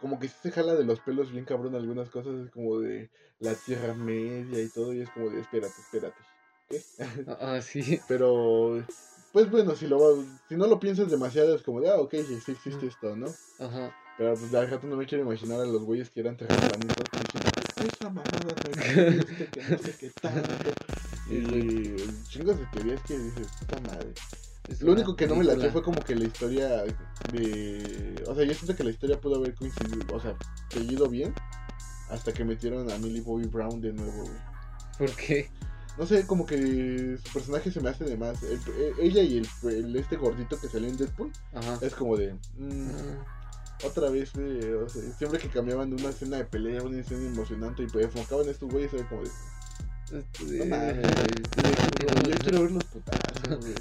Como 0.00 0.18
que 0.18 0.28
sí 0.28 0.36
se 0.42 0.50
jala 0.50 0.74
de 0.74 0.84
los 0.84 1.00
pelos 1.00 1.30
bien 1.30 1.44
cabrón 1.44 1.74
algunas 1.74 2.08
cosas. 2.10 2.34
Es 2.46 2.50
como 2.50 2.80
de 2.80 3.10
la 3.40 3.54
Tierra 3.54 3.94
Media 3.94 4.62
y 4.62 4.68
todo. 4.68 4.94
Y 4.94 5.00
es 5.00 5.10
como 5.10 5.28
de 5.30 5.40
espérate, 5.40 5.74
espérate. 5.80 6.20
¿Qué? 6.68 6.82
Ah, 7.40 7.60
sí. 7.60 8.00
Pero. 8.08 8.82
Pues 9.32 9.48
bueno, 9.50 9.76
si 9.76 9.86
lo 9.86 9.98
va- 10.00 10.24
si 10.48 10.56
no 10.56 10.66
lo 10.66 10.80
piensas 10.80 11.08
demasiado 11.10 11.54
es 11.54 11.62
como 11.62 11.80
de, 11.80 11.88
ah, 11.88 12.00
ok, 12.00 12.14
sí, 12.26 12.40
sí 12.44 12.52
existe 12.52 12.86
esto, 12.88 13.14
¿no? 13.14 13.26
Ajá. 13.60 13.94
Pero 14.18 14.34
pues 14.34 14.50
de 14.50 14.66
rato 14.66 14.86
no 14.88 14.96
me 14.96 15.06
quiero 15.06 15.24
imaginar 15.24 15.60
a 15.60 15.64
los 15.66 15.82
güeyes 15.84 16.10
que 16.10 16.20
eran 16.20 16.36
terraplanistas 16.36 17.06
esa 17.80 18.10
mamada 18.10 18.54
que 19.54 19.62
no 19.70 19.78
sé 19.78 19.94
qué 19.98 20.10
tanto. 20.20 20.74
Y 21.34 21.96
chingos 22.28 22.58
de 22.58 22.66
teorías 22.66 23.00
que 23.02 23.18
dices, 23.18 23.46
puta 23.60 23.78
madre. 23.80 24.12
Es 24.68 24.82
Lo 24.82 24.92
único 24.92 25.16
que 25.16 25.26
no 25.26 25.34
me 25.36 25.44
latió 25.44 25.60
película. 25.62 25.72
fue 25.72 25.82
como 25.82 26.04
que 26.04 26.14
la 26.14 26.24
historia 26.24 26.84
de... 27.32 28.24
O 28.26 28.34
sea, 28.34 28.44
yo 28.44 28.54
siento 28.54 28.76
que 28.76 28.84
la 28.84 28.90
historia 28.90 29.20
pudo 29.20 29.36
haber 29.36 29.54
coincidido, 29.54 30.14
o 30.14 30.20
sea, 30.20 30.36
seguido 30.72 31.08
bien 31.08 31.34
hasta 32.08 32.32
que 32.32 32.44
metieron 32.44 32.90
a 32.90 32.98
Millie 32.98 33.20
Bobby 33.20 33.46
Brown 33.46 33.80
de 33.80 33.92
nuevo, 33.92 34.22
güey. 34.22 34.36
¿Por 34.98 35.10
qué? 35.16 35.50
No 35.98 36.06
sé, 36.06 36.26
como 36.26 36.46
que 36.46 37.18
su 37.22 37.32
personaje 37.32 37.70
se 37.70 37.80
me 37.80 37.90
hace 37.90 38.04
de 38.04 38.16
más. 38.16 38.42
El- 38.42 38.58
e- 38.78 38.94
ella 39.00 39.22
y 39.22 39.38
el, 39.38 39.48
el- 39.64 39.96
este 39.96 40.16
gordito 40.16 40.58
que 40.60 40.68
salió 40.68 40.88
en 40.88 40.96
Deadpool 40.96 41.32
Ajá. 41.52 41.78
es 41.82 41.94
como 41.94 42.16
de... 42.16 42.34
mm, 42.58 42.90
Ah, 42.90 43.86
otra 43.86 44.10
vez, 44.10 44.32
güey, 44.34 44.72
o 44.74 44.88
sea, 44.88 45.02
siempre 45.18 45.38
que 45.40 45.48
cambiaban 45.48 45.88
de 45.90 45.96
una 46.02 46.10
escena 46.10 46.36
de 46.36 46.44
pelea 46.44 46.80
a 46.80 46.84
una 46.84 47.00
escena 47.00 47.26
emocionante 47.26 47.82
y 47.82 47.86
pues 47.86 48.04
enfocaban 48.04 48.48
estos 48.48 48.70
güeyes, 48.70 48.92
era 48.92 49.08
como 49.08 49.22
de... 49.22 49.30
No 50.12 50.64
mames, 50.64 50.96
ay, 51.16 51.44
yo 52.28 52.40
quiero 52.42 52.62
ver 52.62 52.70
los 52.72 52.84
putazos, 52.86 53.60
güey. 53.60 53.74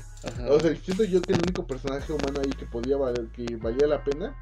O 0.50 0.60
sea, 0.60 0.76
siento 0.76 1.04
yo 1.04 1.26
que 1.26 1.34
el 1.34 1.40
único 1.40 1.66
personaje 1.66 2.12
humano 2.14 2.40
ahí 2.40 2.54
que 2.54 2.66
podía 2.66 2.98
valer, 2.98 3.28
que 3.30 3.56
valía 3.56 3.88
la 3.88 4.04
pena 4.04 4.36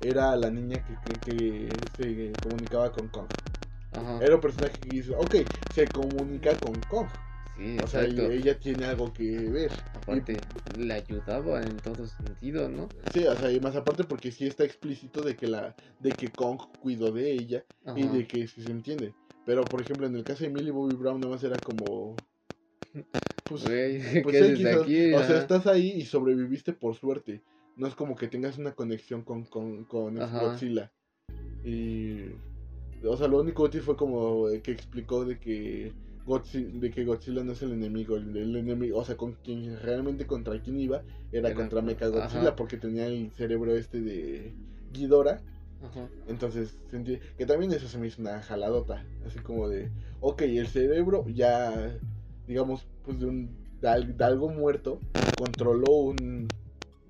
era 0.00 0.36
la 0.36 0.50
niña 0.50 0.82
que, 0.84 0.94
que, 1.04 1.20
que 1.24 1.80
se 1.96 2.36
comunicaba 2.42 2.92
con 2.92 3.08
Kong. 3.08 3.26
Ajá. 3.92 4.24
Era 4.24 4.36
un 4.36 4.40
personaje 4.40 4.78
que 4.80 4.88
dice, 4.88 5.14
ok, 5.16 5.34
se 5.70 5.90
comunica 5.90 6.56
con 6.56 6.80
Kong. 6.82 7.08
Sí, 7.56 7.78
O 7.82 7.88
sea, 7.88 8.04
ella 8.04 8.58
tiene 8.58 8.84
algo 8.84 9.12
que 9.12 9.48
ver. 9.50 9.72
Aparte, 9.94 10.44
le 10.76 10.94
ayudaba 10.94 11.64
en 11.64 11.78
todo 11.80 12.06
sentido, 12.06 12.68
¿no? 12.68 12.88
Sí, 13.08 13.26
o 13.26 13.34
sea, 13.34 13.50
y 13.50 13.58
más 13.60 13.74
aparte 13.74 14.04
porque 14.04 14.30
sí 14.30 14.46
está 14.46 14.64
explícito 14.64 15.22
de 15.22 15.34
que 15.36 15.48
la, 15.48 15.74
de 16.00 16.12
que 16.12 16.30
Kong 16.30 16.60
cuidó 16.80 17.10
de 17.10 17.32
ella 17.32 17.64
y 17.96 18.06
de 18.06 18.26
que 18.28 18.46
sí 18.46 18.62
se 18.62 18.70
entiende. 18.70 19.12
Pero 19.48 19.66
por 19.70 19.80
ejemplo 19.80 20.06
en 20.06 20.14
el 20.14 20.24
caso 20.26 20.44
de 20.44 20.50
Millie 20.50 20.70
Bobby 20.70 20.94
Brown 20.94 21.18
nada 21.22 21.32
más 21.32 21.42
era 21.42 21.62
como 21.62 22.22
pues, 23.46 23.62
pues 24.22 24.36
¿qué 24.36 24.52
X, 24.52 24.66
o- 24.76 24.82
aquí? 24.82 25.12
o 25.14 25.22
sea, 25.24 25.38
estás 25.38 25.66
ahí 25.66 25.88
y 25.96 26.02
sobreviviste 26.04 26.74
por 26.74 26.94
suerte. 26.96 27.40
No 27.74 27.86
es 27.86 27.94
como 27.94 28.14
que 28.14 28.28
tengas 28.28 28.58
una 28.58 28.72
conexión 28.74 29.22
con, 29.22 29.44
con, 29.46 29.84
con. 29.84 30.16
Godzilla. 30.16 30.92
Y. 31.64 32.24
O 33.02 33.16
sea, 33.16 33.26
lo 33.26 33.40
único 33.40 33.62
útil 33.62 33.80
fue 33.80 33.96
como 33.96 34.48
que 34.62 34.70
explicó 34.72 35.24
de 35.24 35.38
que 35.38 35.94
Godzilla, 36.26 36.68
de 36.80 36.90
que 36.90 37.04
Godzilla 37.06 37.42
no 37.42 37.52
es 37.52 37.62
el 37.62 37.72
enemigo. 37.72 38.16
El, 38.16 38.36
el 38.36 38.54
enemigo, 38.54 38.98
o 38.98 39.04
sea, 39.06 39.16
con 39.16 39.32
quien 39.42 39.80
realmente 39.80 40.26
contra 40.26 40.60
quien 40.60 40.78
iba 40.78 41.02
era, 41.32 41.48
Era 41.48 41.54
contra 41.54 41.78
con- 41.78 41.86
Mecha 41.86 42.08
Godzilla 42.08 42.54
porque 42.54 42.76
tenía 42.76 43.06
el 43.06 43.30
cerebro 43.32 43.74
este 43.74 44.02
de 44.02 44.52
Ghidorah. 44.92 45.40
Ajá. 45.82 46.08
Entonces, 46.26 46.76
sentí 46.90 47.18
que 47.36 47.46
también 47.46 47.72
eso 47.72 47.86
se 47.88 47.98
me 47.98 48.06
hizo 48.08 48.20
una 48.20 48.42
jaladota. 48.42 49.04
Así 49.26 49.38
como 49.38 49.68
de, 49.68 49.90
ok, 50.20 50.42
el 50.42 50.66
cerebro 50.68 51.24
ya, 51.28 51.96
digamos, 52.46 52.86
pues 53.04 53.20
de, 53.20 53.26
un, 53.26 53.50
de, 53.80 53.88
al- 53.88 54.16
de 54.16 54.24
algo 54.24 54.48
muerto, 54.48 54.98
controló 55.38 55.92
un, 55.92 56.48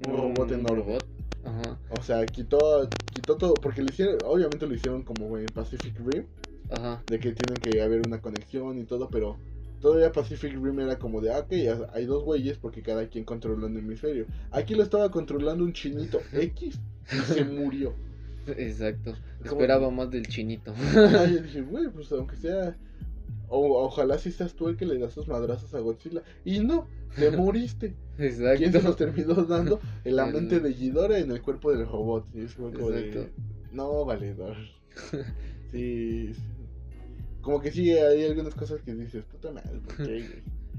un 0.07 0.13
robot 0.17 0.53
enorme. 0.53 0.99
Ajá. 1.45 1.79
O 1.99 2.03
sea, 2.03 2.27
quitó, 2.27 2.89
quitó 3.13 3.37
todo, 3.37 3.55
porque 3.55 3.81
lo 3.83 3.89
hicieron, 3.89 4.17
obviamente 4.25 4.67
lo 4.67 4.75
hicieron 4.75 5.03
como 5.03 5.39
en 5.39 5.47
Pacific 5.47 5.99
Rim, 6.05 6.27
Ajá. 6.71 7.03
de 7.07 7.19
que 7.19 7.33
tiene 7.33 7.59
que 7.61 7.81
haber 7.81 8.03
una 8.07 8.21
conexión 8.21 8.79
y 8.79 8.85
todo, 8.85 9.09
pero 9.09 9.39
todavía 9.81 10.13
Pacific 10.13 10.53
Rim 10.53 10.81
era 10.81 10.99
como 10.99 11.23
de, 11.23 11.33
ah, 11.33 11.39
ok, 11.39 11.53
hay 11.95 12.05
dos 12.05 12.23
güeyes 12.25 12.59
porque 12.59 12.83
cada 12.83 13.09
quien 13.09 13.25
controla 13.25 13.67
un 13.67 13.79
hemisferio. 13.79 14.27
Aquí 14.51 14.75
lo 14.75 14.83
estaba 14.83 15.11
controlando 15.11 15.65
un 15.65 15.73
chinito 15.73 16.21
X 16.33 16.79
y 17.13 17.33
se 17.33 17.45
murió. 17.45 17.95
Exacto. 18.57 19.15
Esperaba 19.45 19.91
más 19.91 20.11
del 20.11 20.27
chinito. 20.27 20.73
Ajá, 20.95 21.27
yo 21.27 21.43
dije, 21.43 21.63
güey, 21.63 21.89
pues 21.91 22.11
aunque 22.13 22.37
sea. 22.37 22.77
O, 23.51 23.83
ojalá 23.83 24.19
si 24.19 24.31
seas 24.31 24.53
tú 24.55 24.69
el 24.69 24.77
que 24.77 24.85
le 24.85 24.99
das 24.99 25.15
sus 25.15 25.27
madrazos 25.27 25.75
a 25.75 25.79
Godzilla. 25.81 26.23
Y 26.45 26.61
no, 26.61 26.87
te 27.17 27.31
moriste. 27.37 27.95
¿Quién 28.17 28.33
se 28.35 28.43
los 28.43 28.67
Exacto. 28.75 28.97
terminó 28.97 29.35
dando? 29.45 29.81
En 30.05 30.17
la 30.17 30.27
El- 30.29 30.35
mente 30.35 30.61
de 30.61 30.73
Ghidorah 30.73 31.19
en 31.19 31.31
el 31.31 31.41
cuerpo 31.43 31.73
del 31.73 31.87
robot. 31.87 32.27
Y 32.35 32.41
es 32.43 32.55
como 32.55 32.73
como 32.73 32.91
de. 32.91 33.09
Exacto. 33.09 33.43
No, 33.73 34.05
valedor. 34.05 34.57
Sí, 35.71 36.33
sí. 36.35 36.43
Como 37.41 37.61
que 37.61 37.71
sí, 37.71 37.91
hay 37.93 38.25
algunas 38.25 38.55
cosas 38.55 38.83
que 38.83 38.95
dices, 38.95 39.25
puta 39.25 39.51
madre, 39.53 39.81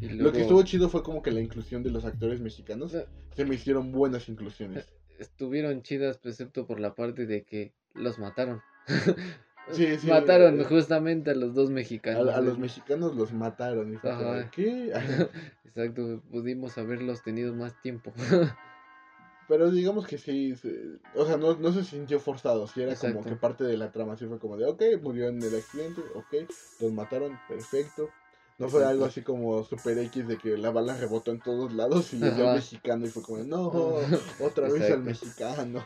Lo 0.02 0.32
que 0.32 0.42
estuvo 0.42 0.62
chido 0.64 0.90
fue 0.90 1.02
como 1.02 1.22
que 1.24 1.32
la 1.32 1.42
inclusión 1.42 1.82
de 1.84 1.90
los 1.90 2.06
actores 2.06 2.40
mexicanos. 2.42 2.96
Se 3.36 3.46
me 3.46 3.56
hicieron 3.56 3.92
buenas 3.92 4.30
inclusiones. 4.30 4.86
Estuvieron 5.20 5.82
chidas, 5.84 6.18
pues, 6.18 6.36
excepto 6.40 6.66
por 6.66 6.80
la 6.80 6.96
parte 6.96 7.26
de 7.26 7.44
que 7.44 7.72
los 7.94 8.20
mataron. 8.20 8.62
Sí, 9.72 10.00
sí, 10.00 10.08
mataron 10.08 10.60
eh, 10.60 10.64
justamente 10.64 11.30
a 11.30 11.36
los 11.36 11.54
dos 11.54 11.70
mexicanos. 11.70 12.28
A, 12.30 12.38
a 12.38 12.42
los 12.42 12.56
¿no? 12.56 12.62
mexicanos 12.62 13.16
los 13.16 13.32
mataron. 13.34 14.00
Ajá. 14.02 14.50
¿qué? 14.50 14.92
Exacto, 15.64 16.24
pudimos 16.32 16.76
haberlos 16.80 17.22
tenido 17.22 17.54
más 17.54 17.80
tiempo. 17.84 18.12
Pero 19.48 19.70
digamos 19.70 20.08
que 20.08 20.18
sí, 20.18 20.56
se- 20.56 20.98
o 21.16 21.26
sea, 21.26 21.38
no, 21.38 21.56
no 21.56 21.72
se 21.72 21.84
sintió 21.84 22.20
forzado, 22.20 22.66
sí 22.68 22.82
era 22.82 22.96
como 22.96 23.24
que 23.24 23.36
parte 23.36 23.64
de 23.64 23.78
la 23.78 23.92
trama, 23.92 24.16
sí 24.16 24.26
fue 24.26 24.40
como 24.40 24.58
de, 24.58 24.66
ok, 24.66 24.82
murió 25.04 25.28
en 25.28 25.44
el 25.44 25.56
accidente, 25.56 26.02
ok, 26.16 26.50
los 26.80 26.92
mataron, 26.92 27.40
perfecto. 27.48 28.10
No 28.60 28.68
fue 28.70 28.86
algo 28.86 29.06
así 29.06 29.22
como 29.22 29.64
Super 29.64 29.98
X 30.00 30.28
de 30.28 30.38
que 30.38 30.58
la 30.58 30.70
bala 30.70 30.96
rebotó 30.98 31.32
en 31.32 31.40
todos 31.40 31.74
lados 31.74 32.14
y 32.14 32.18
llegó 32.18 32.44
Ajá. 32.44 32.56
mexicano 32.56 33.06
y 33.06 33.10
fue 33.10 33.24
como, 33.24 33.44
no, 33.44 33.68
otra 34.40 34.70
vez 34.70 34.92
al 34.92 35.02
mexicano. 35.02 35.84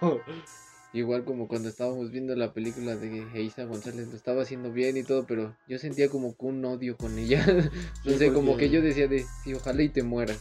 Igual 0.91 1.23
como 1.23 1.47
cuando 1.47 1.69
estábamos 1.69 2.11
viendo 2.11 2.35
la 2.35 2.53
película 2.53 2.95
de 2.95 3.27
Eiza 3.33 3.63
González, 3.65 4.07
lo 4.09 4.15
estaba 4.15 4.43
haciendo 4.43 4.71
bien 4.71 4.95
y 4.97 5.03
todo, 5.03 5.25
pero 5.25 5.55
yo 5.67 5.79
sentía 5.79 6.09
como 6.09 6.35
que 6.35 6.45
un 6.45 6.63
odio 6.65 6.97
con 6.97 7.17
ella. 7.17 7.43
no 8.05 8.11
Sí, 8.11 8.17
sé, 8.17 8.33
como 8.33 8.57
que 8.57 8.69
yo 8.69 8.81
decía 8.81 9.07
de, 9.07 9.25
sí, 9.43 9.53
ojalá 9.53 9.81
y 9.83 9.89
te 9.89 10.03
mueras. 10.03 10.39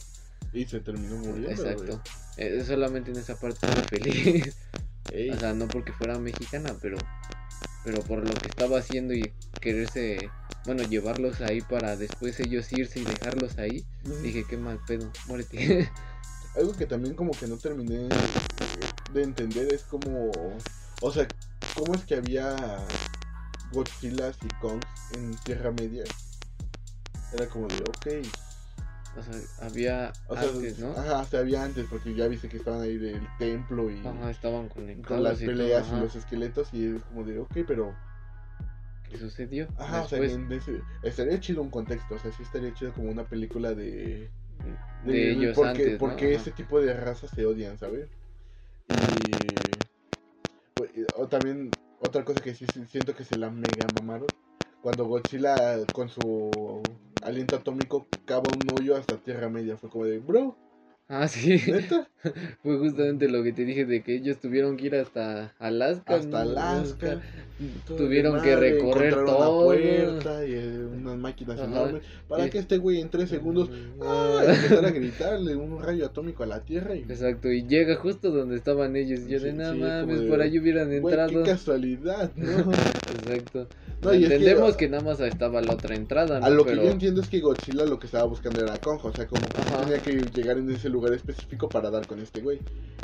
Y 0.53 0.65
se 0.65 0.79
terminó 0.79 1.15
muriendo. 1.17 1.49
Exacto. 1.49 2.01
Eh, 2.37 2.63
solamente 2.65 3.09
en 3.11 3.17
esa 3.17 3.39
parte 3.39 3.65
estoy 3.65 3.99
feliz. 3.99 4.55
Ey, 5.11 5.29
O 5.31 5.39
sea, 5.39 5.53
no 5.53 5.67
porque 5.67 5.91
fuera 5.93 6.17
mexicana, 6.19 6.75
pero 6.81 6.97
pero 7.83 8.01
por 8.01 8.19
lo 8.19 8.33
que 8.33 8.47
estaba 8.47 8.77
haciendo 8.79 9.13
y 9.13 9.33
quererse, 9.59 10.29
bueno, 10.65 10.83
llevarlos 10.83 11.41
ahí 11.41 11.61
para 11.61 11.95
después 11.95 12.39
ellos 12.39 12.71
irse 12.71 12.99
y 12.99 13.03
dejarlos 13.03 13.57
ahí, 13.57 13.85
dije, 14.21 14.45
qué 14.49 14.57
mal 14.57 14.79
pedo, 14.87 15.11
muérete. 15.27 15.89
Algo 16.55 16.73
que 16.73 16.85
también 16.85 17.15
como 17.15 17.31
que 17.31 17.47
no 17.47 17.57
terminé 17.57 18.07
de 19.13 19.23
entender 19.23 19.73
es 19.73 19.83
como, 19.83 20.31
o 21.01 21.11
sea, 21.11 21.27
cómo 21.75 21.95
es 21.95 22.03
que 22.05 22.15
había 22.15 22.55
Godzillas 23.71 24.37
y 24.43 24.47
Kongs 24.61 24.85
en 25.15 25.35
Tierra 25.43 25.71
Media. 25.71 26.03
Era 27.33 27.47
como 27.49 27.67
de, 27.67 27.75
ok, 27.83 28.27
o 29.17 29.23
sea, 29.23 29.33
había 29.67 30.13
o 30.27 30.35
sea, 30.35 30.49
antes, 30.49 30.79
¿no? 30.79 30.91
ajá, 30.91 31.19
o 31.21 31.25
sea, 31.25 31.39
había 31.39 31.63
antes 31.63 31.87
porque 31.89 32.13
ya 32.15 32.27
viste 32.27 32.47
que 32.49 32.57
estaban 32.57 32.81
ahí 32.81 32.97
del 32.97 33.27
templo 33.39 33.89
y 33.89 33.99
Ajá, 34.05 34.29
estaban 34.29 34.69
conectados. 34.69 35.07
con 35.07 35.23
las 35.23 35.41
y 35.41 35.45
peleas 35.47 35.87
y 35.87 35.91
ajá. 35.91 35.99
los 36.01 36.15
esqueletos 36.15 36.69
y 36.73 36.95
es 36.95 37.01
como 37.03 37.23
de, 37.23 37.39
ok, 37.39 37.57
pero, 37.67 37.95
¿Qué 39.13 39.19
sucedió? 39.19 39.67
ajá, 39.77 40.01
o 40.01 40.07
sea, 40.07 40.19
estaría 41.03 41.39
chido 41.39 41.61
un 41.61 41.69
contexto, 41.69 42.15
o 42.15 42.19
sea, 42.19 42.31
sí 42.31 42.41
estaría 42.41 42.73
chido 42.73 42.93
como 42.93 43.11
una 43.11 43.23
película 43.23 43.75
de... 43.75 44.31
de, 45.05 45.31
ellos 45.31 45.55
porque, 45.55 45.69
antes, 45.69 45.91
¿no? 45.93 45.97
porque 45.99 46.33
Ajá. 46.33 46.41
ese 46.41 46.51
tipo 46.51 46.81
de 46.81 46.95
razas 46.95 47.29
se 47.29 47.45
odian, 47.45 47.77
¿sabes? 47.77 48.09
Y 48.87 49.55
pues, 50.75 50.89
o 51.15 51.27
también 51.27 51.75
otra 51.99 52.25
cosa 52.25 52.41
que 52.41 52.55
sí 52.55 52.65
siento 52.65 53.15
que 53.15 53.23
se 53.23 53.37
la 53.37 53.51
mega 53.51 53.87
mamaron 53.87 54.31
cuando 54.81 55.05
Godzilla 55.05 55.85
con 55.91 56.09
su 56.09 56.97
aliento 57.21 57.55
atómico 57.55 58.07
cava 58.25 58.49
un 58.49 58.67
hoyo 58.67 58.97
hasta 58.97 59.17
Tierra 59.17 59.47
Media 59.47 59.77
fue 59.77 59.91
como 59.91 60.05
de, 60.05 60.17
bro, 60.17 60.57
Ah, 61.15 61.27
sí. 61.27 61.61
neta, 61.67 62.07
Fue 62.63 62.77
justamente 62.79 63.27
lo 63.29 63.43
que 63.43 63.51
te 63.53 63.65
dije 63.65 63.85
de 63.85 64.01
que 64.01 64.15
ellos 64.15 64.37
tuvieron 64.39 64.77
que 64.77 64.85
ir 64.87 64.95
hasta 64.95 65.53
Alaska. 65.59 66.15
hasta 66.15 66.27
¿no? 66.43 66.51
Alaska. 66.51 67.21
Tuvieron 67.85 68.37
de 68.37 68.41
que 68.41 68.55
madre, 68.55 68.71
recorrer 68.73 69.13
todo. 69.13 69.59
una 69.59 69.65
puerta 69.65 70.45
y 70.45 70.53
eh, 70.53 70.85
unas 70.91 71.17
máquinas 71.17 71.59
Ajá. 71.59 71.67
enormes 71.67 72.03
para 72.27 72.49
que 72.49 72.57
este 72.57 72.77
güey 72.77 72.99
en 72.99 73.09
tres 73.09 73.29
segundos 73.29 73.69
ah, 74.01 74.41
empezara 74.45 74.87
a 74.87 74.91
gritarle 74.91 75.55
un 75.55 75.81
rayo 75.81 76.05
atómico 76.05 76.43
a 76.43 76.47
la 76.47 76.61
Tierra 76.61 76.95
y 76.95 76.99
Exacto, 77.01 77.51
y 77.51 77.63
llega 77.67 77.95
justo 77.95 78.31
donde 78.31 78.55
estaban 78.55 78.95
ellos. 78.95 79.21
Y 79.27 79.29
yo 79.29 79.39
de 79.39 79.51
Sí, 79.51 79.57
nada 79.57 79.73
sí, 79.73 79.79
mames, 79.79 80.21
de, 80.21 80.27
por 80.27 80.41
ahí 80.41 80.57
hubieran 80.57 80.87
Güey, 80.87 80.97
entrado. 81.13 81.43
qué 81.43 81.49
casualidad, 81.51 82.31
¿no? 82.35 82.71
Exacto. 82.71 83.67
No, 84.01 84.13
y 84.13 84.23
es 84.23 84.29
que- 84.29 84.35
Entendemos 84.35 84.75
que, 84.75 84.89
nada 84.89 85.03
más 85.03 85.19
estaba 85.21 85.61
la 85.61 85.73
otra 85.73 85.95
entrada, 85.95 86.39
¿no? 86.39 86.45
A 86.45 86.49
lo 86.49 86.65
que 86.65 86.71
Pero 86.71 86.83
yo 86.83 86.89
entiendo 86.91 87.21
es 87.21 87.29
que 87.29 87.39
Godzilla 87.39 87.85
lo 87.85 87.99
que 87.99 88.07
estaba 88.07 88.25
buscando 88.25 88.61
era 88.61 88.77
Kong, 88.77 88.99
o 89.03 89.13
sea, 89.13 89.27
como 89.27 89.41
que 89.43 89.61
tenía 89.81 89.99
que 89.99 90.29
llegar 90.41 90.57
en 90.57 90.69
ese 90.71 90.89
lugar 90.89 91.02
específico 91.11 91.67
para 91.67 91.89
dar 91.89 92.07
con 92.07 92.19
este 92.19 92.41
güey. 92.41 92.59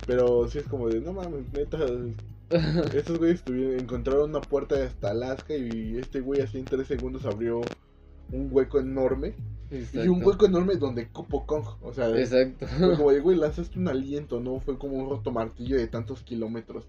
Pero 0.08 0.48
sí 0.48 0.60
es 0.60 0.66
como 0.66 0.88
de, 0.88 1.02
no 1.02 1.14
mames, 1.14 1.52
neta, 1.52 1.80
estos 2.94 3.18
güeyes 3.18 3.44
tuvieron, 3.44 3.80
encontraron 3.80 4.30
una 4.30 4.42
puerta 4.42 4.82
hasta 4.84 5.12
Alaska 5.12 5.56
y 5.56 5.98
este 5.98 6.22
güey 6.22 6.42
así 6.42 6.60
en 6.60 6.66
tres 6.66 6.88
segundos 6.88 7.26
abrió 7.26 7.62
un 8.32 8.50
hueco 8.52 8.80
enorme. 8.80 9.36
Y 9.94 10.08
un 10.08 10.24
hueco 10.24 10.48
enorme 10.48 10.76
donde 10.76 11.08
cupo 11.10 11.46
Kong, 11.46 11.64
o 11.84 11.94
sea, 11.94 12.10
Exacto. 12.10 12.68
fue 12.68 12.98
como 12.98 13.12
de, 13.12 13.20
güey, 13.20 13.38
lanzaste 13.38 13.78
un 13.78 13.88
aliento, 13.88 14.40
¿no? 14.40 14.60
Fue 14.60 14.80
como 14.80 14.96
un 14.98 15.10
roto 15.10 15.32
martillo 15.32 15.78
de 15.78 15.88
tantos 15.88 16.24
kilómetros. 16.24 16.86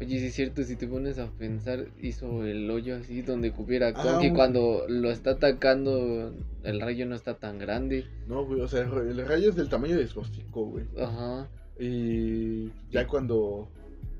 Oye, 0.00 0.18
sí 0.18 0.26
es 0.26 0.34
cierto, 0.34 0.62
si 0.64 0.76
te 0.76 0.88
pones 0.88 1.18
a 1.18 1.30
pensar, 1.30 1.86
hizo 2.00 2.44
el 2.46 2.70
hoyo 2.70 2.96
así 2.96 3.20
donde 3.22 3.52
cupiera 3.52 3.88
Ah, 3.94 4.02
Kong 4.02 4.22
y 4.24 4.28
un- 4.28 4.34
cuando 4.34 4.84
lo 4.88 5.10
está 5.10 5.32
atacando, 5.32 6.32
el 6.64 6.80
rayo 6.80 7.04
no 7.06 7.14
está 7.14 7.34
tan 7.34 7.58
grande. 7.58 8.06
No, 8.26 8.44
güey, 8.46 8.60
o 8.62 8.68
sea, 8.68 8.80
el 8.80 9.26
rayo 9.26 9.50
es 9.50 9.56
del 9.56 9.68
tamaño 9.68 9.98
de 9.98 10.06
su 10.06 10.20
hocico, 10.20 10.64
güey. 10.66 10.86
Ajá. 10.98 11.48
Y 11.78 12.70
ya 12.90 13.06
cuando 13.06 13.68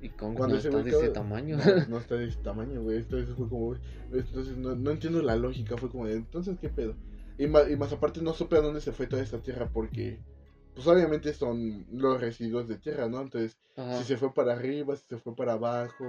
Y 0.02 0.08
Kong 0.10 0.34
Cuando 0.34 0.54
no 0.56 0.60
está 0.60 0.82
de 0.82 0.90
ese 0.90 1.08
tamaño. 1.10 1.56
No, 1.58 1.62
no 1.88 1.98
está 1.98 2.14
de 2.16 2.26
ese 2.28 2.38
tamaño, 2.42 2.82
güey. 2.82 2.98
Entonces 2.98 3.34
fue 3.36 3.48
como, 3.48 3.66
güey, 3.66 3.80
entonces 4.12 4.56
no, 4.56 4.74
no 4.74 4.90
entiendo 4.92 5.20
la 5.22 5.36
lógica. 5.36 5.76
Fue 5.76 5.90
como, 5.90 6.06
de, 6.06 6.14
entonces, 6.14 6.56
¿qué 6.58 6.68
pedo? 6.70 6.94
Y 7.38 7.46
más, 7.46 7.70
y 7.70 7.76
más 7.76 7.92
aparte, 7.92 8.22
no 8.22 8.32
supe 8.32 8.56
a 8.56 8.60
dónde 8.62 8.80
se 8.80 8.92
fue 8.92 9.06
toda 9.06 9.22
esta 9.22 9.38
tierra 9.38 9.68
porque, 9.72 10.18
pues 10.74 10.86
obviamente 10.86 11.32
son 11.34 11.86
los 11.92 12.20
residuos 12.20 12.68
de 12.68 12.76
tierra, 12.78 13.08
¿no? 13.08 13.20
Entonces, 13.20 13.56
Ajá. 13.76 13.98
si 13.98 14.04
se 14.04 14.16
fue 14.16 14.32
para 14.34 14.52
arriba, 14.54 14.96
si 14.96 15.04
se 15.08 15.18
fue 15.18 15.34
para 15.36 15.54
abajo, 15.54 16.04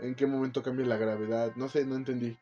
en 0.00 0.14
qué 0.14 0.26
momento 0.26 0.62
cambia 0.62 0.86
la 0.86 0.96
gravedad, 0.96 1.52
no 1.56 1.68
sé, 1.68 1.84
no 1.84 1.96
entendí. 1.96 2.36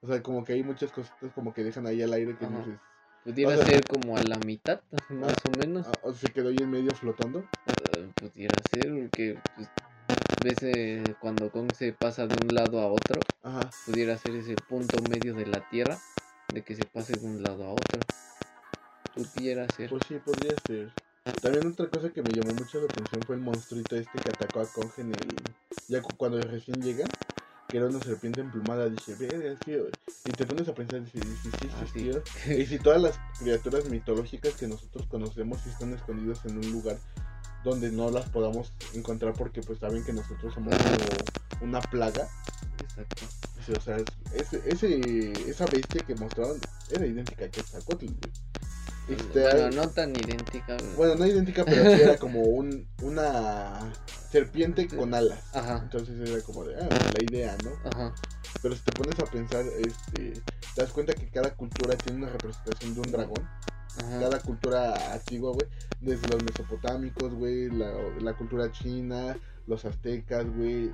O 0.00 0.08
sea, 0.08 0.22
como 0.22 0.44
que 0.44 0.54
hay 0.54 0.62
muchas 0.64 0.90
cositas 0.90 1.32
como 1.32 1.54
que 1.54 1.62
dejan 1.62 1.86
ahí 1.86 2.02
al 2.02 2.12
aire 2.12 2.36
que 2.36 2.44
Ajá. 2.46 2.58
dices, 2.58 2.78
Pudiera 3.24 3.52
o 3.52 3.56
sea- 3.56 3.64
ser 3.64 3.86
como 3.86 4.16
a 4.16 4.22
la 4.22 4.36
mitad, 4.38 4.80
más 5.10 5.46
o 5.46 5.50
menos. 5.50 5.86
o 6.02 6.12
se 6.12 6.32
quedó 6.32 6.48
ahí 6.48 6.58
en 6.58 6.70
medio 6.70 6.92
flotando. 6.94 7.44
Eh, 7.92 8.10
Pudiera 8.18 8.62
ser, 8.64 8.90
porque 8.92 9.38
pues, 9.56 9.68
ves 10.42 10.62
eh, 10.64 11.14
cuando 11.20 11.50
Kong 11.52 11.72
se 11.72 11.92
pasa 11.92 12.26
de 12.26 12.36
un 12.40 12.52
lado 12.52 12.80
a 12.80 12.88
otro, 12.88 13.20
Ajá. 13.44 13.70
pudiera 13.86 14.18
ser 14.18 14.34
ese 14.34 14.56
punto 14.68 15.00
medio 15.02 15.34
de 15.34 15.46
la 15.46 15.60
Tierra, 15.70 15.96
de 16.50 16.62
que 16.62 16.74
se 16.74 16.84
pase 16.84 17.16
de 17.16 17.24
un 17.24 17.42
lado 17.44 17.62
a 17.64 17.72
otro. 17.72 18.00
Pudiera 19.14 19.68
ser. 19.68 19.90
Pues 19.90 20.04
sí, 20.04 20.18
podría 20.24 20.56
ser. 20.66 20.92
También 21.40 21.66
otra 21.66 21.88
cosa 21.88 22.10
que 22.10 22.22
me 22.22 22.34
llamó 22.34 22.52
mucho 22.54 22.80
la 22.80 22.86
atención 22.88 23.24
fue 23.24 23.36
el 23.36 23.42
monstruito 23.42 23.96
este 23.96 24.18
que 24.20 24.30
atacó 24.30 24.60
a 24.60 24.66
Kong 24.66 24.90
en 24.98 25.12
el... 25.12 25.38
Ya 25.88 26.02
cu- 26.02 26.16
cuando 26.16 26.44
recién 26.46 26.82
llega, 26.82 27.08
que 27.70 27.76
era 27.76 27.86
una 27.86 28.00
serpiente 28.00 28.40
emplumada, 28.40 28.88
dije, 28.88 29.14
verga, 29.14 29.54
que... 29.64 29.94
Y 30.24 30.32
te 30.32 30.44
pones 30.46 30.68
a 30.68 30.74
pensar, 30.74 31.02
sí, 31.12 31.20
sí, 31.20 31.68
Ah, 31.72 31.86
sí. 31.92 32.52
Y 32.52 32.66
si 32.66 32.78
todas 32.78 33.00
las 33.00 33.18
criaturas 33.38 33.84
mitológicas 33.88 34.54
que 34.54 34.66
nosotros 34.66 35.06
conocemos 35.06 35.64
están 35.66 35.92
escondidas 35.94 36.44
en 36.44 36.58
un 36.58 36.72
lugar 36.72 36.98
donde 37.64 37.92
no 37.92 38.10
las 38.10 38.28
podamos 38.28 38.72
encontrar 38.94 39.34
porque 39.34 39.62
pues 39.62 39.78
saben 39.78 40.04
que 40.04 40.12
nosotros 40.12 40.52
somos 40.54 40.74
como 40.74 41.24
una 41.60 41.88
plaga. 41.88 42.28
Exacto. 42.80 43.26
O 43.76 43.80
sea, 43.80 43.98
es- 43.98 44.16
ese, 44.34 44.62
ese, 44.70 45.32
esa 45.48 45.66
bestia 45.68 46.04
que 46.04 46.16
mostraron 46.16 46.60
era 46.90 47.06
idéntica 47.06 47.44
a 47.44 47.48
Quetzalcóatl, 47.48 48.06
güey. 48.06 48.32
Este, 49.08 49.40
Bueno, 49.42 49.70
no 49.70 49.88
tan 49.90 50.10
idéntica. 50.10 50.76
bueno, 50.96 51.14
no 51.16 51.26
idéntica, 51.26 51.64
pero 51.64 51.82
sí 51.96 52.02
era 52.02 52.16
como 52.18 52.40
un, 52.40 52.86
una 53.02 53.92
serpiente 54.30 54.86
con 54.88 55.12
alas. 55.14 55.40
Ajá. 55.54 55.80
Entonces 55.82 56.28
era 56.30 56.40
como 56.42 56.64
de, 56.64 56.76
ah, 56.76 56.88
la 56.88 57.22
idea, 57.24 57.56
¿no? 57.64 57.70
Ajá. 57.90 58.14
Pero 58.62 58.74
si 58.76 58.82
te 58.82 58.92
pones 58.92 59.18
a 59.18 59.24
pensar, 59.24 59.64
este, 59.78 60.32
te 60.74 60.80
das 60.82 60.92
cuenta 60.92 61.14
que 61.14 61.28
cada 61.30 61.54
cultura 61.54 61.96
tiene 61.96 62.22
una 62.22 62.30
representación 62.30 62.94
de 62.94 63.00
un 63.00 63.10
dragón. 63.12 63.48
Ajá. 63.98 64.20
Cada 64.20 64.38
cultura 64.40 64.94
antigua, 65.12 65.52
güey, 65.52 65.66
desde 66.00 66.28
los 66.28 66.42
mesopotámicos, 66.44 67.34
güey, 67.34 67.68
la, 67.70 67.92
la 68.20 68.32
cultura 68.34 68.70
china, 68.72 69.36
los 69.66 69.84
aztecas, 69.84 70.46
güey, 70.56 70.90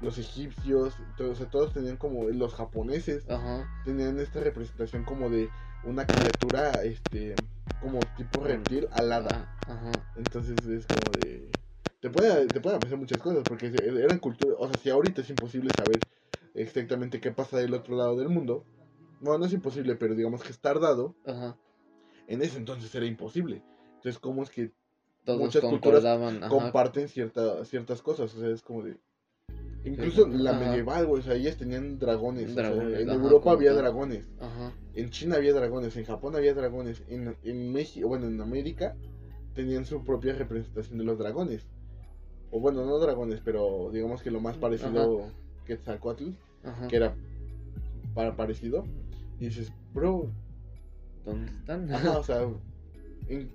los 0.00 0.18
egipcios, 0.18 0.94
todo- 1.16 1.30
o 1.32 1.34
sea, 1.36 1.46
todos 1.48 1.72
tenían 1.72 1.96
como, 1.98 2.24
los 2.30 2.54
japoneses, 2.54 3.28
Ajá. 3.30 3.68
tenían 3.84 4.18
esta 4.18 4.40
representación 4.40 5.04
como 5.04 5.28
de 5.30 5.48
una 5.84 6.06
criatura, 6.06 6.82
este, 6.84 7.38
como 7.80 8.00
tipo 8.16 8.40
reptil 8.40 8.88
alada. 8.92 9.54
Ajá. 9.66 10.12
Entonces 10.16 10.64
es 10.66 10.86
como 10.86 11.12
de... 11.12 11.56
Te 12.00 12.10
pueden, 12.10 12.52
te 12.52 12.60
pueden 12.60 12.78
aparecer 12.78 12.98
muchas 12.98 13.20
cosas, 13.20 13.44
porque 13.46 13.66
eran 13.66 14.18
culturas... 14.18 14.56
O 14.58 14.66
sea, 14.66 14.76
si 14.76 14.90
ahorita 14.90 15.20
es 15.20 15.30
imposible 15.30 15.72
saber 15.72 16.04
exactamente 16.54 17.20
qué 17.20 17.30
pasa 17.30 17.58
del 17.58 17.74
otro 17.74 17.96
lado 17.96 18.16
del 18.16 18.28
mundo, 18.28 18.64
bueno, 19.20 19.38
no 19.38 19.46
es 19.46 19.52
imposible, 19.52 19.94
pero 19.94 20.14
digamos 20.14 20.42
que 20.42 20.50
es 20.50 20.58
tardado, 20.58 21.14
Ajá. 21.24 21.56
en 22.26 22.42
ese 22.42 22.58
entonces 22.58 22.92
era 22.94 23.06
imposible. 23.06 23.62
Entonces, 23.96 24.18
¿cómo 24.18 24.42
es 24.42 24.50
que 24.50 24.72
Todos 25.24 25.38
Muchas 25.38 25.62
culturas. 25.62 26.04
Ajá. 26.04 26.48
comparten 26.48 27.08
cierta, 27.08 27.64
ciertas 27.64 28.02
cosas? 28.02 28.34
O 28.34 28.40
sea, 28.40 28.50
es 28.50 28.62
como 28.62 28.82
de... 28.82 28.98
Incluso 29.84 30.26
la 30.26 30.52
Ajá. 30.52 30.60
medieval, 30.60 31.06
güey, 31.06 31.20
o 31.20 31.24
sea, 31.24 31.34
ellas 31.34 31.56
tenían 31.56 31.98
dragones. 31.98 32.50
o 32.50 32.54
sea, 32.54 32.70
Dragones, 32.70 33.00
en 33.00 33.10
Europa 33.10 33.52
había 33.52 33.72
dragones. 33.74 34.24
Ajá. 34.72 34.78
Ajá. 34.80 34.88
En 34.94 35.10
China 35.10 35.36
había 35.36 35.52
dragones, 35.54 35.96
en 35.96 36.04
Japón 36.04 36.36
había 36.36 36.54
dragones, 36.54 37.02
en, 37.08 37.34
en 37.44 37.72
México, 37.72 38.08
bueno, 38.08 38.26
en 38.26 38.40
América 38.40 38.94
tenían 39.54 39.84
su 39.86 40.04
propia 40.04 40.34
representación 40.34 40.98
de 40.98 41.04
los 41.04 41.18
dragones. 41.18 41.66
O 42.50 42.60
bueno, 42.60 42.84
no 42.84 42.98
dragones, 42.98 43.40
pero 43.42 43.90
digamos 43.92 44.22
que 44.22 44.30
lo 44.30 44.40
más 44.40 44.58
parecido 44.58 45.26
que 45.64 45.76
Quetzalcoatl, 45.76 46.30
Ajá. 46.64 46.88
que 46.88 46.96
era 46.96 47.14
para 48.14 48.36
parecido. 48.36 48.84
Y 49.40 49.46
dices, 49.46 49.72
bro, 49.94 50.30
¿Dónde 51.24 51.50
están? 51.52 51.90
ajá, 51.92 52.18
o 52.18 52.22
sea, 52.24 52.46
en- 53.28 53.50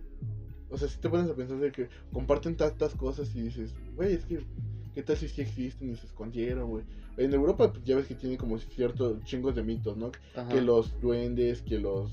o 0.70 0.78
sea, 0.78 0.88
si 0.88 1.00
te 1.00 1.10
pones 1.10 1.30
a 1.30 1.36
pensar 1.36 1.58
de 1.60 1.72
que 1.72 1.88
comparten 2.12 2.58
tantas 2.58 2.94
cosas 2.96 3.34
y 3.36 3.42
dices, 3.44 3.74
güey, 3.96 4.16
es 4.16 4.26
que, 4.26 4.40
¿qué 4.98 5.04
tal 5.04 5.16
si 5.16 5.28
sí 5.28 5.42
existen 5.42 5.92
y 5.92 5.96
se 5.96 6.08
escondieron, 6.08 6.68
güey? 6.72 6.84
En 7.18 7.32
Europa 7.32 7.72
pues, 7.72 7.84
ya 7.86 7.96
ves 7.96 8.08
que 8.08 8.16
tiene 8.16 8.36
como 8.36 8.58
ciertos 8.58 9.24
chingos 9.26 9.54
de 9.54 9.62
mitos, 9.62 9.96
¿no? 9.96 10.12
Ajá. 10.36 10.50
que 10.50 10.60
los 10.60 11.00
duendes, 11.00 11.62
que 11.62 11.78
los 11.78 12.12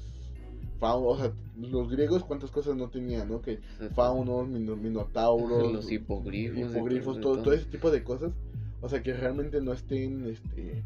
faunos, 0.79 1.15
o 1.15 1.23
sea, 1.23 1.33
los 1.57 1.89
griegos 1.91 2.25
cuántas 2.25 2.51
cosas 2.51 2.77
no 2.77 2.91
tenían, 2.91 3.31
¿no? 3.31 3.41
Que 3.41 3.61
faunos, 3.95 4.47
mino- 4.49 4.77
minotauros, 4.77 5.73
Los 5.73 5.91
hipogrifos. 5.91 7.21
todo- 7.23 7.43
todo, 7.43 7.55
ese 7.55 7.65
tipo 7.71 7.91
de 7.91 8.05
cosas, 8.05 8.33
o 8.83 8.89
sea, 8.91 9.03
que 9.03 9.15
realmente 9.15 9.63
no 9.63 9.73
estén, 9.73 10.27
este, 10.27 10.85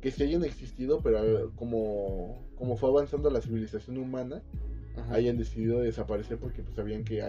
que 0.00 0.10
sí 0.10 0.22
hayan 0.22 0.42
existido, 0.44 1.00
pero 1.02 1.52
como, 1.54 2.40
como 2.56 2.78
fue 2.78 2.88
avanzando 2.88 3.28
la 3.28 3.42
civilización 3.42 3.98
humana, 3.98 4.40
Ajá. 4.96 5.16
hayan 5.16 5.36
decidido 5.36 5.80
desaparecer 5.80 6.38
porque 6.38 6.62
pues 6.62 6.74
sabían 6.76 7.04
que, 7.04 7.22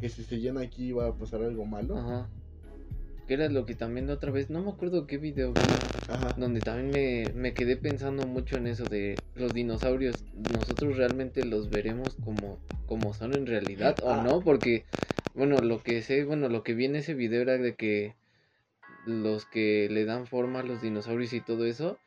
que 0.00 0.08
si 0.08 0.24
seguían 0.24 0.58
aquí 0.58 0.86
iba 0.86 1.06
a 1.06 1.14
pasar 1.14 1.44
algo 1.44 1.64
malo. 1.64 1.96
Ajá. 1.96 2.28
Que 3.30 3.34
era 3.34 3.48
lo 3.48 3.64
que 3.64 3.76
también 3.76 4.08
la 4.08 4.14
otra 4.14 4.32
vez, 4.32 4.50
no 4.50 4.60
me 4.60 4.72
acuerdo 4.72 5.06
qué 5.06 5.16
video 5.16 5.52
vi, 5.52 5.60
Ajá. 6.08 6.34
donde 6.36 6.58
también 6.58 6.90
me, 6.90 7.32
me 7.40 7.54
quedé 7.54 7.76
pensando 7.76 8.26
mucho 8.26 8.56
en 8.56 8.66
eso 8.66 8.86
de 8.86 9.20
los 9.36 9.54
dinosaurios. 9.54 10.24
¿Nosotros 10.52 10.96
realmente 10.96 11.44
los 11.44 11.70
veremos 11.70 12.16
como, 12.24 12.58
como 12.86 13.14
son 13.14 13.32
en 13.34 13.46
realidad 13.46 13.96
o 14.02 14.10
Ah. 14.14 14.20
no? 14.24 14.40
Porque, 14.42 14.84
bueno, 15.32 15.60
lo 15.60 15.80
que 15.80 16.02
sé, 16.02 16.24
bueno, 16.24 16.48
lo 16.48 16.64
que 16.64 16.74
vi 16.74 16.86
en 16.86 16.96
ese 16.96 17.14
video 17.14 17.42
era 17.42 17.56
de 17.56 17.76
que 17.76 18.16
los 19.06 19.46
que 19.46 19.86
le 19.88 20.04
dan 20.04 20.26
forma 20.26 20.58
a 20.58 20.64
los 20.64 20.82
dinosaurios 20.82 21.32
y 21.32 21.40
todo 21.40 21.66
eso, 21.66 22.00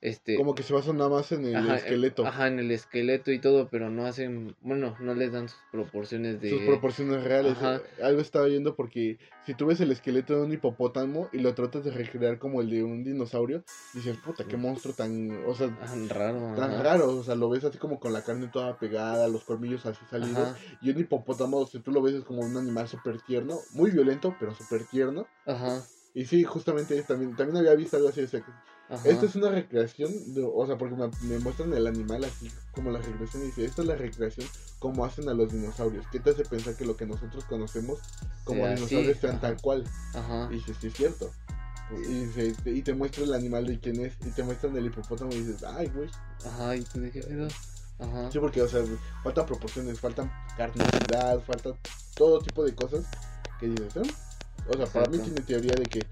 este... 0.00 0.36
Como 0.36 0.54
que 0.54 0.62
se 0.62 0.72
basan 0.72 0.96
nada 0.96 1.10
más 1.10 1.30
en 1.32 1.44
el 1.44 1.56
ajá, 1.56 1.76
esqueleto, 1.76 2.26
Ajá, 2.26 2.46
en 2.48 2.58
el 2.58 2.70
esqueleto 2.70 3.30
y 3.32 3.38
todo, 3.38 3.68
pero 3.68 3.90
no 3.90 4.06
hacen, 4.06 4.56
bueno, 4.62 4.96
no 5.00 5.14
les 5.14 5.32
dan 5.32 5.48
sus 5.48 5.58
proporciones 5.70 6.40
de... 6.40 6.50
sus 6.50 6.62
proporciones 6.62 7.22
reales. 7.24 7.52
Ajá. 7.52 7.80
Algo 8.02 8.20
estaba 8.20 8.46
viendo 8.46 8.74
porque 8.74 9.18
si 9.44 9.54
tú 9.54 9.66
ves 9.66 9.80
el 9.80 9.92
esqueleto 9.92 10.36
de 10.36 10.42
un 10.46 10.52
hipopótamo 10.52 11.28
y 11.32 11.38
lo 11.38 11.54
tratas 11.54 11.84
de 11.84 11.90
recrear 11.90 12.38
como 12.38 12.60
el 12.60 12.70
de 12.70 12.82
un 12.82 13.04
dinosaurio, 13.04 13.62
dices, 13.92 14.16
puta, 14.18 14.44
qué 14.44 14.56
monstruo 14.56 14.94
tan, 14.94 15.44
o 15.46 15.54
sea, 15.54 15.76
Ah, 15.82 15.94
raro. 16.08 16.54
tan 16.56 16.70
ajá. 16.72 16.82
raro, 16.82 17.10
o 17.16 17.22
sea, 17.22 17.34
lo 17.34 17.50
ves 17.50 17.64
así 17.64 17.78
como 17.78 18.00
con 18.00 18.12
la 18.12 18.22
carne 18.22 18.48
toda 18.48 18.78
pegada, 18.78 19.28
los 19.28 19.44
colmillos 19.44 19.84
así 19.86 20.00
salidos, 20.10 20.56
y 20.80 20.90
un 20.90 20.98
hipopótamo, 21.00 21.66
si 21.66 21.78
tú 21.80 21.90
lo 21.90 22.00
ves 22.02 22.14
es 22.14 22.24
como 22.24 22.40
un 22.40 22.56
animal 22.56 22.88
súper 22.88 23.20
tierno, 23.20 23.58
muy 23.72 23.90
violento, 23.90 24.34
pero 24.40 24.54
súper 24.54 24.84
tierno, 24.86 25.26
ajá, 25.46 25.82
y 26.14 26.24
sí, 26.24 26.42
justamente 26.42 27.00
también, 27.02 27.36
también 27.36 27.58
había 27.58 27.74
visto 27.74 27.96
algo 27.96 28.08
así, 28.08 28.20
o 28.20 28.26
sea, 28.28 28.42
ajá. 28.90 29.08
esta 29.08 29.26
es 29.26 29.34
una 29.36 29.50
recreación, 29.50 30.34
de- 30.34 30.44
o 30.52 30.66
sea, 30.66 30.76
porque 30.76 30.94
me, 30.96 31.08
me 31.22 31.38
muestran 31.38 31.72
el 31.72 31.86
animal 31.86 32.24
así 32.24 32.50
como 32.72 32.90
la 32.90 32.98
recreación 33.00 33.42
y 33.44 33.46
dice, 33.46 33.64
esta 33.64 33.82
es 33.82 33.88
la 33.88 33.96
recreación 33.96 34.46
como 34.78 35.04
hacen 35.04 35.28
a 35.28 35.34
los 35.34 35.52
dinosaurios. 35.52 36.06
¿Qué 36.10 36.20
te 36.20 36.30
hace 36.30 36.44
pensar 36.44 36.74
que 36.76 36.84
lo 36.84 36.96
que 36.96 37.06
nosotros 37.06 37.44
conocemos 37.44 37.98
como 38.44 38.64
Sea 38.64 38.74
dinosaurios 38.74 39.18
sean 39.18 39.36
ajá. 39.36 39.40
tal 39.42 39.60
cual? 39.60 39.84
Ajá. 40.14 40.48
Y 40.50 40.54
dices, 40.54 40.76
sí 40.80 40.88
es 40.88 40.94
cierto. 40.94 41.30
Y, 41.92 42.24
dice, 42.26 42.54
te- 42.62 42.70
y 42.72 42.82
te 42.82 42.94
muestra 42.94 43.24
el 43.24 43.34
animal 43.34 43.66
de 43.66 43.80
quién 43.80 44.00
es, 44.04 44.14
y 44.24 44.30
te 44.30 44.42
muestran 44.44 44.76
el 44.76 44.86
hipopótamo 44.86 45.32
y 45.32 45.40
dices, 45.42 45.64
ay, 45.64 45.88
güey. 45.88 46.08
Ajá, 46.46 46.76
¿y 46.76 46.84
qué 46.84 47.20
pedo? 47.22 47.48
Ajá. 47.98 48.30
Sí, 48.30 48.38
porque, 48.38 48.62
o 48.62 48.68
sea, 48.68 48.82
faltan 49.24 49.46
proporciones, 49.46 49.98
faltan 50.00 50.32
carnosidad, 50.56 51.40
falta 51.44 51.76
todo 52.16 52.40
tipo 52.40 52.64
de 52.64 52.74
cosas 52.74 53.04
que 53.58 53.66
dices, 53.66 53.96
¿eh? 53.96 54.02
O 54.68 54.76
sea, 54.76 54.86
para 54.86 55.06
mí 55.08 55.18
tiene 55.18 55.40
teoría 55.42 55.74
de 55.74 55.86
que, 55.86 56.06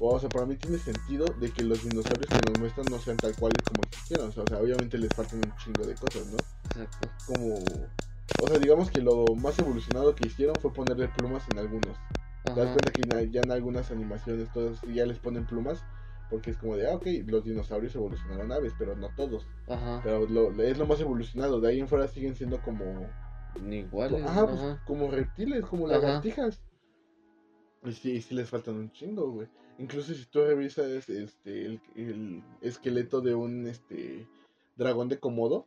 o 0.00 0.18
sea, 0.18 0.28
para 0.30 0.46
mí 0.46 0.56
tiene 0.56 0.78
sentido 0.78 1.32
de 1.40 1.50
que 1.50 1.62
los 1.62 1.84
dinosaurios 1.84 2.30
que 2.30 2.40
nos 2.42 2.58
muestran 2.58 2.90
no 2.90 2.98
sean 2.98 3.18
tal 3.18 3.34
cuales 3.36 3.62
como 3.62 3.82
existieron. 3.84 4.28
O 4.28 4.46
sea, 4.46 4.58
obviamente 4.58 4.98
les 4.98 5.12
faltan 5.12 5.40
un 5.40 5.54
chingo 5.56 5.84
de 5.84 5.94
cosas, 5.94 6.26
¿no? 6.26 6.38
Exacto. 6.68 7.10
Como, 7.26 7.54
o 8.40 8.48
sea, 8.48 8.58
digamos 8.58 8.90
que 8.90 9.00
lo 9.00 9.34
más 9.36 9.58
evolucionado 9.58 10.14
que 10.14 10.26
hicieron 10.26 10.56
fue 10.56 10.72
ponerle 10.72 11.08
plumas 11.08 11.48
en 11.48 11.58
algunos. 11.58 11.96
Te 12.44 12.54
das 12.54 12.72
cuenta 12.72 12.92
que 12.92 13.30
ya 13.30 13.40
en 13.40 13.50
algunas 13.50 13.90
animaciones 13.90 14.52
todos 14.52 14.80
ya 14.82 15.06
les 15.06 15.18
ponen 15.18 15.46
plumas. 15.46 15.82
Porque 16.30 16.50
es 16.50 16.56
como 16.56 16.74
de, 16.76 16.90
ah, 16.90 16.94
ok, 16.94 17.06
los 17.26 17.44
dinosaurios 17.44 17.94
evolucionaron 17.94 18.50
aves, 18.50 18.72
pero 18.78 18.96
no 18.96 19.10
todos. 19.14 19.46
Ajá. 19.68 20.00
Pero 20.02 20.26
lo, 20.26 20.50
es 20.62 20.78
lo 20.78 20.86
más 20.86 20.98
evolucionado. 21.00 21.60
De 21.60 21.68
ahí 21.68 21.80
en 21.80 21.86
fuera 21.86 22.08
siguen 22.08 22.34
siendo 22.34 22.60
como 22.62 23.06
Iguales. 23.70 24.22
Ajá, 24.24 24.46
pues, 24.46 24.60
Ajá. 24.60 24.82
como 24.86 25.10
reptiles, 25.10 25.64
como 25.66 25.86
lagartijas. 25.86 26.60
Y 27.84 27.92
sí, 27.92 28.20
sí 28.22 28.34
les 28.34 28.48
faltan 28.48 28.76
un 28.76 28.90
chingo, 28.90 29.30
güey. 29.30 29.48
Incluso 29.78 30.14
si 30.14 30.24
tú 30.26 30.44
revisas 30.44 31.08
este, 31.08 31.64
el, 31.66 31.80
el 31.96 32.42
esqueleto 32.60 33.20
de 33.20 33.34
un 33.34 33.66
este 33.66 34.26
dragón 34.76 35.08
de 35.08 35.18
Komodo, 35.18 35.66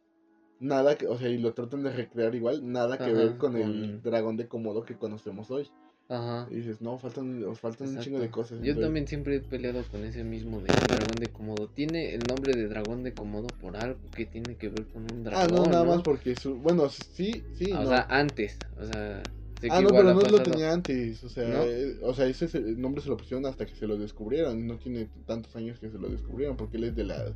nada 0.60 0.96
que, 0.98 1.08
o 1.08 1.18
sea, 1.18 1.30
y 1.30 1.38
lo 1.38 1.54
tratan 1.54 1.84
de 1.84 1.92
recrear 1.92 2.34
igual, 2.36 2.72
nada 2.72 2.98
que 2.98 3.04
Ajá, 3.06 3.14
ver 3.14 3.38
con, 3.38 3.56
el 3.58 4.02
dragón 4.02 4.38
de 4.38 4.48
Komodo 4.48 4.84
que 4.84 4.96
conocemos 4.98 5.52
hoy. 5.52 5.70
Ajá. 6.10 6.48
Y 6.50 6.56
dices, 6.56 6.80
no, 6.80 6.98
faltan, 6.98 7.44
os 7.44 7.60
faltan 7.60 7.90
un 7.90 8.00
chingo 8.00 8.20
de 8.20 8.30
cosas. 8.32 8.62
Yo 8.62 8.80
también 8.80 9.08
siempre 9.08 9.36
he 9.36 9.40
peleado 9.42 9.84
con 9.92 10.06
ese 10.06 10.24
mismo 10.24 10.62
de 10.62 10.68
dragón 10.88 11.16
de 11.20 11.28
Komodo. 11.28 11.68
Tiene 11.68 12.14
el 12.16 12.22
nombre 12.26 12.56
de 12.56 12.68
dragón 12.70 13.04
de 13.04 13.14
Komodo 13.14 13.48
por 13.60 13.76
algo 13.76 14.00
que 14.16 14.26
tiene 14.26 14.56
que 14.56 14.70
ver 14.70 14.88
con 14.88 15.04
un 15.04 15.26
dragón. 15.26 15.44
Ah, 15.44 15.48
no, 15.54 15.70
nada 15.70 15.84
más 15.84 16.02
porque 16.04 16.34
su, 16.38 16.56
bueno, 16.56 16.88
sí, 16.88 17.44
sí, 17.56 17.72
Ah, 17.74 17.80
O 17.80 17.84
no. 17.84 17.90
sea, 17.90 18.08
antes. 18.10 18.58
O 18.80 18.86
sea, 18.86 19.22
Ah, 19.70 19.82
no, 19.82 19.90
pero 19.90 20.14
no 20.14 20.22
lo 20.22 20.44
tenía 20.44 20.72
antes, 20.72 21.24
o 21.24 21.30
sea, 21.30 21.48
¿No? 21.48 21.64
eh, 21.64 21.98
o 22.04 22.14
sea, 22.14 22.28
ese 22.28 22.60
nombre 22.78 23.02
se 23.02 23.10
lo 23.10 23.18
pusieron 23.18 23.46
hasta 23.48 23.66
que 23.66 23.74
se 23.76 23.88
lo 23.88 23.98
descubrieron, 23.98 24.68
no 24.68 24.78
tiene 24.78 25.10
tantos 25.26 25.56
años 25.56 25.80
que 25.80 25.90
se 25.90 25.98
lo 25.98 26.10
descubrieron, 26.10 26.56
porque 26.58 26.78
él 26.78 26.84
es 26.86 26.96
de 26.96 27.04
la 27.06 27.34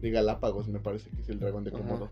de 0.00 0.10
Galápagos, 0.10 0.66
me 0.68 0.80
parece 0.80 1.10
que 1.10 1.22
es 1.22 1.28
el 1.28 1.38
dragón 1.38 1.62
de 1.62 1.70
Ajá. 1.70 1.78
Komodo. 1.78 2.10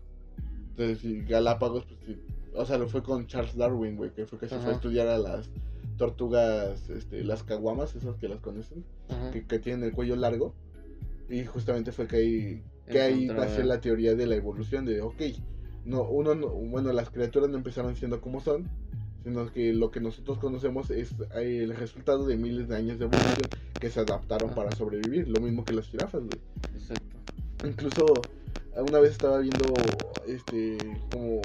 Entonces, 0.69 1.27
Galápagos, 1.27 1.83
pues 1.85 1.99
sí, 2.05 2.17
o 2.53 2.65
sea, 2.65 2.77
lo 2.77 2.87
fue 2.87 3.03
con 3.03 3.27
Charles 3.27 3.55
Darwin, 3.57 3.97
güey, 3.97 4.11
que 4.13 4.25
fue 4.25 4.39
que 4.39 4.47
se 4.47 4.57
fue 4.59 4.71
a 4.71 4.75
estudiar 4.75 5.07
a 5.07 5.17
las 5.17 5.49
tortugas, 5.97 6.89
este, 6.89 7.23
las 7.23 7.43
caguamas, 7.43 7.95
esas 7.95 8.15
que 8.17 8.27
las 8.29 8.39
conocen, 8.39 8.85
que, 9.33 9.45
que 9.45 9.59
tienen 9.59 9.83
el 9.83 9.91
cuello 9.93 10.15
largo, 10.15 10.55
y 11.29 11.43
justamente 11.45 11.91
fue 11.91 12.07
que 12.07 12.15
ahí, 12.15 12.63
que 12.89 13.01
ahí 13.01 13.27
nació 13.27 13.63
la 13.63 13.81
teoría 13.81 14.15
de 14.15 14.25
la 14.27 14.35
evolución, 14.35 14.85
de, 14.85 15.01
ok, 15.01 15.21
no, 15.85 16.03
uno, 16.03 16.35
no- 16.35 16.49
bueno, 16.49 16.91
las 16.93 17.09
criaturas 17.09 17.49
no 17.49 17.57
empezaron 17.57 17.95
siendo 17.95 18.21
como 18.21 18.39
son, 18.41 18.69
sino 19.23 19.51
que 19.51 19.73
lo 19.73 19.91
que 19.91 19.99
nosotros 19.99 20.37
conocemos 20.39 20.89
es 20.89 21.11
eh, 21.35 21.61
el 21.63 21.75
resultado 21.75 22.25
de 22.25 22.37
miles 22.37 22.67
de 22.67 22.75
años 22.75 22.97
de 22.99 23.05
evolución 23.05 23.47
que 23.79 23.89
se 23.89 23.99
adaptaron 23.99 24.49
para 24.51 24.71
sobrevivir, 24.75 25.27
lo 25.27 25.39
mismo 25.39 25.63
que 25.63 25.73
las 25.73 25.87
jirafas, 25.87 26.23
güey. 26.23 26.39
Exacto. 26.73 27.17
Incluso 27.67 28.21
una 28.75 28.99
vez 28.99 29.11
estaba 29.11 29.39
viendo 29.39 29.73
este 30.27 30.77
como 31.11 31.41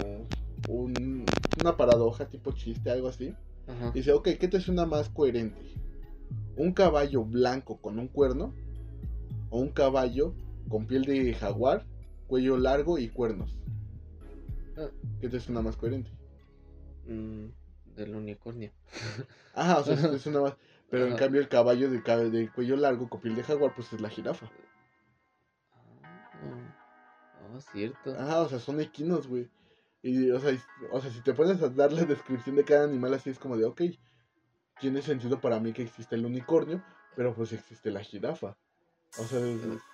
un- 0.67 1.25
una 1.59 1.75
paradoja 1.77 2.25
tipo 2.25 2.51
chiste, 2.53 2.89
algo 2.89 3.07
así. 3.07 3.33
Ajá. 3.67 3.91
Dice, 3.91 4.11
ok, 4.13 4.29
¿qué 4.39 4.47
te 4.47 4.59
suena 4.61 4.85
más 4.85 5.09
coherente? 5.09 5.59
¿Un 6.55 6.73
caballo 6.73 7.23
blanco 7.23 7.77
con 7.77 7.99
un 7.99 8.07
cuerno? 8.07 8.53
¿O 9.49 9.59
un 9.59 9.69
caballo 9.69 10.33
con 10.69 10.87
piel 10.87 11.03
de 11.05 11.33
jaguar, 11.33 11.85
cuello 12.27 12.57
largo 12.57 12.97
y 12.97 13.09
cuernos? 13.09 13.55
Ah. 14.77 14.87
¿Qué 15.21 15.29
te 15.29 15.39
suena 15.39 15.61
más 15.61 15.75
coherente? 15.75 16.09
Mm, 17.07 17.47
del 17.97 18.15
unicornio. 18.15 18.71
Ajá, 19.53 19.79
o 19.79 19.83
sea, 19.83 19.97
sí 19.97 20.03
te 20.09 20.19
suena 20.19 20.41
más... 20.41 20.55
Pero 20.89 21.05
en 21.07 21.17
cambio 21.17 21.41
el 21.41 21.49
caballo 21.49 21.89
de, 21.89 21.99
de 22.29 22.49
cuello 22.49 22.77
largo 22.77 23.09
con 23.09 23.19
piel 23.19 23.35
de 23.35 23.43
jaguar, 23.43 23.73
pues 23.75 23.91
es 23.91 23.99
la 23.99 24.09
jirafa. 24.09 24.49
Ah, 26.41 27.49
oh, 27.53 27.59
cierto. 27.59 28.15
Ajá, 28.17 28.41
o 28.41 28.49
sea, 28.49 28.59
son 28.59 28.79
equinos, 28.79 29.27
güey. 29.27 29.49
Y, 30.01 30.31
o 30.31 30.39
sea, 30.39 30.51
y- 30.51 30.59
o 30.91 31.01
sea, 31.01 31.11
si 31.11 31.21
te 31.21 31.33
pones 31.33 31.61
a 31.61 31.69
dar 31.69 31.91
la 31.91 32.05
descripción 32.05 32.55
de 32.55 32.63
cada 32.63 32.85
animal 32.85 33.13
así, 33.13 33.29
es 33.31 33.39
como 33.39 33.57
de, 33.57 33.65
ok, 33.65 33.81
tiene 34.79 35.01
sentido 35.01 35.41
para 35.41 35.59
mí 35.59 35.73
que 35.73 35.81
existe 35.83 36.15
el 36.15 36.25
unicornio, 36.25 36.81
pero 37.15 37.33
pues 37.35 37.51
existe 37.51 37.91
la 37.91 38.01
jirafa. 38.01 38.55
O 39.19 39.23
sea, 39.25 39.39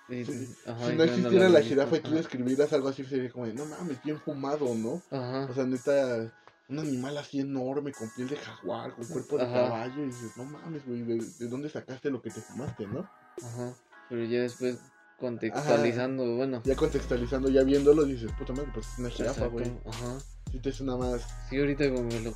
Sí, 0.08 0.24
si, 0.24 0.54
ajá, 0.66 0.92
no 0.92 1.02
existiera 1.02 1.48
la 1.48 1.62
jirafa 1.62 1.96
y 1.96 2.00
tú 2.00 2.10
describieras 2.10 2.72
algo 2.72 2.88
así, 2.88 3.04
sería 3.04 3.30
como 3.30 3.46
de, 3.46 3.54
no 3.54 3.64
mames, 3.64 4.02
bien 4.02 4.20
fumado, 4.20 4.74
¿no? 4.74 5.00
Ajá. 5.10 5.46
O 5.50 5.54
sea, 5.54 5.64
neta, 5.64 6.30
un 6.68 6.78
animal 6.78 7.18
así 7.18 7.40
enorme, 7.40 7.92
con 7.92 8.10
piel 8.10 8.28
de 8.28 8.36
jaguar, 8.36 8.94
con 8.94 9.04
cuerpo 9.06 9.36
de 9.38 9.44
Ajá. 9.44 9.54
caballo, 9.54 10.02
y 10.02 10.06
dices, 10.06 10.36
no 10.36 10.44
mames, 10.44 10.86
güey, 10.86 11.02
¿de, 11.02 11.16
de 11.38 11.48
dónde 11.48 11.68
sacaste 11.68 12.10
lo 12.10 12.22
que 12.22 12.30
te 12.30 12.40
fumaste, 12.40 12.86
no? 12.86 13.00
Ajá. 13.42 13.74
Pero 14.08 14.24
ya 14.24 14.40
después 14.40 14.78
contextualizando, 15.18 16.36
bueno. 16.36 16.62
Ya 16.64 16.76
contextualizando, 16.76 17.48
ya 17.48 17.62
viéndolo, 17.62 18.04
dices, 18.04 18.30
puta 18.38 18.52
madre, 18.52 18.70
pues 18.74 18.86
es 18.92 18.98
una 18.98 19.10
jirafa, 19.10 19.46
güey. 19.46 19.72
Ajá. 19.86 20.18
Si 20.50 20.58
te 20.60 20.72
suena 20.72 20.96
más 20.96 21.22
Sí, 21.50 21.58
ahorita 21.58 21.88
como 21.92 22.04
me 22.04 22.20
lo 22.20 22.34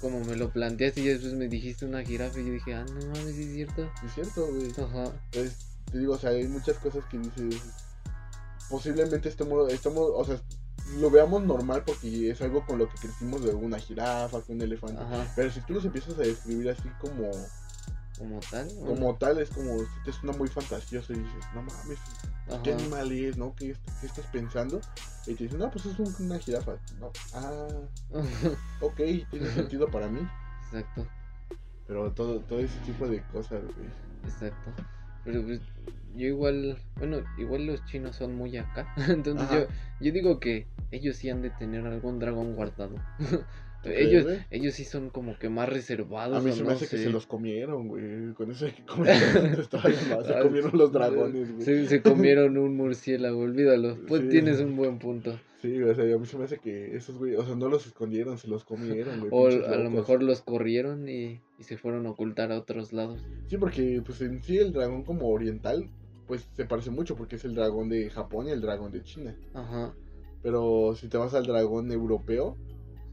como 0.00 0.18
me 0.24 0.34
lo 0.34 0.50
planteaste 0.50 1.00
y 1.00 1.04
después 1.04 1.32
me 1.34 1.46
dijiste 1.46 1.86
una 1.86 2.02
jirafa 2.02 2.40
y 2.40 2.46
yo 2.46 2.52
dije, 2.54 2.74
ah, 2.74 2.84
no 2.84 3.06
mames, 3.06 3.36
sí 3.36 3.42
es 3.42 3.52
cierto. 3.54 3.88
Es 4.04 4.14
cierto, 4.14 4.46
güey. 4.52 4.72
Ajá. 4.72 5.12
Pues, 5.30 5.56
te 5.90 5.98
digo, 5.98 6.14
o 6.14 6.18
sea, 6.18 6.30
hay 6.30 6.48
muchas 6.48 6.76
cosas 6.78 7.04
que 7.04 7.18
dices. 7.18 7.62
posiblemente 8.68 9.28
estemos, 9.28 9.72
estamos, 9.72 10.10
o 10.12 10.24
sea, 10.24 10.40
lo 10.98 11.10
veamos 11.10 11.42
normal 11.44 11.82
porque 11.86 12.30
es 12.30 12.40
algo 12.42 12.64
con 12.66 12.78
lo 12.78 12.88
que 12.88 12.98
crecimos 12.98 13.42
de 13.44 13.52
una 13.54 13.78
jirafa, 13.78 14.40
con 14.42 14.56
un 14.56 14.62
elefante. 14.62 15.00
Ajá. 15.02 15.26
Pero 15.36 15.50
si 15.50 15.60
tú 15.62 15.74
los 15.74 15.84
empiezas 15.84 16.18
a 16.18 16.22
describir 16.22 16.70
así 16.70 16.88
como, 17.00 17.30
Como 18.18 18.40
tal. 18.50 18.68
¿no? 18.80 18.86
como 18.86 19.16
tal, 19.16 19.38
es 19.40 19.50
como, 19.50 19.76
te 20.04 20.12
suena 20.12 20.36
muy 20.36 20.48
fantasioso 20.48 21.12
y 21.12 21.16
dices, 21.18 21.44
no 21.54 21.62
mames, 21.62 21.98
¿qué 22.62 22.72
Ajá. 22.72 22.80
animal 22.82 23.12
es, 23.12 23.36
no? 23.36 23.54
¿Qué, 23.54 23.74
qué 24.00 24.06
estás 24.06 24.26
pensando? 24.26 24.80
Y 25.26 25.34
te 25.34 25.44
dicen, 25.44 25.58
no, 25.60 25.70
pues 25.70 25.86
es 25.86 25.98
un- 25.98 26.14
una 26.26 26.38
jirafa. 26.38 26.72
No, 27.00 27.10
ah, 27.34 27.68
ok, 28.80 28.96
tiene 29.30 29.50
sentido 29.54 29.88
para 29.88 30.08
mí. 30.08 30.20
Exacto. 30.66 31.06
Pero 31.86 32.12
todo, 32.12 32.40
todo 32.40 32.60
ese 32.60 32.78
tipo 32.80 33.06
de 33.08 33.22
cosas, 33.28 33.62
güey. 33.62 33.88
Exacto. 34.24 34.70
Pero 35.24 35.42
pues, 35.42 35.60
yo 36.16 36.26
igual, 36.26 36.78
bueno, 36.96 37.22
igual 37.38 37.66
los 37.66 37.84
chinos 37.86 38.16
son 38.16 38.34
muy 38.34 38.56
acá. 38.56 38.92
Entonces 39.08 39.46
Ajá. 39.48 39.60
yo, 39.60 39.66
yo 40.00 40.12
digo 40.12 40.40
que 40.40 40.66
ellos 40.90 41.16
sí 41.16 41.30
han 41.30 41.42
de 41.42 41.50
tener 41.50 41.86
algún 41.86 42.18
dragón 42.18 42.54
guardado. 42.54 42.96
ellos, 43.84 44.26
ellos 44.50 44.74
sí 44.74 44.84
son 44.84 45.10
como 45.10 45.36
que 45.38 45.48
más 45.48 45.68
reservados. 45.68 46.36
A 46.38 46.40
mí 46.40 46.52
se 46.52 46.62
me 46.62 46.68
no 46.68 46.74
hace 46.74 46.86
que 46.88 46.98
se 46.98 47.10
los 47.10 47.26
comieron, 47.26 47.88
güey. 47.88 48.32
Con 48.34 48.50
estaba 48.50 49.88
llamado, 49.90 50.24
se 50.24 50.34
Ah, 50.34 50.40
comieron 50.42 50.70
los 50.74 50.92
dragones, 50.92 51.50
güey. 51.52 51.62
Se, 51.64 51.88
se 51.88 52.02
comieron 52.02 52.56
un 52.58 52.76
murciélago, 52.76 53.40
olvídalo. 53.40 53.98
Pues 54.06 54.22
Sí. 54.22 54.28
tienes 54.28 54.60
un 54.60 54.76
buen 54.76 54.98
punto. 54.98 55.38
Sí, 55.62 55.80
o 55.80 55.94
sea, 55.94 56.04
a 56.14 56.18
mí 56.18 56.26
se 56.26 56.36
me 56.38 56.44
hace 56.44 56.58
que 56.58 56.96
esos, 56.96 57.16
güey, 57.16 57.36
o 57.36 57.44
sea, 57.44 57.54
no 57.54 57.68
los 57.68 57.86
escondieron, 57.86 58.36
se 58.36 58.48
los 58.48 58.64
comieron, 58.64 59.20
güey. 59.20 59.30
O 59.32 59.46
a 59.46 59.76
lo 59.76 59.90
mejor 59.90 60.20
los 60.22 60.42
corrieron 60.42 61.08
y, 61.08 61.40
y 61.56 61.62
se 61.62 61.76
fueron 61.76 62.06
a 62.06 62.10
ocultar 62.10 62.50
a 62.50 62.58
otros 62.58 62.92
lados. 62.92 63.24
Sí, 63.46 63.56
porque, 63.58 64.02
pues, 64.04 64.20
en 64.22 64.42
sí 64.42 64.58
el 64.58 64.72
dragón 64.72 65.04
como 65.04 65.28
oriental, 65.28 65.88
pues, 66.32 66.48
se 66.56 66.64
parece 66.64 66.90
mucho 66.90 67.14
porque 67.14 67.36
es 67.36 67.44
el 67.44 67.54
dragón 67.54 67.90
de 67.90 68.08
Japón 68.08 68.48
y 68.48 68.52
el 68.52 68.62
dragón 68.62 68.90
de 68.90 69.02
China. 69.02 69.36
Ajá. 69.52 69.92
Pero 70.42 70.94
si 70.96 71.08
te 71.08 71.18
vas 71.18 71.34
al 71.34 71.44
dragón 71.44 71.92
europeo, 71.92 72.56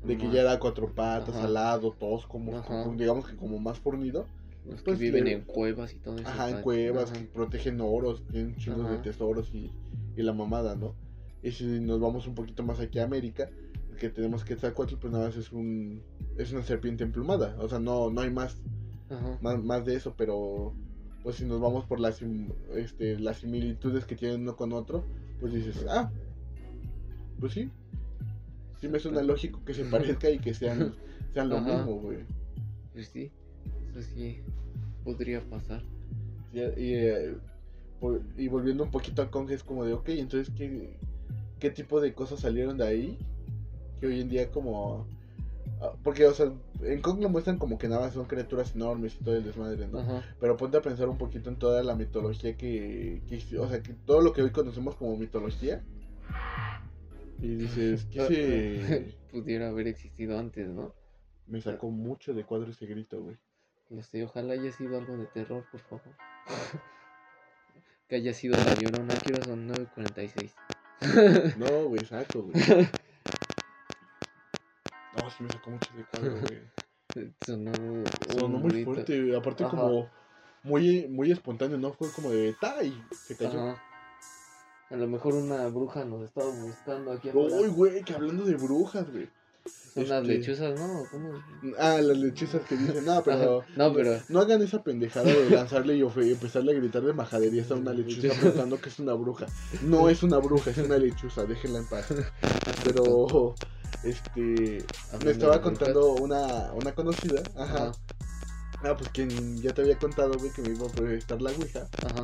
de 0.05 0.17
que 0.17 0.31
ya 0.31 0.39
era 0.39 0.57
cuatro 0.57 0.95
patas, 0.95 1.35
Ajá. 1.35 1.43
alado, 1.47 1.91
todos 1.91 2.25
como, 2.27 2.53
digamos 2.95 3.27
que 3.27 3.35
como 3.35 3.59
más 3.59 3.77
fornido. 3.77 4.25
Los 4.65 4.77
que 4.77 4.83
pues, 4.85 4.99
viven 4.99 5.25
le- 5.25 5.33
en 5.33 5.41
cuevas 5.41 5.93
y 5.93 5.97
todo 5.97 6.15
eso. 6.17 6.29
Ajá, 6.29 6.49
en 6.49 6.61
cuevas, 6.61 7.11
ajá. 7.11 7.19
que 7.19 7.25
protegen 7.25 7.81
oros, 7.81 8.23
tienen 8.31 8.55
chingos 8.55 8.89
de 8.89 8.99
tesoros 8.99 9.53
y, 9.53 9.69
y 10.15 10.21
la 10.23 10.31
mamada, 10.31 10.77
¿no? 10.77 10.95
Y 11.43 11.51
si 11.51 11.65
nos 11.65 11.99
vamos 11.99 12.25
un 12.25 12.35
poquito 12.35 12.63
más 12.63 12.79
aquí 12.79 12.99
a 12.99 13.03
América, 13.03 13.49
que 13.99 14.09
tenemos 14.09 14.45
que 14.45 14.53
Quetzalcóatl, 14.53 14.95
pues 14.95 15.11
nada 15.11 15.25
más 15.27 15.35
es 15.35 15.51
un 15.51 16.01
es 16.37 16.53
una 16.53 16.63
serpiente 16.63 17.03
emplumada, 17.03 17.57
o 17.59 17.67
sea, 17.67 17.79
no 17.79 18.09
no 18.09 18.21
hay 18.21 18.31
más 18.31 18.55
más, 19.41 19.61
más 19.61 19.83
de 19.85 19.95
eso, 19.95 20.13
pero 20.15 20.73
pues 21.23 21.35
si 21.37 21.45
nos 21.45 21.59
vamos 21.59 21.85
por 21.85 21.99
las 21.99 22.21
este 22.75 23.19
las 23.19 23.37
similitudes 23.39 24.05
que 24.05 24.15
tienen 24.15 24.41
uno 24.41 24.55
con 24.55 24.73
otro, 24.73 25.03
pues 25.39 25.53
dices, 25.53 25.85
"Ah, 25.89 26.11
pues 27.39 27.53
sí. 27.53 27.69
Sí 28.79 28.87
me 28.87 28.99
suena 28.99 29.21
lógico 29.21 29.59
que 29.65 29.73
se 29.73 29.83
parezca 29.85 30.29
y 30.29 30.39
que 30.39 30.53
sean 30.53 30.93
sean 31.33 31.49
lo 31.49 31.57
Ajá. 31.57 31.65
mismo, 31.77 31.99
güey." 31.99 32.19
Pues 32.93 33.07
sí, 33.09 33.31
eso 33.91 34.01
sí 34.01 34.39
podría 35.03 35.41
pasar. 35.41 35.81
Y, 36.53 36.59
y, 36.59 36.93
eh, 36.95 37.35
por- 37.99 38.21
y 38.37 38.47
volviendo 38.47 38.83
un 38.83 38.91
poquito 38.91 39.21
a 39.21 39.29
Kong, 39.29 39.51
es 39.51 39.63
como 39.63 39.85
de, 39.85 39.93
ok, 39.93 40.09
entonces, 40.09 40.53
¿qué, 40.57 40.97
¿qué 41.59 41.69
tipo 41.69 42.01
de 42.01 42.13
cosas 42.13 42.39
salieron 42.39 42.77
de 42.77 42.87
ahí? 42.87 43.17
Que 43.99 44.07
hoy 44.07 44.21
en 44.21 44.29
día 44.29 44.49
como... 44.49 45.05
ah, 45.81 45.93
Porque, 46.03 46.25
o 46.25 46.33
sea, 46.33 46.51
en 46.81 47.01
Kong 47.01 47.21
lo 47.21 47.29
muestran 47.29 47.57
como 47.57 47.77
que 47.77 47.87
nada 47.87 48.01
más 48.01 48.13
son 48.13 48.25
criaturas 48.25 48.75
enormes 48.75 49.15
y 49.15 49.23
todo 49.23 49.35
el 49.35 49.43
desmadre, 49.43 49.87
¿no? 49.87 50.23
Pero 50.39 50.57
ponte 50.57 50.77
a 50.77 50.81
pensar 50.81 51.09
un 51.09 51.17
poquito 51.17 51.49
en 51.49 51.57
toda 51.57 51.83
la 51.83 51.95
mitología 51.95 52.55
que, 52.55 53.21
que 53.27 53.59
o 53.59 53.67
sea, 53.69 53.81
que 53.81 53.93
todo 53.93 54.21
lo 54.21 54.33
que 54.33 54.41
hoy 54.41 54.51
conocemos 54.51 54.95
como 54.95 55.17
mitología. 55.17 55.83
Y 57.41 57.55
dices, 57.55 58.05
¿qué 58.11 58.21
se... 58.27 59.15
Pudiera 59.31 59.69
haber 59.69 59.87
existido 59.87 60.37
antes, 60.39 60.67
¿no? 60.67 60.93
Me 61.47 61.61
sacó 61.61 61.89
mucho 61.89 62.33
de 62.33 62.43
cuadro 62.43 62.71
ese 62.71 62.85
grito, 62.85 63.21
güey. 63.21 63.37
No 63.89 64.03
sé, 64.03 64.23
ojalá 64.23 64.53
haya 64.53 64.71
sido 64.71 64.97
algo 64.97 65.17
de 65.17 65.25
terror, 65.27 65.65
por 65.71 65.81
favor. 65.81 66.15
que 68.07 68.15
haya 68.15 68.33
sido 68.33 68.55
la 68.57 68.75
llorona, 68.75 69.15
quiero 69.15 69.43
son 69.43 69.67
9.46. 69.69 71.55
No, 71.57 71.85
güey, 71.85 72.01
exacto, 72.01 72.43
güey. 72.43 72.53
No, 75.15 75.29
sí 75.29 75.43
me 75.43 75.49
sacó 75.51 75.71
mucho 75.71 75.89
de 75.95 76.03
cuadro, 76.05 76.39
güey. 76.41 77.33
Sonó, 77.41 77.71
Sonó 78.27 78.47
muy 78.59 78.69
grito. 78.71 78.91
fuerte, 78.93 79.21
güey. 79.21 79.35
aparte 79.35 79.63
Ajá. 79.63 79.75
como 79.75 80.09
muy, 80.63 81.07
muy 81.07 81.31
espontáneo, 81.31 81.77
¿no? 81.77 81.93
Fue 81.93 82.09
como 82.11 82.29
de 82.29 82.53
¡ta! 82.59 82.83
y 82.83 83.01
se 83.25 83.35
cayó. 83.35 83.59
Ajá. 83.59 83.83
A 84.91 84.95
lo 84.95 85.07
mejor 85.07 85.35
una 85.35 85.67
bruja 85.67 86.03
nos 86.05 86.23
estaba 86.23 86.49
buscando 86.49 87.11
aquí. 87.11 87.29
Uy, 87.33 87.67
güey, 87.69 88.03
que 88.03 88.13
hablando 88.13 88.43
de 88.43 88.55
brujas, 88.55 89.09
güey. 89.11 89.29
Son 89.93 90.07
las 90.07 90.21
este- 90.23 90.33
lechuzas, 90.37 90.79
¿no? 90.79 91.03
¿Cómo? 91.11 91.31
Ah, 91.77 91.99
las 92.01 92.17
lechuzas 92.17 92.61
que 92.63 92.75
dicen, 92.75 93.05
no, 93.05 93.21
pero... 93.25 93.63
No, 93.75 93.93
pero- 93.93 94.19
No 94.29 94.39
hagan 94.39 94.61
esa 94.63 94.81
pendejada 94.83 95.25
de 95.31 95.49
lanzarle 95.51 95.95
y 95.95 96.01
empezarle 96.01 96.71
a 96.71 96.75
gritar 96.75 97.03
de 97.03 97.13
majaderías 97.13 97.69
a 97.69 97.75
una 97.75 97.93
lechuza 97.93 98.29
pensando 98.41 98.79
que 98.81 98.89
es 98.89 98.97
una 98.99 99.13
bruja. 99.13 99.45
No 99.83 100.09
es 100.09 100.23
una 100.23 100.37
bruja, 100.39 100.71
es 100.71 100.77
una 100.79 100.97
lechuza, 100.97 101.45
déjenla 101.45 101.79
en 101.79 101.87
paz. 101.87 102.07
Pero, 102.83 103.53
este... 104.03 104.85
Me 105.23 105.31
estaba 105.31 105.61
contando 105.61 106.13
una, 106.13 106.71
una 106.73 106.93
conocida, 106.93 107.41
ajá. 107.57 107.91
Ah, 108.83 108.95
pues 108.97 109.09
quien 109.09 109.61
ya 109.61 109.73
te 109.73 109.81
había 109.81 109.97
contado, 109.97 110.33
güey, 110.37 110.51
que 110.51 110.61
me 110.61 110.69
iba 110.69 110.87
a 110.87 110.91
prestar 110.91 111.41
la 111.41 111.51
ouija. 111.51 111.87
ajá. 112.05 112.23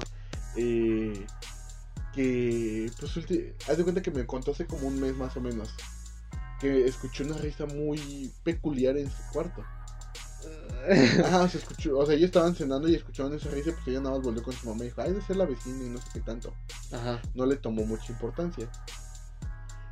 eh, 0.55 1.25
que 2.13 2.89
pues 2.97 3.17
haz 3.67 3.77
de 3.77 3.83
cuenta 3.83 4.01
que 4.01 4.11
me 4.11 4.25
contó 4.25 4.51
hace 4.51 4.65
como 4.65 4.87
un 4.87 4.99
mes 5.01 5.17
más 5.17 5.35
o 5.35 5.41
menos 5.41 5.75
que 6.59 6.85
escuchó 6.85 7.23
una 7.23 7.37
risa 7.37 7.65
muy 7.65 8.31
peculiar 8.43 8.97
en 8.97 9.09
su 9.09 9.23
cuarto. 9.31 9.63
Ajá, 11.25 11.49
se 11.49 11.57
escuchó, 11.57 11.97
o 11.97 12.05
sea, 12.05 12.15
ellos 12.15 12.27
estaban 12.27 12.55
cenando 12.55 12.87
y 12.87 12.95
escucharon 12.95 13.33
esa 13.33 13.49
risa, 13.49 13.71
pues 13.71 13.87
ella 13.87 14.01
nada 14.01 14.15
más 14.15 14.23
volvió 14.23 14.43
con 14.43 14.53
su 14.53 14.69
mamá 14.69 14.83
y 14.83 14.87
dijo, 14.87 15.01
ay, 15.01 15.13
de 15.13 15.21
ser 15.21 15.37
la 15.37 15.45
vecina 15.45 15.83
y 15.83 15.89
no 15.89 15.97
sé 15.97 16.05
qué 16.13 16.19
tanto. 16.19 16.53
Ajá. 16.91 17.21
No 17.33 17.45
le 17.47 17.55
tomó 17.55 17.83
mucha 17.85 18.11
importancia. 18.11 18.69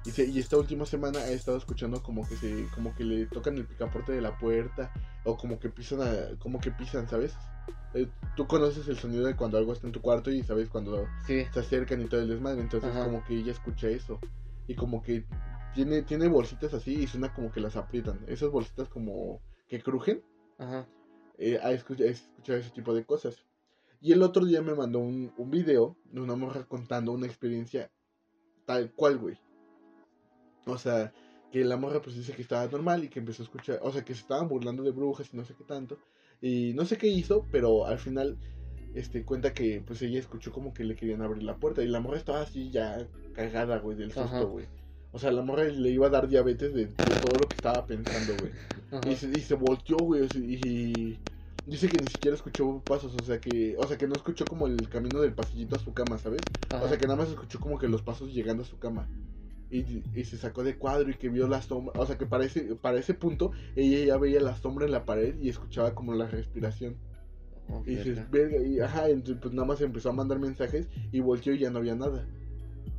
Y, 0.05 0.11
se- 0.11 0.25
y 0.25 0.39
esta 0.39 0.57
última 0.57 0.85
semana 0.85 1.25
he 1.27 1.33
estado 1.33 1.57
escuchando 1.57 2.03
como 2.03 2.27
que 2.27 2.35
se, 2.35 2.67
como 2.75 2.93
que 2.95 3.03
le 3.05 3.25
tocan 3.27 3.55
el 3.57 3.65
picaporte 3.65 4.11
de 4.11 4.21
la 4.21 4.37
puerta, 4.37 4.91
o 5.23 5.37
como 5.37 5.59
que 5.59 5.69
pisan 5.69 6.01
a- 6.01 6.37
como 6.39 6.59
que 6.59 6.71
pisan, 6.71 7.07
¿sabes? 7.07 7.33
Eh, 7.93 8.09
tú 8.35 8.45
conoces 8.47 8.87
el 8.89 8.97
sonido 8.97 9.25
de 9.25 9.35
cuando 9.35 9.57
algo 9.57 9.71
está 9.71 9.87
en 9.87 9.93
tu 9.93 10.01
cuarto 10.01 10.29
y 10.31 10.43
sabes 10.43 10.67
cuando 10.69 11.05
Sí. 11.25 11.45
se 11.53 11.59
acercan 11.59 12.01
y 12.01 12.05
todo 12.05 12.21
el 12.21 12.27
desmadre. 12.27 12.61
Entonces 12.61 12.89
Ajá. 12.91 13.05
como 13.05 13.23
que 13.23 13.35
ella 13.37 13.51
escucha 13.53 13.87
eso. 13.87 14.19
Y 14.67 14.75
como 14.75 15.01
que 15.01 15.25
tiene, 15.73 16.01
tiene 16.01 16.27
bolsitas 16.27 16.73
así 16.73 16.95
y 17.03 17.07
suena 17.07 17.33
como 17.33 17.51
que 17.51 17.59
las 17.61 17.75
aprietan. 17.77 18.19
Esas 18.27 18.49
bolsitas 18.49 18.89
como 18.89 19.41
que 19.67 19.81
crujen. 19.81 20.21
Ajá. 20.57 20.85
Eh, 21.37 21.59
ha 21.63 21.71
escuchado, 21.71 22.09
escuchado 22.09 22.59
ese 22.59 22.69
tipo 22.71 22.93
de 22.93 23.05
cosas. 23.05 23.45
Y 24.01 24.11
el 24.11 24.21
otro 24.21 24.43
día 24.45 24.61
me 24.61 24.73
mandó 24.75 24.99
un, 24.99 25.33
un 25.37 25.49
video 25.49 25.95
de 26.05 26.19
una 26.19 26.35
mujer 26.35 26.65
contando 26.67 27.11
una 27.13 27.25
experiencia 27.27 27.89
tal 28.65 28.91
cual, 28.91 29.17
güey. 29.17 29.37
O 30.65 30.77
sea, 30.77 31.13
que 31.51 31.63
la 31.63 31.77
morra 31.77 32.01
pues 32.01 32.15
dice 32.15 32.33
que 32.33 32.41
estaba 32.41 32.65
normal 32.67 33.03
y 33.03 33.09
que 33.09 33.19
empezó 33.19 33.43
a 33.43 33.45
escuchar, 33.45 33.79
o 33.83 33.91
sea, 33.91 34.03
que 34.03 34.13
se 34.15 34.21
estaban 34.21 34.47
burlando 34.47 34.83
de 34.83 34.91
brujas 34.91 35.33
y 35.33 35.37
no 35.37 35.45
sé 35.45 35.55
qué 35.55 35.63
tanto. 35.63 35.99
Y 36.41 36.73
no 36.73 36.85
sé 36.85 36.97
qué 36.97 37.07
hizo, 37.07 37.47
pero 37.51 37.85
al 37.85 37.99
final 37.99 38.39
este 38.93 39.25
cuenta 39.25 39.53
que 39.53 39.81
pues 39.85 40.01
ella 40.01 40.19
escuchó 40.19 40.51
como 40.51 40.73
que 40.73 40.83
le 40.83 40.95
querían 40.95 41.21
abrir 41.21 41.43
la 41.43 41.57
puerta 41.57 41.83
y 41.83 41.87
la 41.87 41.99
morra 41.99 42.17
estaba 42.17 42.41
así 42.41 42.69
ya 42.71 43.07
cagada, 43.33 43.79
güey, 43.79 43.97
del 43.97 44.13
susto, 44.13 44.49
güey. 44.49 44.69
O 45.11 45.19
sea, 45.19 45.31
la 45.31 45.43
morra 45.43 45.65
le 45.65 45.89
iba 45.89 46.07
a 46.07 46.09
dar 46.09 46.27
diabetes 46.27 46.73
de, 46.73 46.87
de 46.87 47.15
todo 47.17 47.37
lo 47.37 47.47
que 47.49 47.55
estaba 47.55 47.85
pensando, 47.85 48.35
güey. 48.37 48.53
Y 49.01 49.15
se, 49.15 49.27
y 49.31 49.41
se 49.41 49.55
volteó, 49.55 49.99
güey. 49.99 50.27
Y, 50.35 50.55
y 50.69 51.21
dice 51.65 51.89
que 51.89 51.99
ni 51.99 52.07
siquiera 52.07 52.35
escuchó 52.35 52.83
pasos. 52.85 53.15
O 53.15 53.23
sea 53.23 53.39
que. 53.39 53.75
O 53.77 53.87
sea 53.87 53.97
que 53.97 54.07
no 54.07 54.15
escuchó 54.15 54.47
como 54.47 54.67
el 54.67 54.89
camino 54.89 55.21
del 55.21 55.35
pasillito 55.35 55.75
a 55.75 55.79
su 55.79 55.93
cama, 55.93 56.17
¿sabes? 56.17 56.51
O 56.77 56.87
sea 56.87 56.97
que 56.97 57.05
nada 57.07 57.17
más 57.17 57.29
escuchó 57.29 57.59
como 57.59 57.77
que 57.77 57.87
los 57.87 58.01
pasos 58.01 58.33
llegando 58.33 58.63
a 58.63 58.65
su 58.65 58.79
cama. 58.79 59.11
Y, 59.69 60.03
y 60.13 60.25
se 60.25 60.37
sacó 60.37 60.63
de 60.63 60.77
cuadro 60.77 61.09
y 61.09 61.15
que 61.15 61.29
vio 61.29 61.47
la 61.47 61.61
sombra. 61.61 61.99
O 61.99 62.05
sea 62.05 62.17
que 62.17 62.25
para 62.27 62.45
ese, 62.45 62.75
para 62.75 62.99
ese 62.99 63.13
punto 63.15 63.51
ella 63.75 64.05
ya 64.05 64.17
veía 64.17 64.39
la 64.39 64.55
sombra 64.55 64.85
en 64.85 64.91
la 64.91 65.05
pared 65.05 65.35
y 65.41 65.49
escuchaba 65.49 65.95
como 65.95 66.13
la 66.13 66.27
respiración. 66.27 66.95
Oh, 67.69 67.81
Y 67.85 67.95
dices, 67.95 68.29
verga. 68.29 68.57
y 68.61 68.79
ajá, 68.81 69.09
entonces 69.09 69.37
pues 69.41 69.53
nada 69.53 69.67
más 69.67 69.81
empezó 69.81 70.09
a 70.09 70.13
mandar 70.13 70.37
mensajes 70.39 70.87
y 71.11 71.21
volteó 71.21 71.53
y 71.53 71.59
ya 71.59 71.69
no 71.71 71.79
había 71.79 71.95
nada. 71.95 72.25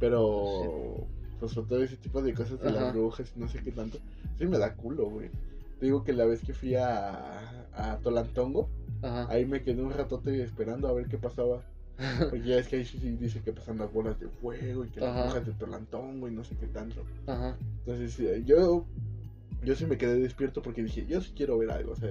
Pero, 0.01 1.07
pues 1.39 1.53
fue 1.53 1.63
todo 1.65 1.83
ese 1.83 1.97
tipo 1.97 2.21
de 2.23 2.35
cosas 2.35 2.61
de 2.61 2.69
Ajá. 2.69 2.81
las 2.81 2.95
brujas 2.95 3.33
y 3.37 3.39
no 3.41 3.49
sé 3.49 3.61
qué 3.63 3.71
tanto. 3.71 3.99
Sí 4.39 4.47
me 4.47 4.59
da 4.59 4.75
culo, 4.75 5.09
güey. 5.11 5.31
Te 5.79 5.87
digo 5.87 6.03
que 6.05 6.13
la 6.13 6.25
vez 6.25 6.41
que 6.43 6.55
fui 6.55 6.75
a, 6.75 7.67
a 7.73 7.99
Tolantongo, 7.99 8.69
Ajá. 9.03 9.27
ahí 9.31 9.45
me 9.45 9.63
quedé 9.63 9.83
un 9.83 9.93
ratote 9.93 10.43
esperando 10.43 10.89
a 10.89 10.93
ver 10.93 11.07
qué 11.09 11.19
pasaba. 11.19 11.63
Porque 12.31 12.49
ya 12.49 12.59
es 12.59 12.69
que 12.69 12.77
ahí 12.77 12.85
sí, 12.85 12.99
sí 12.99 13.11
dice 13.11 13.41
que 13.41 13.53
pasan 13.53 13.79
las 13.79 13.93
bolas 13.93 14.19
de 14.19 14.29
fuego 14.29 14.85
y 14.85 14.89
que 14.89 15.01
las 15.01 15.25
brujas 15.25 15.47
de 15.47 15.53
Tolantongo 15.53 16.29
y 16.29 16.33
no 16.33 16.45
sé 16.45 16.57
qué 16.57 16.67
tanto. 16.67 17.05
Ajá. 17.27 17.57
Entonces 17.81 18.19
eh, 18.21 18.43
yo, 18.45 18.85
yo 19.63 19.75
sí 19.77 19.87
me 19.87 19.97
quedé 19.97 20.19
despierto 20.19 20.63
porque 20.63 20.83
dije, 20.83 21.07
yo 21.07 21.21
sí 21.21 21.33
quiero 21.37 21.59
ver 21.59 21.71
algo. 21.71 21.93
O 21.93 21.97
sea, 21.97 22.11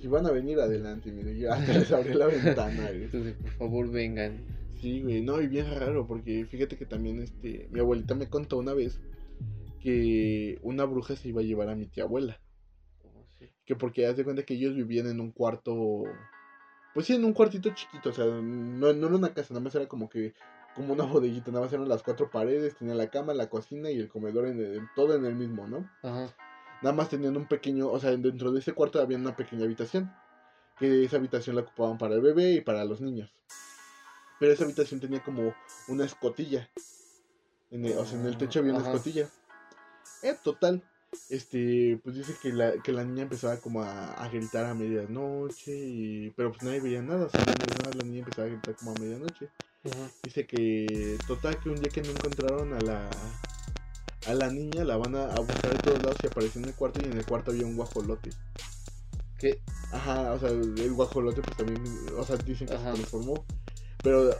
si 0.00 0.08
van 0.08 0.26
a 0.26 0.30
venir 0.30 0.58
adelante, 0.60 1.12
mire, 1.12 1.38
yo 1.38 1.52
hasta 1.52 1.72
les 1.72 1.92
abrí 1.92 2.14
la 2.14 2.26
ventana, 2.26 2.88
güey. 2.88 3.04
Entonces, 3.04 3.34
por 3.34 3.50
favor, 3.52 3.90
vengan. 3.90 4.38
Sí, 4.80 5.02
güey, 5.02 5.22
no, 5.22 5.40
y 5.42 5.48
bien 5.48 5.66
raro, 5.74 6.06
porque 6.06 6.46
fíjate 6.46 6.76
que 6.76 6.86
también 6.86 7.20
este, 7.20 7.68
mi 7.70 7.80
abuelita 7.80 8.14
me 8.14 8.28
contó 8.28 8.58
una 8.58 8.74
vez 8.74 9.00
que 9.80 10.58
una 10.62 10.84
bruja 10.84 11.16
se 11.16 11.28
iba 11.28 11.40
a 11.40 11.44
llevar 11.44 11.68
a 11.68 11.74
mi 11.74 11.86
tía 11.86 12.04
abuela. 12.04 12.40
Oh, 13.02 13.24
sí. 13.38 13.46
Que 13.66 13.74
porque 13.74 14.06
haz 14.06 14.16
de 14.16 14.24
cuenta 14.24 14.44
que 14.44 14.54
ellos 14.54 14.74
vivían 14.74 15.08
en 15.08 15.20
un 15.20 15.32
cuarto, 15.32 16.04
pues 16.94 17.06
sí, 17.06 17.14
en 17.14 17.24
un 17.24 17.32
cuartito 17.32 17.70
chiquito, 17.74 18.10
o 18.10 18.12
sea, 18.12 18.24
no, 18.26 18.92
no 18.92 19.06
era 19.06 19.16
una 19.16 19.32
casa, 19.34 19.54
nada 19.54 19.64
más 19.64 19.74
era 19.74 19.86
como 19.86 20.08
que, 20.08 20.34
como 20.74 20.92
una 20.94 21.04
bodeguita, 21.22 21.50
nada 21.50 21.64
más 21.64 21.72
eran 21.72 21.88
las 21.88 22.02
cuatro 22.02 22.30
paredes, 22.30 22.76
tenía 22.76 22.94
la 22.94 23.08
cama, 23.10 23.34
la 23.34 23.48
cocina 23.48 23.90
y 23.90 23.98
el 23.98 24.08
comedor, 24.08 24.46
en 24.46 24.58
el- 24.60 24.88
todo 24.94 25.14
en 25.14 25.24
el 25.24 25.34
mismo, 25.34 25.66
¿no? 25.68 25.88
Ajá. 26.02 26.34
Nada 26.82 26.94
más 26.94 27.08
tenían 27.08 27.36
un 27.36 27.46
pequeño, 27.46 27.88
o 27.88 27.98
sea, 27.98 28.10
dentro 28.16 28.52
de 28.52 28.60
ese 28.60 28.72
cuarto 28.72 29.00
había 29.00 29.16
una 29.18 29.34
pequeña 29.36 29.64
habitación. 29.64 30.12
Que 30.78 31.04
esa 31.04 31.16
habitación 31.16 31.56
la 31.56 31.62
ocupaban 31.62 31.98
para 31.98 32.14
el 32.14 32.20
bebé 32.20 32.52
y 32.52 32.60
para 32.60 32.84
los 32.84 33.00
niños. 33.00 33.34
Pero 34.38 34.52
esa 34.52 34.62
habitación 34.62 35.00
tenía 35.00 35.20
como 35.24 35.52
una 35.88 36.04
escotilla. 36.04 36.70
En 37.72 37.84
el- 37.84 37.98
o 37.98 38.06
sea, 38.06 38.16
en 38.20 38.26
el 38.26 38.38
techo 38.38 38.60
había 38.60 38.70
una 38.72 38.82
Ajá. 38.82 38.92
escotilla. 38.92 39.28
Eh, 40.22 40.36
total. 40.44 40.84
Este, 41.30 42.00
pues 42.02 42.16
dice 42.16 42.34
que 42.40 42.52
la, 42.52 42.72
que 42.82 42.92
la 42.92 43.04
niña 43.04 43.22
empezaba 43.22 43.58
como 43.58 43.82
a, 43.82 44.12
a 44.12 44.28
gritar 44.28 44.64
a 44.64 44.74
medianoche. 44.74 45.72
Y, 45.72 46.30
pero 46.30 46.50
pues 46.50 46.62
nadie 46.62 46.80
veía 46.80 47.02
nada. 47.02 47.26
O 47.26 47.30
sea, 47.30 47.40
nadie 47.40 47.56
veía 47.66 47.78
nada, 47.84 47.96
la 47.96 48.04
niña 48.04 48.18
empezaba 48.20 48.46
a 48.46 48.50
gritar 48.50 48.76
como 48.76 48.92
a 48.92 48.94
medianoche. 48.94 49.48
Dice 50.22 50.46
que 50.46 51.16
total 51.26 51.58
que 51.60 51.70
un 51.70 51.80
día 51.80 51.90
que 51.90 52.02
no 52.02 52.10
encontraron 52.10 52.74
a 52.74 52.80
la 52.80 53.08
a 54.26 54.34
la 54.34 54.50
niña 54.50 54.84
la 54.84 54.96
van 54.96 55.14
a, 55.14 55.32
a 55.32 55.40
buscar 55.40 55.72
de 55.72 55.78
todos 55.78 56.02
lados 56.02 56.18
y 56.22 56.26
apareció 56.26 56.60
en 56.60 56.68
el 56.68 56.74
cuarto 56.74 57.00
y 57.00 57.06
en 57.06 57.16
el 57.16 57.24
cuarto 57.24 57.50
había 57.50 57.66
un 57.66 57.76
guajolote. 57.76 58.30
¿Qué? 59.38 59.58
Ajá, 59.92 60.32
o 60.32 60.38
sea, 60.38 60.50
el 60.50 60.92
guajolote 60.92 61.40
pues 61.40 61.56
también, 61.56 61.82
o 62.16 62.24
sea, 62.24 62.36
dicen 62.36 62.66
que 62.66 62.74
Ajá. 62.74 62.90
se 62.90 62.96
transformó. 62.96 63.44
Pero, 64.02 64.30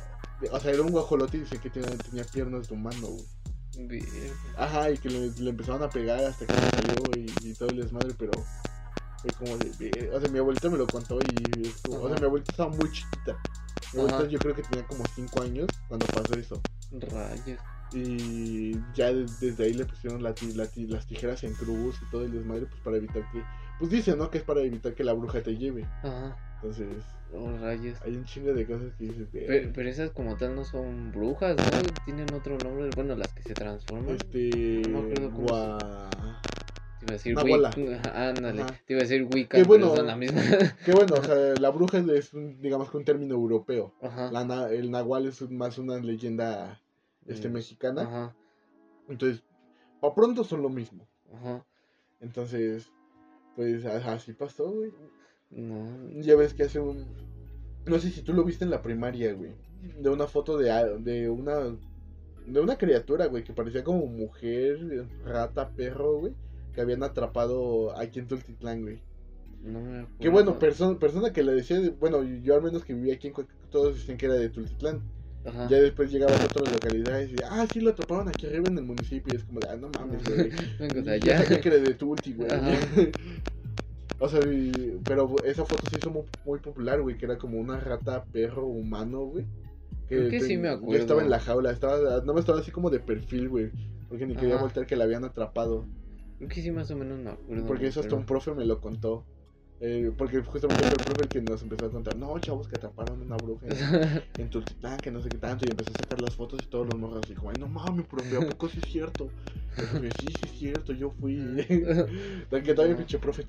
o 0.50 0.60
sea, 0.60 0.72
era 0.72 0.82
un 0.82 0.90
guajolote 0.90 1.38
y 1.38 1.40
dicen 1.40 1.60
que 1.60 1.70
tenía, 1.70 1.96
tenía 1.96 2.24
piernas 2.24 2.68
de 2.68 2.74
humano, 2.74 3.06
güey. 3.06 3.24
Ajá, 4.56 4.90
y 4.90 4.98
que 4.98 5.08
le, 5.08 5.30
le 5.30 5.50
empezaron 5.50 5.82
a 5.82 5.90
pegar 5.90 6.24
hasta 6.24 6.46
que 6.46 6.52
salió 6.52 7.14
y, 7.14 7.26
y 7.42 7.54
todo 7.54 7.70
el 7.70 7.76
desmadre, 7.76 8.14
pero 8.18 8.44
fue 9.22 9.32
como 9.32 9.56
de, 9.58 10.10
o 10.12 10.20
sea, 10.20 10.28
mi 10.28 10.38
abuelita 10.38 10.68
me 10.70 10.78
lo 10.78 10.88
contó 10.88 11.22
y, 11.22 11.62
es 11.64 11.76
como- 11.82 12.00
o 12.02 12.08
sea, 12.08 12.18
mi 12.18 12.24
abuelita 12.24 12.50
estaba 12.50 12.70
muy 12.70 12.90
chiquita. 12.90 13.36
Mi 13.92 14.00
abuelita 14.00 14.22
Ajá. 14.22 14.28
yo 14.28 14.40
creo 14.40 14.54
que 14.54 14.62
tenía 14.62 14.86
como 14.86 15.06
5 15.06 15.40
años 15.42 15.70
cuando 15.88 16.06
pasó 16.06 16.34
eso. 16.36 16.62
Rayos. 16.92 17.60
Y 17.92 18.72
ya 18.94 19.12
de- 19.12 19.26
desde 19.40 19.64
ahí 19.64 19.72
le 19.74 19.86
pusieron 19.86 20.22
la 20.22 20.34
la 20.54 20.68
las 20.74 21.06
tijeras 21.06 21.42
en 21.44 21.54
cruz 21.54 21.96
y 22.02 22.10
todo 22.10 22.22
el 22.24 22.32
desmadre, 22.32 22.66
pues 22.66 22.80
para 22.82 22.96
evitar 22.98 23.22
que. 23.32 23.42
Pues 23.78 23.90
dicen, 23.90 24.18
¿no? 24.18 24.30
Que 24.30 24.38
es 24.38 24.44
para 24.44 24.60
evitar 24.60 24.94
que 24.94 25.04
la 25.04 25.14
bruja 25.14 25.40
te 25.42 25.56
lleve. 25.56 25.84
Ajá. 26.02 26.36
Entonces, 26.62 26.88
Oh, 27.32 27.50
rayos. 27.60 28.00
hay 28.02 28.16
un 28.16 28.24
chingo 28.24 28.54
de 28.54 28.66
cosas 28.66 28.94
que 28.96 29.04
dices. 29.04 29.30
"Ve, 29.30 29.44
Pero, 29.46 29.70
pero 29.74 29.88
esas 29.90 30.10
como 30.12 30.36
tal 30.36 30.54
no 30.56 30.64
son 30.64 31.12
brujas, 31.12 31.56
¿no? 31.56 32.04
Tienen 32.06 32.32
otro 32.32 32.56
nombre. 32.58 32.88
Bueno, 32.96 33.14
las 33.16 33.32
que 33.34 33.42
se 33.42 33.54
transforman. 33.54 34.16
Este. 34.16 34.82
no 34.88 35.02
me 35.02 35.12
acuerdo 35.12 35.30
cómo 35.30 35.46
Gua- 35.48 36.40
Te 36.98 37.04
iba 37.30 37.42
a 37.42 37.44
decir. 37.44 37.84
Wicca. 37.84 38.00
Ándale. 38.28 38.62
Ajá. 38.62 38.74
Te 38.86 38.92
iba 38.94 39.00
a 39.00 39.02
decir 39.02 39.22
Wicca, 39.32 39.56
Qué 39.58 39.64
pero 39.64 39.66
bueno. 39.68 39.94
son 39.94 40.06
la 40.06 40.16
misma. 40.16 40.40
Que 40.84 40.92
bueno, 40.92 41.14
o 41.16 41.22
sea, 41.22 41.34
la 41.60 41.70
bruja 41.70 41.98
es, 41.98 42.32
un, 42.34 42.60
digamos 42.60 42.90
que 42.90 42.96
un 42.96 43.04
término 43.04 43.34
europeo. 43.34 43.94
Ajá. 44.02 44.32
La 44.32 44.72
el 44.72 44.90
nahual 44.90 45.26
es 45.26 45.40
más 45.50 45.78
una 45.78 45.98
leyenda 45.98 46.80
este, 47.26 47.48
Mm, 47.48 47.52
mexicana. 47.52 48.02
Ajá. 48.02 48.36
Entonces, 49.08 49.42
para 50.00 50.14
pronto 50.14 50.42
son 50.44 50.62
lo 50.62 50.70
mismo. 50.70 51.06
Ajá. 51.34 51.64
Entonces, 52.20 52.90
pues 53.54 53.84
así 53.84 54.32
pasó, 54.32 54.70
güey. 54.72 54.92
No. 55.50 55.86
Ya 56.20 56.36
ves 56.36 56.54
que 56.54 56.64
hace 56.64 56.78
un. 56.80 57.04
No 57.86 57.98
sé 57.98 58.10
si 58.10 58.22
tú 58.22 58.32
lo 58.34 58.44
viste 58.44 58.64
en 58.64 58.70
la 58.70 58.82
primaria, 58.82 59.32
güey. 59.32 59.52
De 60.00 60.10
una 60.10 60.26
foto 60.26 60.58
de, 60.58 60.70
de 61.00 61.30
una. 61.30 61.76
De 62.46 62.60
una 62.60 62.76
criatura, 62.78 63.26
güey, 63.26 63.44
que 63.44 63.52
parecía 63.52 63.84
como 63.84 64.06
mujer, 64.06 65.06
rata, 65.24 65.70
perro, 65.70 66.18
güey. 66.18 66.32
Que 66.74 66.80
habían 66.80 67.02
atrapado 67.02 67.96
aquí 67.98 68.18
en 68.20 68.26
Tultitlán, 68.28 68.82
güey. 68.82 69.00
No 69.64 69.80
me 69.80 69.98
acuerdo. 70.00 70.18
Que 70.20 70.28
bueno, 70.28 70.58
persona, 70.58 70.98
persona 70.98 71.32
que 71.32 71.42
le 71.42 71.52
decía, 71.52 71.80
de- 71.80 71.90
bueno, 71.90 72.22
yo 72.22 72.54
al 72.54 72.62
menos 72.62 72.84
que 72.84 72.94
vivía 72.94 73.14
aquí 73.14 73.28
en 73.28 73.34
todos 73.70 73.96
decían 73.96 74.16
que 74.16 74.26
era 74.26 74.34
de 74.36 74.48
Tultitlán. 74.50 75.02
Ajá. 75.44 75.68
Ya 75.68 75.80
después 75.80 76.10
llegaban 76.10 76.40
a 76.40 76.44
otras 76.44 76.72
localidades 76.72 77.30
y 77.30 77.36
ah, 77.48 77.66
sí 77.72 77.80
lo 77.80 77.90
atraparon 77.90 78.28
aquí 78.28 78.46
arriba 78.46 78.68
en 78.68 78.78
el 78.78 78.84
municipio. 78.84 79.32
Y 79.32 79.36
es 79.36 79.44
como 79.44 79.60
de, 79.60 79.68
ah, 79.70 79.76
no 79.76 79.88
mames, 79.98 80.22
güey. 80.24 80.50
De 81.02 81.20
Yo 81.20 81.32
allá. 81.32 81.42
sabía 81.42 81.60
que 81.60 81.68
era 81.68 81.78
de 81.78 81.94
Tulti, 81.94 82.32
güey. 82.34 82.48
O 84.20 84.28
sea, 84.28 84.40
y- 84.40 84.98
pero 85.04 85.34
esa 85.44 85.64
foto 85.64 85.88
se 85.90 85.98
hizo 85.98 86.10
muy, 86.10 86.22
muy 86.44 86.58
popular, 86.58 87.00
güey, 87.00 87.16
que 87.16 87.26
era 87.26 87.38
como 87.38 87.58
una 87.58 87.78
rata 87.78 88.24
perro 88.24 88.66
humano, 88.66 89.20
güey. 89.26 89.46
Creo 90.08 90.28
que 90.30 90.40
sí 90.40 90.56
me 90.56 90.68
acuerdo. 90.68 91.00
estaba 91.02 91.22
en 91.22 91.30
la 91.30 91.38
jaula, 91.40 91.70
estaba, 91.70 92.22
no 92.24 92.32
me 92.34 92.40
estaba 92.40 92.60
así 92.60 92.70
como 92.70 92.88
de 92.90 92.98
perfil, 93.00 93.48
güey. 93.48 93.70
Porque 94.08 94.26
ni 94.26 94.34
quería 94.34 94.56
voltear 94.62 94.86
que 94.86 94.96
la 94.96 95.04
habían 95.04 95.24
atrapado. 95.24 95.84
Creo 96.38 96.48
que 96.48 96.62
sí, 96.62 96.70
más 96.70 96.90
o 96.90 96.96
menos 96.96 97.18
me 97.18 97.30
acuerdo. 97.30 97.66
Porque 97.66 97.86
eso 97.88 98.00
hasta 98.00 98.14
un 98.14 98.24
profe 98.24 98.54
me 98.54 98.64
lo 98.64 98.80
contó. 98.80 99.24
Eh, 99.80 100.10
porque 100.18 100.40
justamente 100.42 100.84
fue 100.86 100.96
el 100.98 101.04
profe 101.04 101.22
el 101.22 101.28
que 101.28 101.40
nos 101.40 101.62
empezó 101.62 101.86
a 101.86 101.90
contar, 101.90 102.16
no, 102.16 102.36
chavos, 102.40 102.66
que 102.66 102.76
atraparon 102.76 103.22
una 103.22 103.36
bruja 103.36 103.66
en, 103.66 103.72
en 104.38 105.00
que 105.00 105.10
no 105.12 105.22
sé 105.22 105.30
qué 105.30 105.38
tanto, 105.38 105.64
y 105.66 105.70
empezó 105.70 105.92
a 105.92 105.94
sacar 105.94 106.18
las 106.18 106.34
fotos 106.34 106.64
y 106.64 106.66
todos 106.66 106.86
los 106.86 106.98
morros 106.98 107.24
así 107.24 107.34
como, 107.34 107.50
ay, 107.50 107.58
no 107.58 107.68
mames, 107.68 108.06
profe, 108.06 108.36
¿a 108.36 108.40
poco 108.40 108.68
sí 108.68 108.80
es 108.80 108.86
cierto? 108.90 109.28
Y 109.76 109.80
el 109.82 109.86
profe, 109.86 110.10
sí, 110.12 110.32
sí 110.32 110.46
es 110.46 110.52
cierto, 110.52 110.92
yo 110.92 111.10
fui. 111.10 111.36
Que 112.50 112.74
todavía 112.74 112.96
pinche 112.96 113.18
profe 113.18 113.44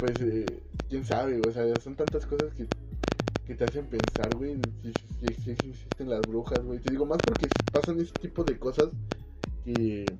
Pues, 0.00 0.20
eh, 0.20 0.60
quién 0.88 1.04
sabe, 1.04 1.40
o 1.40 1.50
sea, 1.52 1.78
son 1.78 1.94
tantas 1.94 2.26
cosas 2.26 2.52
que, 2.54 2.66
que 3.46 3.54
te 3.54 3.64
hacen 3.64 3.86
pensar, 3.86 4.34
güey, 4.34 4.56
si, 4.82 4.94
si- 4.94 5.34
si 5.34 5.50
existen 5.50 6.10
las 6.10 6.26
brujas, 6.26 6.64
güey. 6.64 6.80
Te 6.80 6.90
digo, 6.90 7.06
más 7.06 7.22
porque 7.22 7.48
pasan 7.70 8.00
ese 8.00 8.14
tipo 8.16 8.44
de 8.44 8.58
cosas 8.58 8.90
que, 9.64 10.16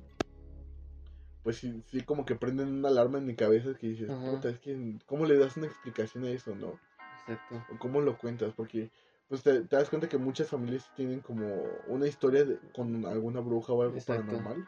pues 1.43 1.57
sí, 1.57 1.83
sí 1.91 2.01
como 2.01 2.25
que 2.25 2.35
prenden 2.35 2.69
una 2.73 2.89
alarma 2.89 3.17
en 3.19 3.25
mi 3.25 3.35
cabeza 3.35 3.73
que 3.79 3.87
dices, 3.87 4.09
Ajá. 4.09 4.31
puta, 4.31 4.49
es 4.49 4.59
que, 4.59 4.95
¿cómo 5.05 5.25
le 5.25 5.37
das 5.37 5.57
una 5.57 5.67
explicación 5.67 6.23
a 6.25 6.29
eso, 6.31 6.55
no? 6.55 6.79
Exacto. 7.27 7.63
o 7.73 7.77
cómo 7.79 8.01
lo 8.01 8.17
cuentas, 8.17 8.53
porque 8.55 8.89
pues 9.29 9.43
te, 9.43 9.61
te 9.61 9.75
das 9.77 9.89
cuenta 9.89 10.09
que 10.09 10.17
muchas 10.17 10.49
familias 10.49 10.89
tienen 10.95 11.21
como 11.21 11.63
una 11.87 12.07
historia 12.07 12.43
de- 12.43 12.59
con 12.75 13.05
alguna 13.05 13.39
bruja 13.39 13.71
o 13.73 13.81
algo 13.81 13.95
Exacto. 13.97 14.25
paranormal. 14.25 14.67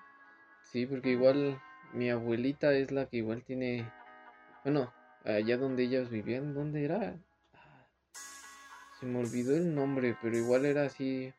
Sí, 0.71 0.85
porque 0.85 1.09
igual 1.11 1.59
mi 1.93 2.09
abuelita 2.09 2.73
es 2.73 2.91
la 2.91 3.05
que 3.07 3.17
igual 3.17 3.43
tiene. 3.43 3.89
Bueno, 4.63 4.91
allá 5.25 5.57
donde 5.57 5.83
ellas 5.83 6.09
vivían, 6.09 6.53
¿dónde 6.53 6.85
era? 6.85 7.15
Se 8.99 9.05
me 9.05 9.19
olvidó 9.19 9.55
el 9.55 9.75
nombre, 9.75 10.17
pero 10.21 10.37
igual 10.37 10.65
era 10.65 10.85
así. 10.85 11.33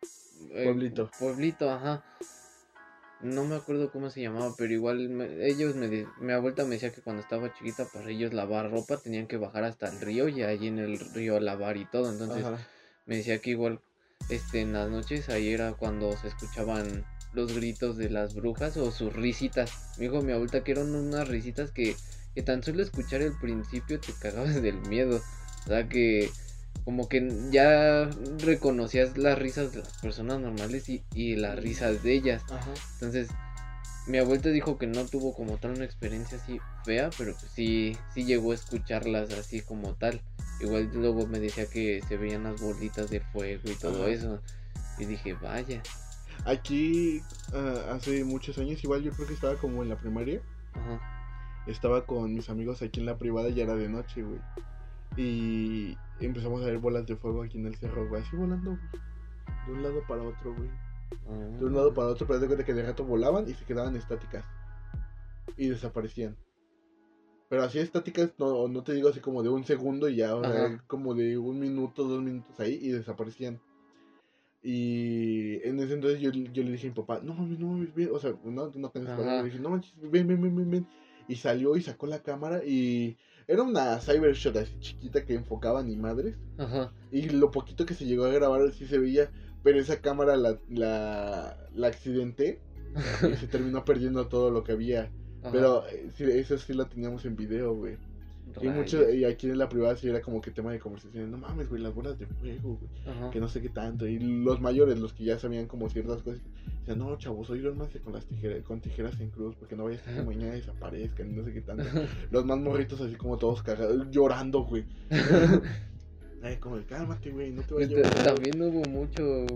eh, 0.51 0.65
Pueblito. 0.65 1.11
Pueblito, 1.19 1.71
ajá. 1.71 2.05
No 3.23 3.45
me 3.45 3.57
acuerdo 3.57 3.91
cómo 3.91 4.11
se 4.11 4.21
llamaba, 4.21 4.55
pero 4.57 4.73
igual 4.73 5.09
me- 5.09 5.47
ellos 5.47 5.75
me, 5.75 5.89
de- 5.89 6.07
mi 6.21 6.33
abuelita 6.33 6.65
me 6.65 6.75
decía 6.75 6.93
que 6.93 7.01
cuando 7.01 7.23
estaba 7.23 7.53
chiquita 7.55 7.87
para 7.87 8.11
ellos 8.11 8.35
lavar 8.35 8.71
ropa 8.71 8.99
tenían 8.99 9.27
que 9.27 9.39
bajar 9.39 9.65
hasta 9.65 9.89
el 9.89 10.01
río 10.01 10.29
y 10.29 10.43
allí 10.43 10.67
en 10.69 10.79
el 10.79 10.99
río 10.99 11.41
lavar 11.41 11.77
y 11.79 11.87
todo. 11.87 12.11
Entonces 12.11 12.45
Ajá. 12.45 12.59
me 13.07 13.17
decía 13.17 13.39
que 13.41 13.51
igual 13.51 13.81
este 14.29 14.61
en 14.61 14.73
las 14.75 14.91
noches 14.91 15.29
ahí 15.31 15.49
era 15.51 15.73
cuando 15.73 16.15
se 16.17 16.29
escuchaban 16.29 17.05
los 17.33 17.55
gritos 17.55 17.97
de 17.97 18.11
las 18.11 18.35
brujas 18.35 18.77
o 18.77 18.91
sus 18.91 19.13
risitas. 19.15 19.71
Me 19.97 20.05
dijo 20.05 20.23
mi 20.23 20.33
abuelita 20.33 20.63
que 20.63 20.73
eran 20.73 20.95
unas 20.95 21.27
risitas 21.29 21.71
que, 21.71 21.97
que 22.35 22.43
tan 22.43 22.63
solo 22.63 22.83
escuchar 22.83 23.23
el 23.23 23.33
principio 23.39 23.99
te 23.99 24.13
cagabas 24.21 24.61
del 24.63 24.77
miedo. 24.89 25.21
O 25.65 25.69
sea 25.69 25.89
que 25.89 26.31
como 26.87 27.09
que 27.09 27.29
ya 27.51 28.09
reconocías 28.39 29.19
las 29.19 29.37
risas 29.37 29.73
de 29.73 29.81
las 29.81 29.99
personas 29.99 30.39
normales 30.39 30.89
y, 30.89 31.03
y 31.13 31.35
las 31.35 31.59
risas 31.59 32.05
de 32.05 32.13
ellas. 32.13 32.45
Ajá. 32.49 32.73
Entonces, 32.95 33.29
mi 34.07 34.19
abuelita 34.19 34.51
dijo 34.51 34.79
que 34.79 34.87
no 34.87 35.05
tuvo 35.05 35.35
como 35.35 35.57
tal 35.57 35.73
una 35.73 35.85
experiencia 35.85 36.39
así 36.39 36.61
fea, 36.85 37.11
pero 37.19 37.35
pues 37.35 37.51
sí, 37.51 37.97
sí 38.15 38.25
llegó 38.25 38.53
a 38.53 38.55
escucharlas 38.55 39.33
así 39.33 39.63
como 39.63 39.95
tal. 39.95 40.21
Igual 40.61 40.93
luego 40.95 41.27
me 41.27 41.41
decía 41.41 41.67
que 41.67 42.03
se 42.07 42.17
veían 42.17 42.45
las 42.45 42.61
bolitas 42.61 43.11
de 43.11 43.19
fuego 43.19 43.69
y 43.69 43.75
todo 43.75 44.05
Ajá. 44.05 44.13
eso. 44.13 44.41
Y 44.97 45.07
dije, 45.07 45.35
vaya. 45.35 45.83
Aquí 46.45 47.21
ah, 47.53 47.97
hace 47.97 48.23
muchos 48.23 48.59
años, 48.59 48.85
igual 48.85 49.03
yo 49.03 49.11
creo 49.11 49.27
que 49.27 49.35
estaba 49.35 49.57
como 49.57 49.83
en 49.83 49.89
la 49.89 49.99
primaria, 49.99 50.41
Ajá. 50.73 51.65
estaba 51.67 52.07
con 52.07 52.33
mis 52.33 52.49
amigos 52.49 52.81
aquí 52.83 53.01
en 53.01 53.07
la 53.07 53.19
privada 53.19 53.49
y 53.49 53.61
era 53.61 53.75
de 53.75 53.89
noche, 53.89 54.23
güey. 54.23 54.39
Y 55.17 55.97
empezamos 56.21 56.63
a 56.63 56.67
ver 56.67 56.79
bolas 56.79 57.07
de 57.07 57.17
fuego 57.17 57.43
aquí 57.43 57.59
en 57.59 57.67
el 57.67 57.77
cerro, 57.77 58.09
güey, 58.09 58.23
así 58.23 58.37
volando, 58.37 58.71
güey. 58.71 59.03
De 59.67 59.73
un 59.73 59.83
lado 59.83 60.03
para 60.07 60.23
otro, 60.23 60.55
güey. 60.55 60.71
De 61.59 61.65
un 61.65 61.75
lado 61.75 61.95
para 61.95 62.09
otro, 62.09 62.27
pero 62.27 62.39
de 62.39 62.47
cuenta 62.47 62.65
que 62.65 62.75
de 62.75 62.83
rato 62.83 63.05
volaban 63.05 63.49
y 63.49 63.55
se 63.55 63.65
quedaban 63.65 63.97
estáticas. 63.97 64.45
Y 65.57 65.69
desaparecían. 65.69 66.37
Pero 67.49 67.63
así 67.63 67.79
estáticas, 67.79 68.33
no, 68.39 68.69
no 68.69 68.83
te 68.83 68.93
digo 68.93 69.09
así 69.09 69.21
como 69.21 69.43
de 69.43 69.49
un 69.49 69.65
segundo 69.65 70.09
y 70.09 70.17
ya, 70.17 70.35
o 70.35 70.43
sea, 70.43 70.83
como 70.89 71.15
de 71.15 71.39
un 71.39 71.61
minuto, 71.61 72.05
dos 72.05 72.23
minutos 72.23 72.59
ahí 72.59 72.79
y 72.83 72.89
desaparecían. 72.89 73.61
Y 74.63 75.63
en 75.67 75.79
ese 75.79 75.95
entonces 75.95 76.21
yo, 76.21 76.31
yo 76.33 76.65
le 76.65 76.73
dije 76.73 76.89
a 76.89 76.91
mi 76.91 76.97
papá, 76.97 77.21
no 77.23 77.35
mames, 77.35 77.61
no 77.61 77.69
mames, 77.69 77.95
ven, 77.95 78.11
o 78.13 78.19
sea, 78.19 78.35
no, 78.43 78.73
no 78.75 78.87
Ajá. 78.89 78.93
palabras, 78.93 79.39
le 79.39 79.45
dije, 79.45 79.61
no 79.61 79.71
manches, 79.71 79.95
ven, 79.97 80.27
ven, 80.27 80.43
ven, 80.43 80.57
ven, 80.57 80.71
ven. 80.71 80.87
Y 81.29 81.37
salió 81.37 81.77
y 81.77 81.83
sacó 81.83 82.09
la 82.09 82.23
cámara 82.23 82.65
y 82.65 83.17
Era 83.49 83.63
una 83.63 84.01
Cybershot 84.01 84.57
así 84.57 84.79
chiquita 84.81 85.25
que 85.25 85.35
enfocaba 85.35 85.83
ni 85.83 85.97
madres. 85.97 86.37
Ajá. 86.59 86.93
Y 87.13 87.29
lo 87.29 87.51
poquito 87.51 87.87
que 87.87 87.95
se 87.95 88.05
llegó 88.05 88.25
a 88.25 88.31
grabar 88.31 88.73
sí 88.73 88.87
se 88.87 88.99
veía. 88.99 89.31
Pero 89.63 89.81
esa 89.81 90.01
cámara 90.01 90.37
la, 90.37 90.59
la, 90.69 91.57
la 91.75 91.87
accidenté. 91.87 92.61
y 93.31 93.37
se 93.37 93.47
terminó 93.47 93.85
perdiendo 93.85 94.27
todo 94.29 94.51
lo 94.51 94.65
que 94.65 94.73
había. 94.73 95.11
Ajá. 95.43 95.53
Pero 95.53 95.87
eh, 95.89 96.11
sí, 96.17 96.25
eso 96.25 96.59
sí 96.59 96.73
lo 96.73 96.87
teníamos 96.87 97.25
en 97.25 97.37
video, 97.37 97.75
güey. 97.75 97.99
Y, 98.61 98.69
mucho, 98.69 99.11
y 99.11 99.25
aquí 99.25 99.49
en 99.49 99.59
la 99.59 99.69
privada 99.69 99.97
sí 99.97 100.09
era 100.09 100.21
como 100.21 100.41
que 100.41 100.51
tema 100.51 100.73
de 100.73 100.79
conversación. 100.79 101.31
No 101.31 101.39
mames, 101.39 101.69
güey, 101.69 101.83
las 101.83 101.95
bolas 101.95 102.19
de 102.19 102.27
fuego, 102.27 102.79
güey. 102.79 103.31
Que 103.31 103.41
no 103.41 103.49
sé 103.49 103.61
qué 103.61 103.69
tanto. 103.69 104.07
Y 104.07 104.19
los 104.19 104.61
mayores, 104.61 104.99
los 104.99 105.13
que 105.13 105.25
ya 105.25 105.39
sabían 105.39 105.67
como 105.67 105.89
ciertas 105.91 106.23
cosas, 106.23 106.41
decían, 106.81 106.99
no, 106.99 107.17
chavos, 107.19 107.51
hoy 107.51 107.61
más 107.73 107.89
con 108.03 108.13
las 108.13 108.27
tijeras, 108.27 108.63
con 108.65 108.81
tijeras 108.81 109.21
en 109.21 109.31
cruz, 109.31 109.55
porque 109.57 109.77
no 109.77 109.85
vaya 109.85 110.01
a 110.07 110.15
que 110.15 110.23
mañana 110.23 110.53
desaparezcan, 110.53 111.31
y 111.31 111.35
no 111.35 111.45
sé 111.45 111.53
qué 111.53 111.61
tanto. 111.61 111.85
Los 112.31 112.45
más 112.45 112.59
morritos 112.59 113.01
así 113.01 113.15
como 113.15 113.37
todos 113.37 113.63
cagados, 113.63 114.11
llorando, 114.11 114.65
güey. 114.65 114.85
Como 116.61 116.77
de, 116.79 116.85
cálmate, 116.85 117.31
güey, 117.31 117.51
no 117.51 117.63
te 117.63 117.75
vayas 117.75 117.91
a 117.91 117.93
llorar. 117.95 118.25
También 118.35 118.63
hubo 118.63 118.83
mucho 118.89 119.47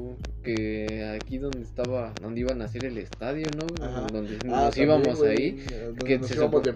que 0.42 1.04
aquí 1.14 1.38
donde 1.38 1.60
estaba, 1.62 2.12
donde 2.20 2.40
iban 2.40 2.60
a 2.62 2.64
hacer 2.64 2.84
el 2.84 2.98
estadio, 2.98 3.46
¿no? 3.56 3.84
Ajá. 3.84 4.06
Donde 4.12 4.38
Ah, 4.46 4.64
nos 4.66 4.74
también, 4.74 4.88
íbamos 4.88 5.22
ahí, 5.22 5.64
donde 5.86 6.04
que 6.04 6.18
nos 6.18 6.26
se 6.26 6.34
de 6.34 6.74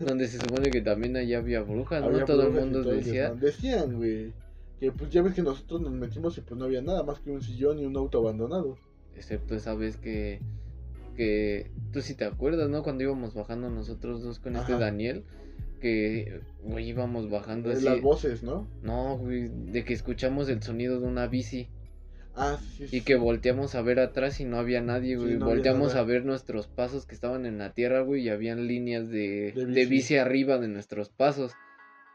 donde 0.00 0.26
supone 0.26 0.70
que 0.70 0.80
también 0.80 1.16
allá 1.16 1.38
había 1.38 1.60
brujas, 1.62 2.02
¿no? 2.02 2.24
Todo 2.24 2.42
el 2.42 2.48
brujas 2.48 2.64
mundo 2.64 2.82
todo 2.82 2.92
el 2.92 2.98
decía. 2.98 3.30
desmadre. 3.30 3.46
Decían, 3.46 3.96
güey. 3.96 4.32
Que 4.80 4.92
pues 4.92 5.10
ya 5.10 5.22
ves 5.22 5.34
que 5.34 5.42
nosotros 5.42 5.80
nos 5.82 5.92
metimos 5.92 6.36
y 6.38 6.40
pues 6.40 6.58
no 6.58 6.64
había 6.64 6.82
nada 6.82 7.02
más 7.02 7.20
que 7.20 7.30
un 7.30 7.42
sillón 7.42 7.78
y 7.78 7.84
un 7.86 7.96
auto 7.96 8.18
abandonado. 8.18 8.76
Excepto 9.16 9.54
esa 9.54 9.74
vez 9.74 9.96
que, 9.96 10.40
que 11.16 11.70
tú 11.92 12.00
sí 12.00 12.14
te 12.14 12.24
acuerdas, 12.24 12.68
¿no? 12.70 12.82
Cuando 12.82 13.04
íbamos 13.04 13.34
bajando 13.34 13.70
nosotros 13.70 14.22
dos 14.22 14.38
con 14.38 14.56
este. 14.56 14.72
Daniel, 14.78 15.24
que, 15.78 16.40
güey, 16.62 16.88
íbamos 16.88 17.30
bajando 17.30 17.70
así. 17.70 17.84
Las 17.84 18.00
voces, 18.00 18.42
¿no? 18.42 18.68
No, 18.82 19.16
güey, 19.18 19.48
de 19.48 19.84
que 19.84 19.94
escuchamos 19.94 20.48
el 20.48 20.62
sonido 20.62 21.00
de 21.00 21.06
una 21.06 21.26
bici 21.26 21.68
Ah, 22.40 22.56
sí, 22.76 22.86
sí. 22.86 22.98
y 22.98 23.00
que 23.00 23.16
volteamos 23.16 23.74
a 23.74 23.82
ver 23.82 23.98
atrás 23.98 24.38
y 24.40 24.44
no 24.44 24.58
había 24.58 24.80
nadie, 24.80 25.16
Sí, 25.16 25.22
güey. 25.22 25.36
no 25.36 25.46
había 25.46 25.54
volteamos 25.56 25.94
a 25.96 26.02
ver 26.04 26.24
nuestros 26.24 26.68
pasos 26.68 27.04
que 27.04 27.14
estaban 27.16 27.46
en 27.46 27.58
la 27.58 27.72
tierra, 27.72 28.00
güey, 28.02 28.22
y 28.22 28.28
habían 28.28 28.68
líneas 28.68 29.08
de, 29.08 29.52
De 29.56 29.66
de 29.66 29.66
bici. 29.66 29.86
bici. 29.88 30.16
arriba 30.18 30.58
de 30.58 30.68
nuestros 30.68 31.08
pasos. 31.08 31.52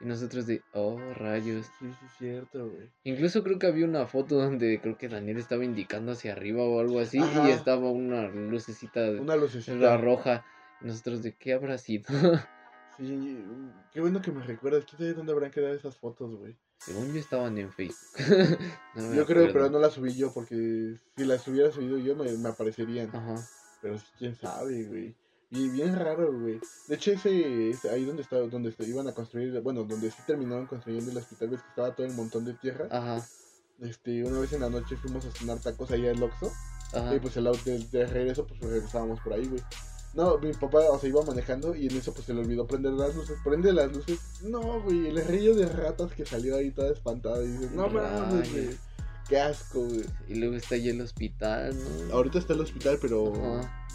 Y 0.02 0.06
nosotros 0.06 0.48
de, 0.48 0.62
oh, 0.74 0.98
rayos. 1.16 1.66
Sí, 1.80 1.86
sí, 1.88 2.06
cierto, 2.20 2.70
güey. 2.70 2.90
Incluso 3.06 3.44
creo 3.44 3.58
que 3.60 3.68
había 3.68 3.86
una 3.86 4.06
foto 4.08 4.36
donde 4.36 4.80
creo 4.82 4.98
que 4.98 5.08
Daniel 5.08 5.38
estaba 5.38 5.64
indicando 5.64 6.12
hacia 6.14 6.34
arriba 6.34 6.64
o 6.64 6.80
algo 6.80 7.00
así 7.00 7.20
Ajá. 7.20 7.48
y 7.50 7.52
estaba 7.52 7.90
una 7.92 8.28
lucecita 8.30 9.02
Una 9.12 9.36
lucecita. 9.36 9.76
la 9.78 9.98
roja. 9.98 10.46
Y 10.82 10.88
nosotros 10.88 11.22
de 11.24 11.34
qué 11.36 11.54
habrá 11.54 11.78
sido. 11.78 12.06
Sí, 12.98 13.44
qué 13.92 14.02
bueno 14.02 14.22
que 14.22 14.32
me 14.32 14.44
recuerdas. 14.44 14.86
¿Quién 14.86 14.98
sabe 15.00 15.14
dónde 15.14 15.32
habrán 15.34 15.52
quedado 15.52 15.74
esas 15.74 15.96
fotos, 15.98 16.36
güey? 16.36 16.56
Según 16.78 17.14
yo 17.14 17.20
estaban 17.20 17.58
en 17.58 17.72
Facebook. 17.72 17.98
No 18.96 19.14
Yo 19.14 19.26
creo, 19.26 19.52
pero 19.52 19.70
no 19.70 19.80
las 19.80 19.94
subí 19.94 20.14
yo 20.14 20.32
porque 20.34 20.96
si 21.18 21.26
las 21.26 21.48
hubiera 21.48 21.72
subido 21.72 21.98
yo 21.98 22.16
me, 22.16 22.32
me 22.34 22.50
aparecerían. 22.50 23.10
Ajá. 23.16 23.36
Pero 23.82 23.98
sí, 23.98 24.06
quién 24.20 24.36
sabe, 24.36 24.84
güey. 24.86 25.16
Y 25.50 25.70
bien 25.70 25.96
raro, 25.96 26.32
güey. 26.40 26.60
De 26.88 26.96
hecho, 26.96 27.12
ese, 27.12 27.70
ese- 27.70 27.90
ahí 27.90 28.06
donde 28.06 28.22
estaba, 28.24 28.42
donde 28.48 28.72
se 28.72 28.84
iban 28.86 29.08
a 29.08 29.14
construir, 29.14 29.60
bueno, 29.62 29.84
donde 29.84 30.10
sí 30.12 30.18
terminaron 30.26 30.66
construyendo 30.68 31.12
el 31.12 31.18
hospital, 31.18 31.50
ves 31.50 31.62
que 31.62 31.70
estaba 31.70 31.96
todo 31.96 32.08
el 32.08 32.14
montón 32.14 32.44
de 32.46 32.54
tierra. 32.54 32.88
Ajá. 32.92 33.26
Este, 33.80 34.24
una 34.24 34.40
vez 34.40 34.54
en 34.54 34.62
la 34.62 34.70
noche 34.70 34.96
fuimos 34.98 35.26
a 35.26 35.32
cenar 35.32 35.60
tacos 35.60 35.92
ahí 35.92 36.08
al 36.08 36.22
Oxxo. 36.22 36.52
Ajá. 36.94 37.16
Y 37.16 37.20
pues 37.20 37.36
el 37.38 37.48
auto 37.48 37.62
de, 37.66 37.80
de 37.80 38.06
regreso, 38.08 38.46
pues 38.48 38.60
regresábamos 38.62 39.20
por 39.22 39.34
ahí, 39.34 39.46
güey. 39.48 39.62
No, 40.14 40.38
mi 40.38 40.54
papá, 40.54 40.80
o 40.92 41.00
sea, 41.00 41.10
iba 41.10 41.24
manejando 41.24 41.76
y 41.76 41.88
en 41.88 41.98
eso 41.98 42.14
pues 42.14 42.26
se 42.26 42.34
le 42.34 42.42
olvidó 42.42 42.68
prender 42.68 42.94
las 42.94 43.16
luces. 43.16 43.38
Prende 43.44 43.74
las 43.74 43.92
luces. 43.92 44.20
No, 44.44 44.82
güey, 44.82 45.08
el 45.08 45.26
río 45.26 45.56
de 45.56 45.66
ratas 45.68 46.14
que 46.14 46.26
salió 46.26 46.56
ahí 46.56 46.70
toda 46.70 46.92
espantada. 46.92 47.44
Y 47.44 47.48
dices, 47.48 47.72
no 47.72 47.88
mames, 47.90 48.52
güey. 48.52 48.70
Qué 49.28 49.40
asco, 49.40 49.80
güey. 49.86 50.06
Y 50.28 50.36
luego 50.36 50.56
está 50.56 50.76
ahí 50.76 50.90
el 50.90 51.02
hospital, 51.02 51.76
¿no? 52.08 52.14
Ahorita 52.14 52.38
está 52.38 52.54
el 52.54 52.62
hospital, 52.62 53.00
pero 53.02 53.34
Ajá. 53.34 53.88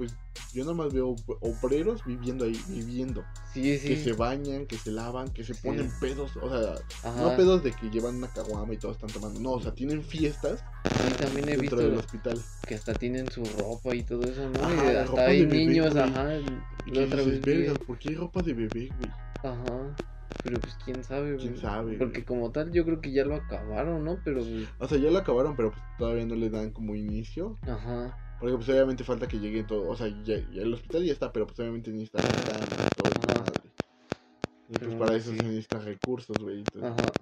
Pues 0.00 0.14
yo 0.54 0.64
nomás 0.64 0.94
veo 0.94 1.14
obreros 1.42 2.02
viviendo 2.06 2.46
ahí, 2.46 2.58
viviendo. 2.68 3.22
Sí, 3.52 3.60
Que 3.62 3.78
sí. 3.78 3.96
se 3.96 4.12
bañan, 4.14 4.64
que 4.64 4.78
se 4.78 4.90
lavan, 4.90 5.28
que 5.30 5.44
se 5.44 5.52
Sí. 5.52 5.60
ponen 5.62 5.90
pedos. 6.00 6.38
O 6.40 6.48
sea, 6.48 6.74
Ajá. 7.04 7.20
no 7.20 7.36
pedos 7.36 7.62
de 7.62 7.72
que 7.72 7.90
llevan 7.90 8.16
una 8.16 8.28
caguama 8.28 8.72
y 8.72 8.78
todos 8.78 8.96
están 8.96 9.10
tomando. 9.10 9.38
No, 9.40 9.52
o 9.52 9.60
sea, 9.60 9.74
tienen 9.74 10.02
fiestas 10.02 10.64
Sí, 10.96 11.10
también 11.20 11.48
he 11.50 11.58
dentro 11.58 11.60
visto 11.60 11.76
del 11.76 11.98
hospital. 11.98 12.40
que 12.66 12.74
hasta 12.76 12.94
tienen 12.94 13.30
su 13.30 13.44
ropa 13.44 13.94
y 13.94 14.02
todo 14.02 14.24
eso, 14.24 14.48
¿no? 14.48 14.62
Ajá, 14.64 14.92
y 14.92 14.96
hasta 14.96 15.26
hay 15.26 15.44
bebé, 15.44 15.66
niños, 15.66 15.94
ajá. 15.96 16.28
Y 16.86 16.90
que 16.92 17.04
otra 17.04 17.22
dices, 17.22 17.44
vez 17.44 17.78
¿por 17.86 17.98
qué 17.98 18.08
hay 18.08 18.14
ropa 18.14 18.40
de 18.42 18.54
bebé, 18.54 18.90
güey? 18.96 19.10
Ajá. 19.42 19.98
Pero 20.42 20.58
pues 20.60 20.74
quién 20.82 21.04
sabe, 21.04 21.36
¿Quién 21.36 21.50
güey. 21.50 21.60
sabe, 21.60 21.98
Porque 21.98 22.22
güey? 22.22 22.24
como 22.24 22.50
tal 22.50 22.72
yo 22.72 22.84
creo 22.86 23.00
que 23.02 23.12
ya 23.12 23.24
lo 23.26 23.34
acabaron, 23.34 24.04
¿no? 24.04 24.18
Pero 24.24 24.40
pues, 24.40 24.68
O 24.78 24.88
sea, 24.88 24.96
ya 24.96 25.10
lo 25.10 25.18
acabaron, 25.18 25.54
pero 25.54 25.70
pues 25.70 25.82
todavía 25.98 26.24
no 26.24 26.34
le 26.34 26.48
dan 26.48 26.70
como 26.70 26.94
inicio. 26.94 27.58
ajá. 27.62 28.16
Porque 28.40 28.56
pues 28.56 28.68
obviamente 28.70 29.04
falta 29.04 29.28
que 29.28 29.38
llegue 29.38 29.62
todo. 29.64 29.90
O 29.90 29.96
sea, 29.96 30.08
ya, 30.24 30.36
ya 30.54 30.62
el 30.62 30.72
hospital 30.72 31.04
ya 31.04 31.12
está, 31.12 31.32
pero 31.32 31.46
pues 31.46 31.58
obviamente 31.60 31.90
necesita 31.90 32.20
y 32.20 32.90
todo 32.96 33.06
Ajá. 33.06 33.22
desmadre. 33.24 33.70
Y 34.70 34.78
pues 34.78 34.94
para 34.94 35.16
eso 35.16 35.30
sí. 35.30 35.36
se 35.38 35.44
necesitan 35.44 35.84
recursos, 35.84 36.42
güey. 36.42 36.64
Ajá. 36.82 37.14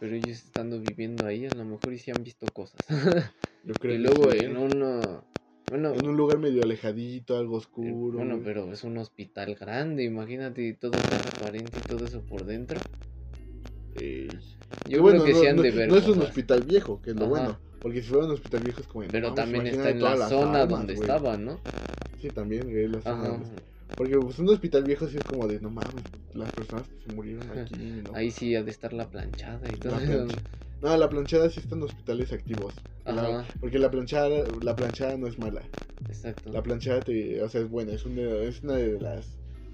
Pero 0.00 0.14
ellos 0.14 0.44
estando 0.44 0.78
viviendo 0.78 1.26
ahí, 1.26 1.46
a 1.46 1.52
lo 1.52 1.64
mejor 1.64 1.92
y 1.92 1.98
sí 1.98 2.10
han 2.10 2.22
visto 2.22 2.52
cosas. 2.52 2.84
Yo 3.64 3.78
creo 3.78 3.94
y 3.94 3.96
que 3.98 4.02
luego 4.02 4.30
sí. 4.30 4.38
en 4.38 4.56
una... 4.56 5.22
Bueno, 5.68 5.92
En 5.94 6.08
un 6.08 6.16
lugar 6.16 6.38
medio 6.38 6.62
alejadito, 6.62 7.36
algo 7.36 7.56
eh, 7.56 7.58
oscuro. 7.58 8.18
bueno, 8.18 8.34
güey. 8.34 8.44
pero 8.44 8.72
es 8.72 8.84
un 8.84 8.96
hospital 8.98 9.54
grande, 9.54 10.04
imagínate 10.04 10.72
todo 10.80 11.02
transparente 11.02 11.78
y 11.78 11.82
todo 11.82 12.06
eso 12.06 12.22
por 12.22 12.46
dentro. 12.46 12.80
Eh, 13.94 14.38
Yo 14.86 15.02
bueno, 15.02 15.22
creo 15.24 15.26
que 15.26 15.32
no, 15.34 15.40
sí 15.40 15.46
han 15.46 15.56
no- 15.56 15.62
de 15.62 15.70
ver 15.72 15.88
No 15.88 15.96
es 15.96 16.08
un 16.08 16.20
hospital 16.22 16.62
viejo, 16.62 17.02
que 17.02 17.10
es 17.10 17.16
lo 17.16 17.26
bueno. 17.26 17.58
Porque 17.82 18.02
si 18.02 18.08
fuera 18.08 18.26
un 18.26 18.32
hospital 18.32 18.62
viejo 18.62 18.80
es 18.80 18.86
como. 18.86 19.04
Pero 19.10 19.28
no, 19.28 19.34
también 19.34 19.64
pues, 19.64 19.76
está 19.76 19.90
en 19.90 20.02
la 20.02 20.28
zona 20.28 20.66
donde 20.66 20.94
güey. 20.94 21.08
estaba, 21.08 21.36
¿no? 21.36 21.60
Sí, 22.20 22.30
también, 22.30 22.70
güey, 22.70 22.88
la 22.88 23.00
zona 23.00 23.28
Ajá. 23.28 23.40
Porque 23.96 24.16
pues 24.16 24.38
un 24.38 24.48
hospital 24.48 24.84
viejo 24.84 25.08
sí 25.08 25.16
es 25.16 25.24
como 25.24 25.48
de, 25.48 25.60
no 25.60 25.70
mames, 25.70 26.04
las 26.32 26.52
personas 26.52 26.86
que 26.86 27.02
se 27.08 27.12
murieron 27.12 27.42
aquí, 27.58 27.74
¿no? 28.04 28.14
Ahí 28.14 28.30
sí 28.30 28.54
ha 28.54 28.62
de 28.62 28.70
estar 28.70 28.92
la 28.92 29.08
planchada 29.08 29.68
y 29.68 29.76
todo 29.76 29.98
eso. 29.98 30.26
No, 30.80 30.96
la 30.96 31.08
planchada 31.08 31.50
sí 31.50 31.58
está 31.58 31.74
en 31.74 31.82
hospitales 31.82 32.32
activos. 32.32 32.84
La- 33.04 33.44
porque 33.60 33.80
la 33.80 33.90
planchada, 33.90 34.46
la 34.62 34.76
planchada 34.76 35.16
no 35.16 35.26
es 35.26 35.38
mala. 35.38 35.62
exacto. 36.08 36.52
La 36.52 36.62
planchada 36.62 37.02
te, 37.02 37.42
o 37.42 37.48
sea, 37.48 37.62
es 37.62 37.68
buena, 37.68 37.92
es 37.92 38.04
una, 38.06 38.22
es 38.22 38.62
una 38.62 38.74
de 38.74 39.00
las 39.00 39.26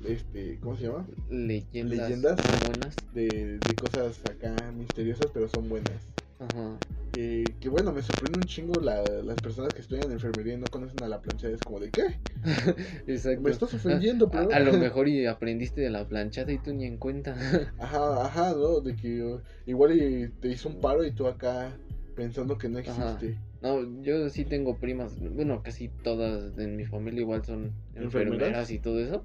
este, 0.06 0.58
¿cómo 0.60 0.76
se 0.76 0.84
llama? 0.84 1.06
Leyendas, 1.30 2.08
leyendas. 2.08 2.40
buenas. 2.66 3.14
De, 3.14 3.58
de 3.58 3.76
cosas 3.76 4.24
acá 4.24 4.72
misteriosas, 4.72 5.30
pero 5.32 5.48
son 5.48 5.68
buenas. 5.68 6.13
Ajá. 6.38 6.78
Que, 7.12 7.54
que 7.60 7.68
bueno, 7.68 7.92
me 7.92 8.02
sorprende 8.02 8.38
un 8.38 8.44
chingo 8.46 8.80
la, 8.80 9.02
las 9.02 9.40
personas 9.40 9.72
que 9.72 9.80
estudian 9.80 10.10
enfermería 10.10 10.54
y 10.54 10.56
no 10.56 10.66
conocen 10.66 11.02
a 11.02 11.08
la 11.08 11.20
planchada. 11.22 11.54
Es 11.54 11.62
como 11.62 11.78
de, 11.78 11.90
¿qué? 11.90 12.18
Exacto. 13.06 13.42
Me 13.42 13.50
estás 13.50 13.72
ofendiendo, 13.74 14.26
a, 14.28 14.30
pero... 14.30 14.52
a 14.52 14.60
lo 14.60 14.72
mejor 14.78 15.08
y 15.08 15.26
aprendiste 15.26 15.80
de 15.80 15.90
la 15.90 16.08
planchada 16.08 16.52
y 16.52 16.58
tú 16.58 16.72
ni 16.74 16.84
en 16.86 16.96
cuenta. 16.98 17.36
Ajá, 17.78 18.24
ajá, 18.24 18.52
¿no? 18.54 18.80
De 18.80 18.96
que 18.96 19.38
igual 19.66 19.96
y 19.96 20.28
te 20.40 20.48
hizo 20.48 20.68
un 20.68 20.80
paro 20.80 21.04
y 21.04 21.12
tú 21.12 21.26
acá 21.28 21.76
pensando 22.16 22.58
que 22.58 22.68
no 22.68 22.78
Ajá. 22.78 23.12
existe. 23.12 23.38
No, 23.62 24.02
yo 24.02 24.28
sí 24.28 24.44
tengo 24.44 24.76
primas, 24.76 25.18
bueno, 25.20 25.62
casi 25.62 25.88
todas 25.88 26.58
en 26.58 26.76
mi 26.76 26.84
familia 26.84 27.22
igual 27.22 27.44
son 27.44 27.72
¿Enfermeras? 27.94 28.04
enfermeras 28.04 28.70
y 28.70 28.78
todo 28.78 29.00
eso. 29.00 29.24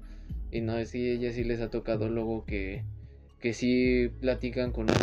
Y 0.50 0.60
no, 0.62 0.82
sí, 0.86 1.10
ellas 1.10 1.34
sí 1.34 1.44
les 1.44 1.60
ha 1.60 1.68
tocado 1.70 2.08
luego 2.08 2.44
que, 2.46 2.82
que 3.38 3.52
sí 3.52 4.10
platican 4.20 4.72
con 4.72 4.84
una, 4.84 4.96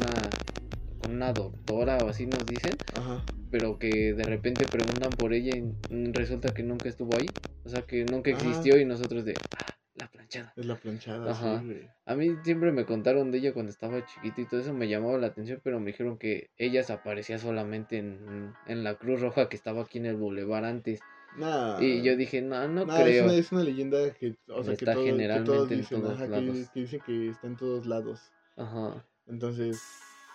una 1.08 1.34
doctora 1.34 1.98
o 2.04 2.10
así 2.10 2.26
nos 2.28 2.46
dicen, 2.46 2.76
Ajá. 2.96 3.24
pero 3.52 3.78
que 3.80 4.14
de 4.14 4.24
repente 4.24 4.66
preguntan 4.70 5.12
por 5.12 5.34
ella 5.34 5.56
y 5.56 6.12
resulta 6.12 6.54
que 6.54 6.64
nunca 6.64 6.90
estuvo 6.90 7.16
ahí. 7.18 7.28
O 7.66 7.70
sea, 7.70 7.82
que 7.82 8.06
nunca 8.06 8.30
existió 8.30 8.78
y 8.80 8.86
nosotros 8.86 9.26
de, 9.26 9.34
ah, 9.58 9.66
la 9.96 10.08
planchada. 10.10 10.54
Es 10.56 10.66
la 10.66 10.76
planchada, 10.76 11.32
Ajá. 11.32 11.62
sí. 11.62 11.82
A 12.06 12.16
mí 12.16 12.30
siempre 12.44 12.72
me 12.72 12.86
contaron 12.86 13.32
de 13.32 13.40
ella 13.40 13.54
cuando 13.54 13.72
estaba 13.72 14.06
chiquito 14.06 14.42
y 14.42 14.46
todo 14.46 14.60
eso 14.62 14.74
me 14.74 14.88
llamaba 14.88 15.18
la 15.18 15.28
atención, 15.28 15.60
pero 15.64 15.80
me 15.80 15.88
dijeron 15.88 16.18
que 16.18 16.50
ella 16.58 16.84
se 16.84 16.94
aparecía 16.94 17.40
solamente 17.40 17.98
en, 17.98 18.54
en 18.68 18.84
la 18.84 18.96
Cruz 18.96 19.20
Roja 19.22 19.50
que 19.50 19.56
estaba 19.58 19.82
aquí 19.82 19.98
en 19.98 20.06
el 20.06 20.16
bulevar 20.16 20.64
antes. 20.66 21.00
Nah. 21.38 21.80
Y 21.82 22.02
yo 22.04 22.16
dije, 22.16 22.42
no, 22.42 22.68
no 22.68 22.86
Nah, 22.86 22.98
es, 23.00 23.04
creo. 23.04 23.24
una, 23.26 23.34
es 23.36 23.52
una 23.52 23.64
leyenda 23.64 23.98
que, 24.14 24.38
o 24.48 24.64
sea, 24.64 24.76
que, 24.76 24.86
Está 24.86 24.94
todo- 24.94 25.04
que 25.04 25.10
generalmente 25.12 25.52
todos 25.52 25.72
en 25.72 25.78
dicen, 25.80 26.02
todos 26.02 26.14
ajá, 26.16 26.26
que, 26.26 26.32
lados. 26.42 26.70
que 26.74 26.80
dicen 26.80 27.02
que 27.06 27.30
está 27.30 27.48
en 27.48 27.56
todos 27.58 27.86
lados. 27.86 28.32
Ajá, 28.56 29.06
Entonces, 29.28 29.82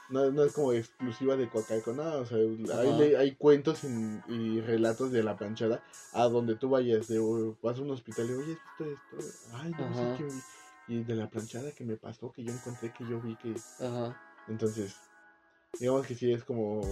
no, 0.09 0.31
no 0.31 0.45
es 0.45 0.53
como 0.53 0.73
exclusiva 0.73 1.37
de 1.37 1.49
Coacalco, 1.49 1.93
no, 1.93 2.17
o 2.19 2.27
sea, 2.27 2.39
hay, 2.39 3.15
hay 3.15 3.33
cuentos 3.33 3.83
y, 3.85 3.89
y 4.33 4.61
relatos 4.61 5.11
de 5.13 5.23
la 5.23 5.37
planchada 5.37 5.83
a 6.13 6.25
donde 6.25 6.57
tú 6.57 6.69
vayas, 6.69 7.09
de, 7.09 7.19
vas 7.63 7.79
a 7.79 7.83
un 7.83 7.91
hospital 7.91 8.29
y, 8.29 8.33
oye, 8.33 8.53
¿has 8.53 8.79
visto 8.79 8.85
esto? 8.85 9.17
Ay, 9.55 9.75
no 9.79 9.85
Ajá. 9.87 10.17
sé 10.19 10.25
qué. 10.25 10.31
Y 10.89 11.03
de 11.05 11.15
la 11.15 11.29
planchada 11.29 11.71
que 11.71 11.85
me 11.85 11.97
pasó, 11.97 12.33
que 12.33 12.43
yo 12.45 12.53
encontré, 12.53 12.91
que 12.93 13.07
yo 13.07 13.21
vi 13.21 13.37
que... 13.37 13.55
ajá. 13.79 14.15
Entonces, 14.49 14.95
digamos 15.79 16.07
que 16.07 16.15
sí 16.15 16.33
es 16.33 16.45
como... 16.45 16.83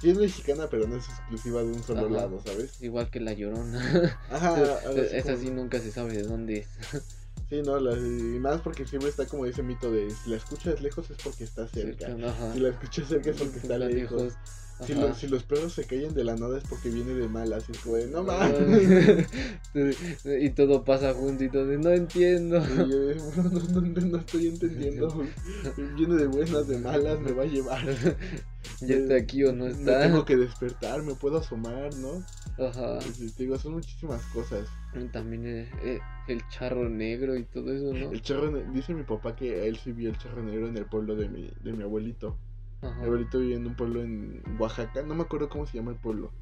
Sí 0.00 0.10
es 0.10 0.16
mexicana, 0.16 0.68
pero 0.70 0.86
no 0.86 0.96
es 0.96 1.08
exclusiva 1.08 1.60
de 1.60 1.66
un 1.66 1.82
solo 1.82 2.06
Ajá. 2.06 2.08
lado, 2.14 2.40
¿sabes? 2.40 2.80
Igual 2.80 3.10
que 3.10 3.18
la 3.20 3.32
llorona. 3.32 4.16
Ajá, 4.30 4.54
algo 4.86 5.02
así 5.02 5.46
como- 5.46 5.56
nunca 5.56 5.80
se 5.80 5.90
sabe 5.90 6.12
de 6.14 6.22
dónde 6.22 6.58
es. 6.58 6.68
Sí, 7.48 7.62
no, 7.62 7.78
la- 7.80 7.96
y 7.96 8.38
más 8.40 8.60
porque 8.60 8.84
siempre 8.84 9.08
está 9.08 9.26
como 9.26 9.46
ese 9.46 9.62
mito 9.62 9.90
de 9.90 10.14
si 10.14 10.28
la 10.28 10.36
escuchas 10.36 10.82
lejos 10.82 11.10
es 11.10 11.18
porque 11.18 11.44
está 11.44 11.66
cerca. 11.66 12.14
Si 12.52 12.58
la 12.60 12.68
escuchas 12.68 13.08
cerca 13.08 13.30
es 13.30 13.38
porque 13.38 13.58
está 13.58 13.74
Está 13.74 13.88
lejos. 13.88 14.38
Si, 14.86 14.94
lo- 14.94 15.14
si 15.14 15.26
los 15.28 15.42
perros 15.42 15.72
se 15.72 15.84
callan 15.84 16.14
de 16.14 16.22
la 16.24 16.36
nada 16.36 16.56
es 16.58 16.64
porque 16.64 16.88
viene 16.90 17.12
de 17.14 17.28
malas. 17.28 17.68
Y 17.68 17.72
es 17.72 17.78
como 17.80 17.96
de, 17.96 18.06
no 18.06 18.22
mames. 18.22 19.28
y 20.24 20.50
todo 20.50 20.84
pasa 20.84 21.12
junto 21.14 21.44
y 21.44 21.48
todo 21.48 21.66
de, 21.66 21.78
no 21.78 21.90
entiendo. 21.90 22.58
Y 22.58 22.88
yo 22.90 22.98
de, 23.06 23.14
"Bro, 23.14 23.42
no, 23.44 23.60
no, 23.60 23.80
no, 23.80 24.00
no 24.00 24.18
estoy 24.18 24.46
entendiendo. 24.46 25.20
Viene 25.96 26.14
de 26.14 26.26
buenas, 26.28 26.68
de 26.68 26.78
malas, 26.78 27.20
me 27.20 27.32
va 27.32 27.42
a 27.42 27.46
llevar. 27.46 27.84
ya 28.80 28.94
está 28.94 29.16
aquí 29.16 29.44
o 29.44 29.52
no 29.52 29.64
Me 29.64 29.70
está. 29.72 30.02
tengo 30.02 30.24
que 30.24 30.36
despertar, 30.36 31.02
me 31.02 31.14
puedo 31.14 31.38
asomar, 31.38 31.94
¿no? 31.96 32.22
Ajá. 32.64 33.00
Sí, 33.00 33.30
te 33.36 33.42
digo, 33.44 33.58
son 33.58 33.74
muchísimas 33.74 34.24
cosas. 34.26 34.68
También 35.12 35.44
el, 35.46 35.68
el- 35.82 36.00
el 36.28 36.46
charro 36.50 36.88
negro 36.90 37.36
y 37.36 37.44
todo 37.44 37.72
eso, 37.72 37.92
¿no? 37.94 38.12
El 38.12 38.20
charro, 38.20 38.50
dice 38.72 38.92
mi 38.94 39.02
papá 39.02 39.34
que 39.34 39.66
él 39.66 39.76
sí 39.78 39.92
vio 39.92 40.10
el 40.10 40.18
charro 40.18 40.42
negro 40.42 40.68
en 40.68 40.76
el 40.76 40.84
pueblo 40.84 41.16
de 41.16 41.28
mi, 41.28 41.50
de 41.62 41.72
mi 41.72 41.82
abuelito. 41.82 42.36
Ajá. 42.82 43.00
Mi 43.00 43.06
abuelito 43.06 43.38
vivía 43.38 43.56
en 43.56 43.66
un 43.66 43.76
pueblo 43.76 44.02
en 44.02 44.42
Oaxaca, 44.58 45.02
no 45.02 45.14
me 45.14 45.22
acuerdo 45.22 45.48
cómo 45.48 45.66
se 45.66 45.76
llama 45.78 45.90
el 45.90 45.98
pueblo. 45.98 46.32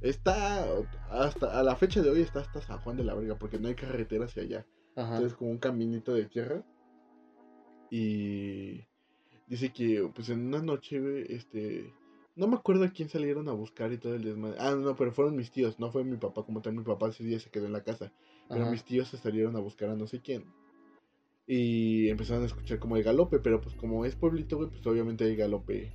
Está 0.00 0.66
hasta 1.10 1.58
a 1.58 1.62
la 1.62 1.76
fecha 1.76 2.02
de 2.02 2.10
hoy 2.10 2.20
está 2.20 2.40
hasta 2.40 2.60
San 2.60 2.78
Juan 2.80 2.96
de 2.96 3.04
la 3.04 3.14
Verga 3.14 3.38
porque 3.38 3.58
no 3.58 3.68
hay 3.68 3.74
carretera 3.74 4.26
hacia 4.26 4.42
allá. 4.42 4.66
Ajá. 4.94 5.16
Entonces 5.16 5.36
como 5.36 5.50
un 5.50 5.58
caminito 5.58 6.12
de 6.12 6.26
tierra. 6.26 6.64
Y 7.90 8.84
dice 9.46 9.72
que 9.72 10.10
pues 10.14 10.28
en 10.28 10.46
una 10.46 10.60
noche, 10.60 11.34
este 11.34 11.92
no 12.36 12.46
me 12.46 12.56
acuerdo 12.56 12.84
a 12.84 12.90
quién 12.90 13.08
salieron 13.08 13.48
a 13.48 13.52
buscar 13.52 13.92
y 13.92 13.98
todo 13.98 14.14
el 14.14 14.22
desmadre. 14.22 14.58
Ah, 14.60 14.74
no, 14.74 14.94
pero 14.94 15.10
fueron 15.10 15.36
mis 15.36 15.50
tíos, 15.50 15.80
no 15.80 15.90
fue 15.90 16.04
mi 16.04 16.18
papá 16.18 16.44
como 16.44 16.60
tal, 16.60 16.74
mi 16.74 16.84
papá 16.84 17.08
ese 17.08 17.24
día 17.24 17.40
se 17.40 17.50
quedó 17.50 17.64
en 17.64 17.72
la 17.72 17.82
casa. 17.82 18.12
Pero 18.48 18.62
Ajá. 18.62 18.70
mis 18.70 18.84
tíos 18.84 19.08
se 19.08 19.16
salieron 19.16 19.56
a 19.56 19.60
buscar 19.60 19.88
a 19.88 19.96
no 19.96 20.06
sé 20.06 20.20
quién. 20.20 20.44
Y 21.46 22.08
empezaron 22.08 22.42
a 22.42 22.46
escuchar 22.46 22.78
como 22.78 22.96
el 22.96 23.04
galope, 23.04 23.38
pero 23.38 23.60
pues 23.60 23.74
como 23.76 24.04
es 24.04 24.16
pueblito, 24.16 24.56
güey, 24.56 24.70
pues 24.70 24.86
obviamente 24.86 25.24
hay 25.24 25.36
galope 25.36 25.92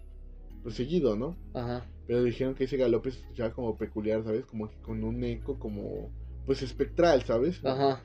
pues 0.64 0.76
seguido, 0.76 1.16
¿no? 1.16 1.36
Ajá. 1.54 1.86
Pero 2.08 2.24
dijeron 2.24 2.56
que 2.56 2.66
ese 2.66 2.78
galope 2.78 3.12
se 3.12 3.20
escuchaba 3.20 3.52
como 3.54 3.78
peculiar, 3.78 4.24
¿sabes? 4.24 4.46
Como 4.46 4.70
que 4.70 4.78
con 4.78 5.04
un 5.04 5.24
eco 5.24 5.58
como 5.60 6.10
pues 6.46 6.62
espectral, 6.62 7.24
¿sabes? 7.24 7.64
Ajá. 7.66 8.02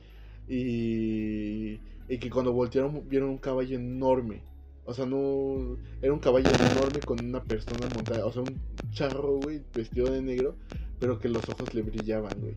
Y, 0.47 1.79
y 2.07 2.17
que 2.19 2.29
cuando 2.29 2.53
voltearon 2.53 3.07
vieron 3.07 3.29
un 3.29 3.37
caballo 3.37 3.75
enorme. 3.75 4.41
O 4.85 4.93
sea, 4.93 5.05
no. 5.05 5.77
Era 6.01 6.13
un 6.13 6.19
caballo 6.19 6.49
enorme 6.49 7.01
con 7.01 7.23
una 7.23 7.43
persona 7.43 7.87
montada. 7.93 8.25
O 8.25 8.31
sea, 8.31 8.41
un 8.41 8.55
charro, 8.91 9.39
güey, 9.41 9.61
vestido 9.75 10.09
de 10.09 10.21
negro. 10.21 10.55
Pero 10.99 11.19
que 11.19 11.27
los 11.27 11.47
ojos 11.49 11.73
le 11.73 11.81
brillaban, 11.81 12.33
güey. 12.39 12.55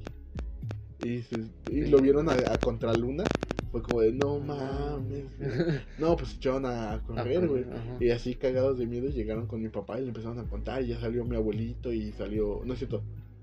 Y, 1.03 1.25
y 1.71 1.87
lo 1.87 1.99
vieron 1.99 2.29
a, 2.29 2.35
a 2.35 2.59
contraluna. 2.59 3.25
Fue 3.71 3.83
como 3.83 4.01
de, 4.01 4.13
no 4.13 4.39
mames. 4.41 5.27
güey". 5.39 5.81
No, 5.99 6.17
pues 6.17 6.31
se 6.31 6.37
echaron 6.37 6.67
a 6.67 7.01
correr, 7.07 7.47
güey. 7.47 7.65
Y 8.01 8.11
así 8.11 8.35
cagados 8.35 8.79
de 8.79 8.87
miedo 8.87 9.09
llegaron 9.09 9.47
con 9.47 9.63
mi 9.63 9.69
papá 9.69 9.99
y 9.99 10.03
le 10.03 10.09
empezaron 10.09 10.39
a 10.39 10.45
contar. 10.45 10.83
Y 10.83 10.89
ya 10.89 11.01
salió 11.01 11.25
mi 11.25 11.37
abuelito 11.37 11.93
y 11.93 12.13
salió. 12.13 12.63
No 12.65 12.73
es 12.73 12.79
cierto. 12.81 13.03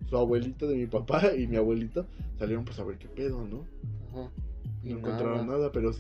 Su 0.10 0.18
abuelito 0.18 0.68
de 0.68 0.76
mi 0.76 0.88
papá 0.88 1.36
y 1.36 1.48
mi 1.48 1.58
abuelito 1.58 2.06
salieron 2.40 2.64
pues 2.64 2.80
a 2.80 2.84
ver 2.84 2.98
qué 2.98 3.08
pedo, 3.08 3.46
¿no? 3.46 3.66
Ajá. 4.10 4.32
Y 4.84 4.90
no 4.94 5.00
encontraron 5.00 5.48
nada, 5.48 5.72
pero, 5.72 5.92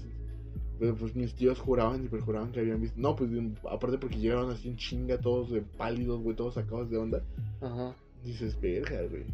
pero 0.80 0.95
pues 0.95 1.15
mis 1.15 1.34
tíos 1.34 1.59
juraban 1.59 2.05
y 2.05 2.07
perjuraban 2.07 2.51
que 2.51 2.61
habían 2.61 2.80
visto. 2.82 2.99
No, 2.99 3.15
pues 3.15 3.30
aparte 3.69 3.97
porque 3.97 4.17
llegaron 4.17 4.49
así 4.51 4.69
en 4.69 4.78
chinga, 4.78 5.19
todos 5.19 5.51
de 5.51 5.61
pálidos, 5.61 6.21
güey, 6.21 6.36
todos 6.36 6.53
sacados 6.53 6.89
de 6.89 6.97
onda. 6.97 7.21
Ajá. 7.59 7.95
Dices, 8.23 8.59
verga, 8.59 9.01
güey. 9.09 9.25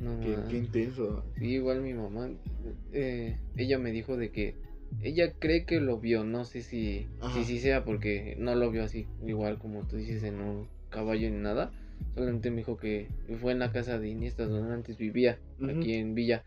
No, 0.00 0.48
Qué, 0.48 0.56
intenso. 0.56 1.22
Sí, 1.36 1.52
igual 1.54 1.82
mi 1.82 1.94
mamá, 1.94 2.30
eh, 2.92 3.36
ella 3.56 3.78
me 3.78 3.92
dijo 3.92 4.16
de 4.16 4.30
que 4.30 4.54
ella 5.02 5.32
cree 5.38 5.64
que 5.64 5.80
lo 5.80 5.98
vio, 5.98 6.24
no 6.24 6.44
sé 6.44 6.62
si 6.62 7.06
si 7.44 7.58
sea 7.60 7.84
porque 7.84 8.34
no 8.38 8.54
lo 8.54 8.70
vio 8.70 8.82
así, 8.82 9.06
igual 9.26 9.58
como 9.58 9.86
tú 9.86 9.96
dices 9.96 10.22
en 10.24 10.40
un 10.40 10.68
caballo 10.90 11.30
ni 11.30 11.36
nada, 11.36 11.70
solamente 12.14 12.50
me 12.50 12.58
dijo 12.58 12.76
que 12.76 13.08
fue 13.40 13.52
en 13.52 13.60
la 13.60 13.72
casa 13.72 13.98
de 13.98 14.08
Iniesta 14.08 14.46
donde 14.46 14.74
antes 14.74 14.98
vivía, 14.98 15.38
aquí 15.62 15.94
en 15.94 16.14
Villa. 16.14 16.44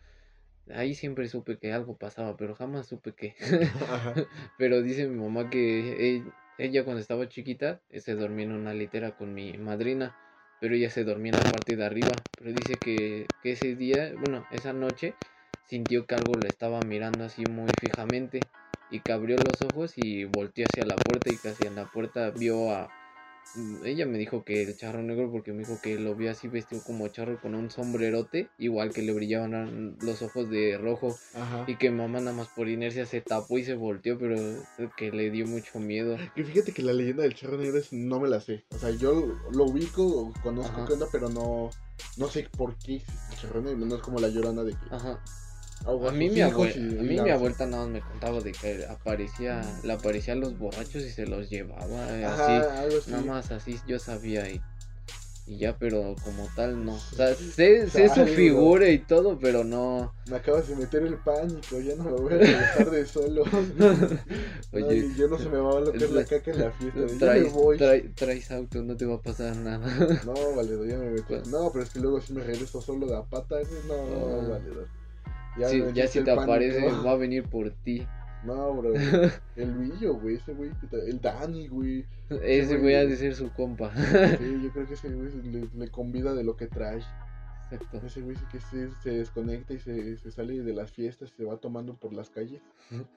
Ahí 0.74 0.95
siempre 0.95 1.28
supe 1.28 1.58
que 1.58 1.74
algo 1.74 1.97
pasaba, 1.97 2.38
pero 2.38 2.56
jamás 2.56 2.88
supe 2.88 3.14
qué. 3.14 3.36
Pero 4.58 4.82
dice 4.82 5.08
mi 5.08 5.20
mamá 5.22 5.49
que 5.49 6.16
e- 6.18 6.24
ella 6.58 6.86
cuando 6.86 7.01
estaba 7.01 7.28
chiquita 7.28 7.82
eh, 7.89 7.99
se 7.99 8.16
dormía 8.16 8.45
en 8.45 8.54
una 8.54 8.74
litera 8.74 9.12
con 9.12 9.34
mi 9.34 9.58
madrina, 9.58 10.16
pero 10.64 10.76
ella 10.76 10.89
se 10.89 11.03
dormía 11.03 11.34
en 11.34 11.39
la 11.39 11.51
parte 11.51 11.76
de 11.76 11.84
arriba. 11.84 12.26
Pero 12.38 12.53
dice 12.53 12.80
que, 12.82 13.28
que 13.41 13.51
ese 13.51 13.76
día, 13.76 14.14
bueno, 14.18 14.47
esa 14.49 14.72
noche 14.72 15.14
sintió 15.68 16.05
que 16.07 16.16
algo 16.16 16.38
la 16.38 16.47
estaba 16.47 16.82
mirando 16.82 17.26
así 17.26 17.45
muy 17.45 17.74
fijamente 17.74 18.47
y 18.89 19.01
que 19.01 19.11
abrió 19.11 19.38
los 19.39 19.61
ojos 19.61 19.97
y 19.97 20.24
volteó 20.24 20.66
hacia 20.66 20.86
la 20.86 20.95
puerta 20.95 21.30
y 21.30 21.36
casi 21.36 21.66
en 21.66 21.76
la 21.76 21.91
puerta 21.91 22.30
vio 22.30 22.72
a... 22.72 22.89
mm, 23.56 23.86
Ella 23.86 24.06
me 24.06 24.18
dijo 24.18 24.44
que 24.44 24.64
el 24.64 24.76
charro 24.78 25.02
negro 25.04 25.32
porque 25.32 25.52
me 25.54 25.60
dijo 25.60 25.80
que 25.82 25.98
lo 26.00 26.16
vio 26.16 26.32
así 26.32 26.48
vestido 26.48 26.82
como 26.84 27.08
charro 27.10 27.39
con 27.39 27.56
un 27.56 27.70
sombrerote, 27.70 28.50
igual 28.58 28.91
que 28.94 29.02
le 29.02 29.14
brillaban 29.14 29.96
los 30.02 30.22
ojos 30.22 30.50
de 30.50 30.78
rojo 30.78 31.18
Ajá. 31.34 31.66
y 31.68 31.76
que 31.76 31.91
mamá 31.91 32.20
nada 32.20 32.36
más 32.36 32.48
por 32.50 32.70
inercia 32.70 33.06
se 33.06 33.22
tapó 33.22 33.58
y 33.58 33.64
se 33.64 33.76
volteó, 33.76 34.18
pero 34.18 34.36
que 34.96 35.12
le 35.12 35.30
dio 35.32 35.46
mucho 35.48 35.80
miedo. 35.80 36.18
Y 36.36 36.44
fíjate 36.44 36.74
que 36.74 36.82
la 36.82 36.94
leyenda 36.94 37.24
del 37.24 37.36
charro 37.36 37.58
negro 37.58 37.78
es- 37.78 37.94
no 37.94 38.20
me 38.20 38.28
la 38.30 38.39
sé. 38.39 38.64
O 38.70 38.78
sea, 38.80 38.89
yo 38.91 39.14
lo 39.52 39.66
ubico, 39.66 40.34
conozco 40.41 40.74
Ajá. 40.78 40.86
qué 40.88 40.94
onda, 40.94 41.08
pero 41.12 41.30
no, 41.30 41.70
no 42.18 42.28
sé 42.30 42.48
por 42.58 42.76
qué 42.80 42.96
el 42.96 43.38
charro 43.38 43.62
negro. 43.62 43.86
No 43.86 43.96
es 43.96 44.02
como 44.02 44.20
la 44.20 44.30
llorana 44.30 44.64
de 44.64 44.72
que. 44.72 44.86
Ajá. 44.96 45.20
A 45.86 46.12
mí, 46.12 46.30
mi, 46.30 46.40
hijos 46.40 46.54
abue- 46.54 46.76
y- 46.76 47.00
a 47.00 47.02
mí 47.02 47.20
mi 47.22 47.30
abuelita 47.30 47.66
nada 47.66 47.84
más 47.84 47.92
me 47.94 48.02
contaba 48.02 48.40
de 48.42 48.52
que 48.54 48.86
aparecía, 48.86 49.62
le 49.84 49.94
aparecían 49.94 50.40
los 50.40 50.58
borrachos 50.58 51.04
y 51.04 51.10
se 51.10 51.26
los 51.28 51.50
llevaba, 51.50 52.18
eh, 52.18 52.26
así, 52.26 53.12
nada 53.12 53.24
más 53.24 53.52
así 53.52 53.80
yo 53.88 54.00
sabía 54.00 54.50
y, 54.50 54.62
y 55.46 55.58
ya, 55.58 55.78
pero 55.78 56.16
como 56.24 56.48
tal 56.56 56.86
no. 56.86 56.96
O 56.96 57.00
sea, 57.00 57.36
sé, 57.36 57.90
sé 57.90 58.08
su 58.08 58.26
figura 58.26 58.88
y 58.90 59.00
todo, 59.00 59.38
pero 59.40 59.66
no. 59.66 60.14
Me 60.30 60.38
acabas 60.38 60.70
de 60.70 60.76
meter 60.78 61.04
el 61.04 61.18
pánico, 61.18 61.80
ya 61.82 61.96
no 61.96 62.06
me 62.06 62.12
voy 62.12 62.34
a 62.34 62.38
dejar 62.38 62.90
de 62.90 63.06
solo. 63.06 63.44
Oye, 64.72 65.10
yo 65.18 65.28
no 65.28 65.38
se 65.38 65.50
me 65.50 65.58
va 65.58 65.72
a 65.78 65.80
bloquear 65.82 66.10
la 66.12 66.22
tra- 66.22 66.28
caca 66.30 66.52
en 66.52 66.60
la 66.60 66.72
fiesta. 66.72 67.08
Traes, 67.20 67.52
voy. 67.54 67.78
trae- 67.78 68.14
traes 68.16 68.52
auto, 68.52 68.82
no 68.84 68.96
te 68.96 69.06
va 69.06 69.16
a 69.16 69.22
pasar 69.22 69.56
nada. 69.58 69.86
No, 70.26 70.34
valedor, 70.56 70.88
ya 70.88 70.98
me 70.98 71.10
metí. 71.10 71.24
Pues- 71.28 71.48
No, 71.48 71.70
pero 71.74 71.84
es 71.84 71.90
que 71.92 72.00
luego 72.00 72.22
si 72.22 72.34
me 72.34 72.42
regreso 72.44 72.82
solo 72.82 73.06
de 73.08 73.18
a 73.18 73.24
pata, 73.24 73.56
güey, 73.60 73.66
no, 73.88 73.94
Ah. 73.96 74.42
no, 74.44 74.50
valedor. 74.50 74.88
Sí, 75.70 75.82
me 75.82 75.93
ya 75.93 76.08
si 76.08 76.22
te 76.24 76.32
aparece, 76.32 76.86
va 77.06 77.12
a 77.12 77.16
venir 77.16 77.43
por 77.49 77.70
ti. 77.84 78.06
No, 78.45 78.74
bro. 78.74 78.93
El 79.56 79.74
Villo, 79.78 80.16
güey, 80.16 80.36
ese 80.36 80.54
güey. 80.54 80.72
El 81.08 81.22
Dani, 81.22 81.68
güey. 81.68 82.06
Ese 82.30 82.76
güey- 82.78 82.82
voy 82.82 82.93
a 82.95 83.06
decir 83.06 83.34
su 83.36 83.51
compa. 83.54 83.91
Sí, 83.95 84.60
yo 84.64 84.72
creo 84.72 84.86
que 84.88 84.95
ese 84.95 85.10
güey 85.10 85.32
le, 85.43 85.68
le 85.74 85.88
convida 85.89 86.34
de 86.34 86.43
lo 86.43 86.58
que 86.58 86.68
trae. 86.68 87.01
Exacto. 87.72 88.01
Ese 88.06 88.22
güey 88.22 88.36
sí 88.36 88.43
que 88.51 88.60
se, 88.60 88.91
se 89.01 89.12
desconecta 89.12 89.74
y 89.74 89.80
se, 89.80 90.18
se 90.18 90.32
sale 90.32 90.62
de 90.62 90.74
las 90.74 90.91
fiestas 90.91 91.32
y 91.32 91.38
se 91.38 91.45
va 91.45 91.58
tomando 91.58 91.95
por 91.95 92.14
las 92.14 92.30
calles. 92.30 92.62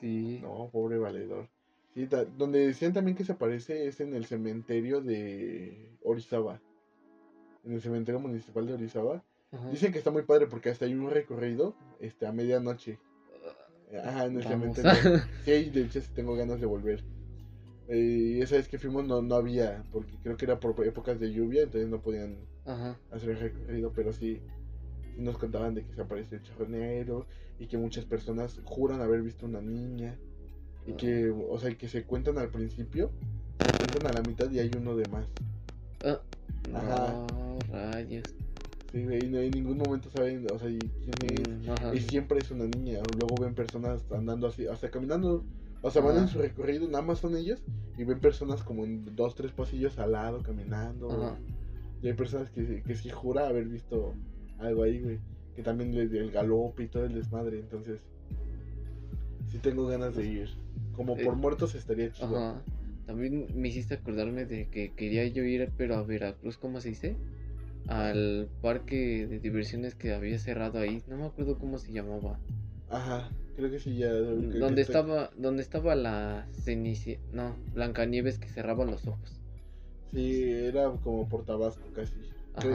Sí. 0.00 0.40
No, 0.42 0.68
pobre 0.70 0.98
valedor. 0.98 1.48
Sí, 1.94 2.06
donde 2.36 2.66
decían 2.66 2.92
también 2.92 3.16
que 3.16 3.24
se 3.24 3.32
aparece 3.32 3.86
es 3.86 4.00
en 4.00 4.14
el 4.14 4.26
cementerio 4.26 5.00
de 5.00 5.88
Orizaba. 6.04 6.60
En 7.64 7.72
el 7.72 7.80
cementerio 7.80 8.20
municipal 8.20 8.66
de 8.66 8.74
Orizaba. 8.74 9.24
Ajá. 9.56 9.70
Dicen 9.70 9.92
que 9.92 9.98
está 9.98 10.10
muy 10.10 10.22
padre 10.22 10.46
porque 10.46 10.70
hasta 10.70 10.84
hay 10.84 10.94
un 10.94 11.10
recorrido 11.10 11.74
este, 12.00 12.26
a 12.26 12.32
medianoche. 12.32 12.98
Ajá, 14.02 14.26
en 14.26 14.36
el 14.36 14.44
cementerio. 14.44 14.90
Sí, 15.44 15.70
de 15.70 15.82
hecho 15.82 16.00
tengo 16.14 16.34
ganas 16.34 16.60
de 16.60 16.66
volver. 16.66 17.04
Eh, 17.88 18.36
Y 18.38 18.42
esa 18.42 18.56
vez 18.56 18.68
que 18.68 18.78
fuimos 18.78 19.06
no, 19.06 19.22
no 19.22 19.36
había, 19.36 19.84
porque 19.92 20.18
creo 20.22 20.36
que 20.36 20.44
era 20.44 20.58
por 20.58 20.84
épocas 20.84 21.20
de 21.20 21.32
lluvia, 21.32 21.62
entonces 21.62 21.88
no 21.88 22.00
podían 22.02 22.36
Ajá. 22.64 22.98
hacer 23.12 23.30
el 23.30 23.38
recorrido, 23.38 23.92
pero 23.92 24.12
sí, 24.12 24.42
nos 25.16 25.38
contaban 25.38 25.74
de 25.74 25.84
que 25.84 25.94
se 25.94 26.00
apareció 26.02 26.36
el 26.36 26.42
charro 26.42 26.68
negro 26.68 27.26
y 27.60 27.66
que 27.68 27.78
muchas 27.78 28.04
personas 28.04 28.60
juran 28.64 29.00
haber 29.00 29.22
visto 29.22 29.46
una 29.46 29.60
niña 29.60 30.18
y 30.84 30.94
que, 30.94 31.30
o 31.30 31.58
sea, 31.58 31.72
que 31.76 31.88
se 31.88 32.04
cuentan 32.04 32.38
al 32.38 32.50
principio, 32.50 33.10
se 33.60 33.72
cuentan 33.72 34.06
a 34.06 34.12
la 34.12 34.22
mitad 34.22 34.50
y 34.50 34.58
hay 34.58 34.70
uno 34.74 34.96
de 34.96 35.06
más. 35.08 35.26
Ah, 36.02 36.20
Ajá. 36.74 37.26
no, 37.32 37.58
rayos. 37.70 38.34
Sí, 38.96 39.02
y 39.02 39.28
no 39.28 39.40
en 39.40 39.50
ningún 39.50 39.76
momento 39.76 40.08
saben, 40.08 40.46
o 40.50 40.58
sea, 40.58 40.70
y 40.70 40.78
quién 40.78 41.38
es. 41.38 41.66
Mm, 41.66 41.70
ajá. 41.70 41.94
Y 41.94 42.00
siempre 42.00 42.38
es 42.38 42.50
una 42.50 42.64
niña. 42.64 43.00
o 43.00 43.18
Luego 43.18 43.34
ven 43.42 43.54
personas 43.54 44.00
andando 44.10 44.46
así, 44.46 44.66
hasta 44.66 44.90
caminando. 44.90 45.44
O 45.82 45.90
sea, 45.90 46.00
van 46.00 46.16
en 46.16 46.28
su 46.28 46.38
recorrido, 46.38 46.88
nada 46.88 47.02
más 47.02 47.18
son 47.18 47.36
ellas. 47.36 47.62
Y 47.98 48.04
ven 48.04 48.20
personas 48.20 48.62
como 48.62 48.86
en 48.86 49.14
dos, 49.14 49.34
tres 49.34 49.52
pasillos 49.52 49.98
al 49.98 50.12
lado 50.12 50.42
caminando. 50.42 51.10
Ajá. 51.10 51.38
Y 52.02 52.08
hay 52.08 52.14
personas 52.14 52.48
que, 52.48 52.82
que 52.82 52.94
sí 52.94 53.10
jura 53.10 53.48
haber 53.48 53.66
visto 53.66 54.14
algo 54.58 54.84
ahí, 54.84 55.02
güey. 55.02 55.18
Que 55.54 55.62
también 55.62 55.94
les 55.94 56.10
el 56.12 56.30
galope 56.30 56.84
y 56.84 56.88
todo 56.88 57.04
el 57.04 57.12
desmadre. 57.12 57.58
Entonces, 57.58 58.00
sí 59.48 59.58
tengo 59.58 59.86
ganas 59.86 60.16
de 60.16 60.26
ir. 60.26 60.48
Como 60.94 61.16
por 61.16 61.34
Eh, 61.34 61.36
muertos 61.36 61.74
estaría 61.74 62.10
chido. 62.12 62.34
Ajá. 62.34 62.62
También 63.04 63.46
me 63.54 63.68
hiciste 63.68 63.92
acordarme 63.92 64.46
de 64.46 64.68
que 64.68 64.94
quería 64.94 65.26
yo 65.26 65.44
ir, 65.44 65.70
pero 65.76 65.96
a 65.96 66.02
Veracruz, 66.02 66.56
¿cómo 66.56 66.80
se 66.80 66.88
dice? 66.88 67.16
Al 67.88 68.48
parque 68.62 69.26
de 69.26 69.38
diversiones 69.38 69.94
que 69.94 70.12
había 70.12 70.38
cerrado 70.38 70.78
ahí. 70.78 71.02
No 71.06 71.16
me 71.16 71.26
acuerdo 71.26 71.58
cómo 71.58 71.78
se 71.78 71.92
llamaba. 71.92 72.38
Ajá. 72.88 73.30
Creo 73.56 73.70
que 73.70 73.78
sí, 73.78 73.96
ya. 73.96 74.08
creo 74.08 74.50
que 74.50 74.58
Donde 74.58 74.82
estaba, 74.82 75.30
donde 75.36 75.62
estaba 75.62 75.94
la 75.94 76.46
cenici... 76.52 77.18
No, 77.32 77.56
Blancanieves 77.74 78.38
que 78.38 78.48
cerraba 78.48 78.84
los 78.84 79.06
ojos. 79.06 79.40
Sí, 80.12 80.42
era 80.52 80.90
como 81.02 81.28
por 81.28 81.44
Tabasco 81.44 81.84
casi. 81.94 82.14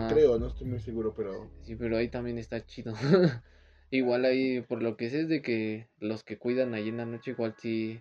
Creo, 0.10 0.38
no 0.38 0.48
estoy 0.48 0.68
muy 0.68 0.80
seguro, 0.80 1.14
pero. 1.16 1.50
Sí, 1.64 1.76
pero 1.76 1.98
ahí 1.98 2.08
también 2.08 2.38
está 2.38 2.64
chido. 2.66 2.94
Igual 3.92 4.26
ahí, 4.26 4.62
por 4.62 4.82
lo 4.82 4.96
que 4.96 5.10
sé 5.10 5.22
es 5.22 5.28
de 5.28 5.42
que 5.42 5.88
los 6.00 6.24
que 6.24 6.38
cuidan 6.38 6.74
ahí 6.74 6.90
en 6.90 6.98
la 6.98 7.06
noche, 7.06 7.32
igual 7.32 7.56
sí. 7.58 8.00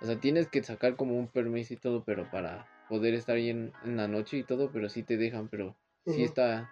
O 0.00 0.06
sea, 0.06 0.20
tienes 0.20 0.48
que 0.48 0.62
sacar 0.62 0.96
como 0.96 1.18
un 1.18 1.28
permiso 1.28 1.74
y 1.74 1.76
todo, 1.76 2.04
pero 2.04 2.30
para 2.30 2.68
poder 2.88 3.14
estar 3.14 3.36
ahí 3.36 3.48
en, 3.48 3.72
en 3.84 3.96
la 3.96 4.06
noche 4.06 4.38
y 4.38 4.44
todo, 4.44 4.70
pero 4.70 4.88
sí 4.88 5.02
te 5.02 5.16
dejan, 5.16 5.48
pero 5.48 5.76
sí 6.14 6.22
está, 6.24 6.70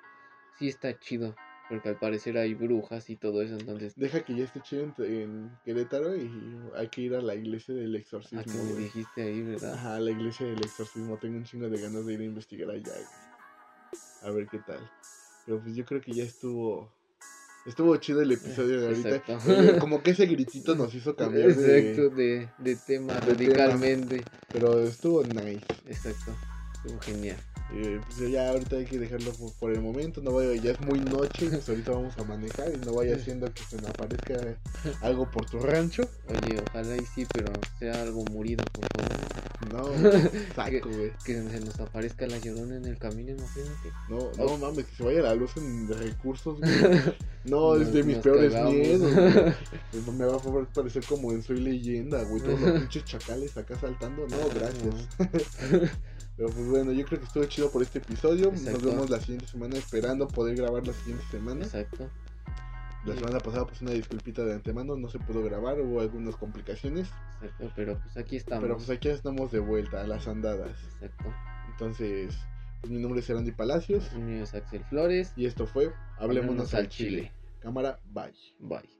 sí 0.58 0.68
está 0.68 0.98
chido. 0.98 1.34
Porque 1.68 1.88
al 1.88 1.98
parecer 1.98 2.38
hay 2.38 2.54
brujas 2.54 3.10
y 3.10 3.16
todo 3.16 3.42
eso, 3.42 3.54
entonces. 3.58 3.94
Deja 3.96 4.24
que 4.24 4.36
ya 4.36 4.44
esté 4.44 4.60
chido 4.60 4.84
en, 4.84 4.94
en 5.04 5.50
Querétaro 5.64 6.14
y 6.16 6.30
hay 6.76 6.86
que 6.88 7.00
ir 7.00 7.14
a 7.16 7.20
la 7.20 7.34
iglesia 7.34 7.74
del 7.74 7.92
¿A 7.96 7.98
exorcismo. 7.98 8.44
que 8.44 8.50
me 8.52 8.70
güey. 8.72 8.84
dijiste 8.84 9.22
ahí, 9.22 9.42
verdad? 9.42 9.74
Ajá, 9.74 9.98
la 9.98 10.12
iglesia 10.12 10.46
del 10.46 10.62
exorcismo. 10.64 11.16
Tengo 11.18 11.36
un 11.38 11.44
chingo 11.44 11.68
de 11.68 11.80
ganas 11.80 12.06
de 12.06 12.12
ir 12.14 12.20
a 12.20 12.24
investigar 12.24 12.70
allá. 12.70 12.92
A 14.22 14.30
ver 14.30 14.46
qué 14.46 14.58
tal. 14.60 14.78
Pero 15.44 15.60
pues 15.60 15.74
yo 15.74 15.84
creo 15.84 16.00
que 16.00 16.12
ya 16.12 16.22
estuvo. 16.22 16.92
Estuvo 17.66 17.96
chido 17.96 18.20
el 18.22 18.30
episodio 18.30 18.80
de 18.80 18.86
ahorita. 18.86 19.08
Exacto. 19.16 19.50
Eh, 19.50 19.76
Como 19.80 20.00
que 20.04 20.12
ese 20.12 20.26
gritito 20.26 20.76
nos 20.76 20.94
hizo 20.94 21.16
cambiar 21.16 21.52
de. 21.52 21.78
Exacto, 21.90 22.10
de, 22.14 22.48
de 22.58 22.76
tema 22.76 23.14
de 23.14 23.20
tema. 23.20 23.26
radicalmente. 23.26 24.24
Pero 24.52 24.84
estuvo 24.84 25.24
nice. 25.24 25.66
Exacto, 25.88 26.32
estuvo 26.86 27.00
genial. 27.00 27.36
Eh, 27.74 28.00
pues 28.06 28.30
ya 28.30 28.48
ahorita 28.50 28.76
hay 28.76 28.84
que 28.84 28.96
dejarlo 28.98 29.32
por, 29.32 29.52
por 29.54 29.72
el 29.72 29.80
momento. 29.80 30.20
No 30.22 30.30
vaya, 30.32 30.54
ya 30.54 30.70
es 30.70 30.80
muy 30.80 31.00
noche. 31.00 31.48
Pues 31.48 31.68
ahorita 31.68 31.90
vamos 31.90 32.16
a 32.16 32.22
manejar 32.22 32.72
y 32.72 32.78
no 32.86 32.92
vaya 32.94 33.16
haciendo 33.16 33.52
que 33.52 33.62
se 33.64 33.80
me 33.82 33.88
aparezca 33.88 34.34
algo 35.02 35.28
por 35.30 35.46
tu 35.50 35.58
rancho. 35.58 36.02
Oye, 36.28 36.62
ojalá 36.70 36.96
y 36.96 37.04
sí, 37.06 37.26
pero 37.32 37.52
sea 37.80 38.00
algo 38.02 38.24
murido, 38.26 38.64
por 38.72 38.84
favor. 38.94 39.26
No, 39.72 40.10
saco, 40.54 40.88
güey. 40.90 41.10
Que 41.24 41.34
se 41.34 41.60
nos 41.60 41.80
aparezca 41.80 42.26
la 42.28 42.38
llorona 42.38 42.76
en 42.76 42.84
el 42.84 42.98
camino, 42.98 43.32
imagínate. 43.32 43.90
No, 44.08 44.30
no 44.38 44.58
mames, 44.58 44.84
que 44.86 44.94
se 44.94 45.02
vaya 45.02 45.22
la 45.22 45.34
luz 45.34 45.56
en 45.56 45.88
recursos, 45.88 46.58
güey. 46.60 46.70
No, 47.46 47.74
Nos- 47.76 47.82
es 47.86 47.92
de 47.94 48.02
mis 48.02 48.16
nos 48.16 48.24
peores 48.24 48.52
cagamos. 48.52 48.74
miedos, 48.74 49.12
güey. 49.14 49.32
Pues 49.92 50.06
Me 50.14 50.24
va 50.24 50.36
a 50.36 50.64
parecer 50.74 51.04
como 51.04 51.30
en 51.32 51.42
Soy 51.42 51.60
Leyenda, 51.60 52.22
güey. 52.24 52.42
Todos 52.42 52.60
los 52.60 52.72
pinches 52.80 53.04
chacales 53.04 53.56
acá 53.56 53.76
saltando. 53.78 54.26
No, 54.28 54.36
gracias. 54.54 55.08
Pero 56.36 56.50
pues 56.50 56.68
bueno, 56.68 56.92
yo 56.92 57.04
creo 57.06 57.18
que 57.18 57.26
estuvo 57.26 57.44
chido 57.46 57.70
por 57.70 57.82
este 57.82 57.98
episodio. 57.98 58.52
Nos 58.52 58.82
vemos 58.82 59.08
la 59.08 59.20
siguiente 59.20 59.46
semana, 59.46 59.76
esperando 59.76 60.28
poder 60.28 60.56
grabar 60.56 60.86
la 60.86 60.92
siguiente 60.92 61.24
semana. 61.30 61.64
Exacto. 61.64 62.10
La 63.06 63.14
semana 63.14 63.38
pasada, 63.38 63.64
pues 63.64 63.80
una 63.82 63.92
disculpita 63.92 64.44
de 64.44 64.54
antemano, 64.54 64.96
no 64.96 65.08
se 65.08 65.20
pudo 65.20 65.42
grabar, 65.44 65.80
hubo 65.80 66.00
algunas 66.00 66.34
complicaciones. 66.34 67.08
Exacto, 67.40 67.72
pero 67.76 68.00
pues 68.00 68.16
aquí 68.16 68.36
estamos. 68.36 68.62
Pero 68.62 68.76
pues 68.76 68.90
aquí 68.90 69.08
estamos 69.08 69.52
de 69.52 69.60
vuelta 69.60 70.02
a 70.02 70.06
las 70.06 70.26
andadas. 70.26 70.72
Exacto. 70.94 71.32
Entonces, 71.70 72.36
pues, 72.80 72.92
mi 72.92 73.00
nombre 73.00 73.20
es 73.20 73.30
Erandi 73.30 73.52
Palacios 73.52 74.10
El 74.12 74.22
mío 74.22 74.44
es 74.44 74.54
Axel 74.54 74.84
Flores. 74.84 75.32
y 75.36 75.46
esto 75.46 75.66
fue 75.66 75.92
Hablémonos 76.18 76.72
Hablémonos 76.72 76.74
al 76.74 76.88
Chile. 76.88 77.32
Cámara, 77.60 78.00
bye. 78.12 78.34
Bye. 78.60 78.95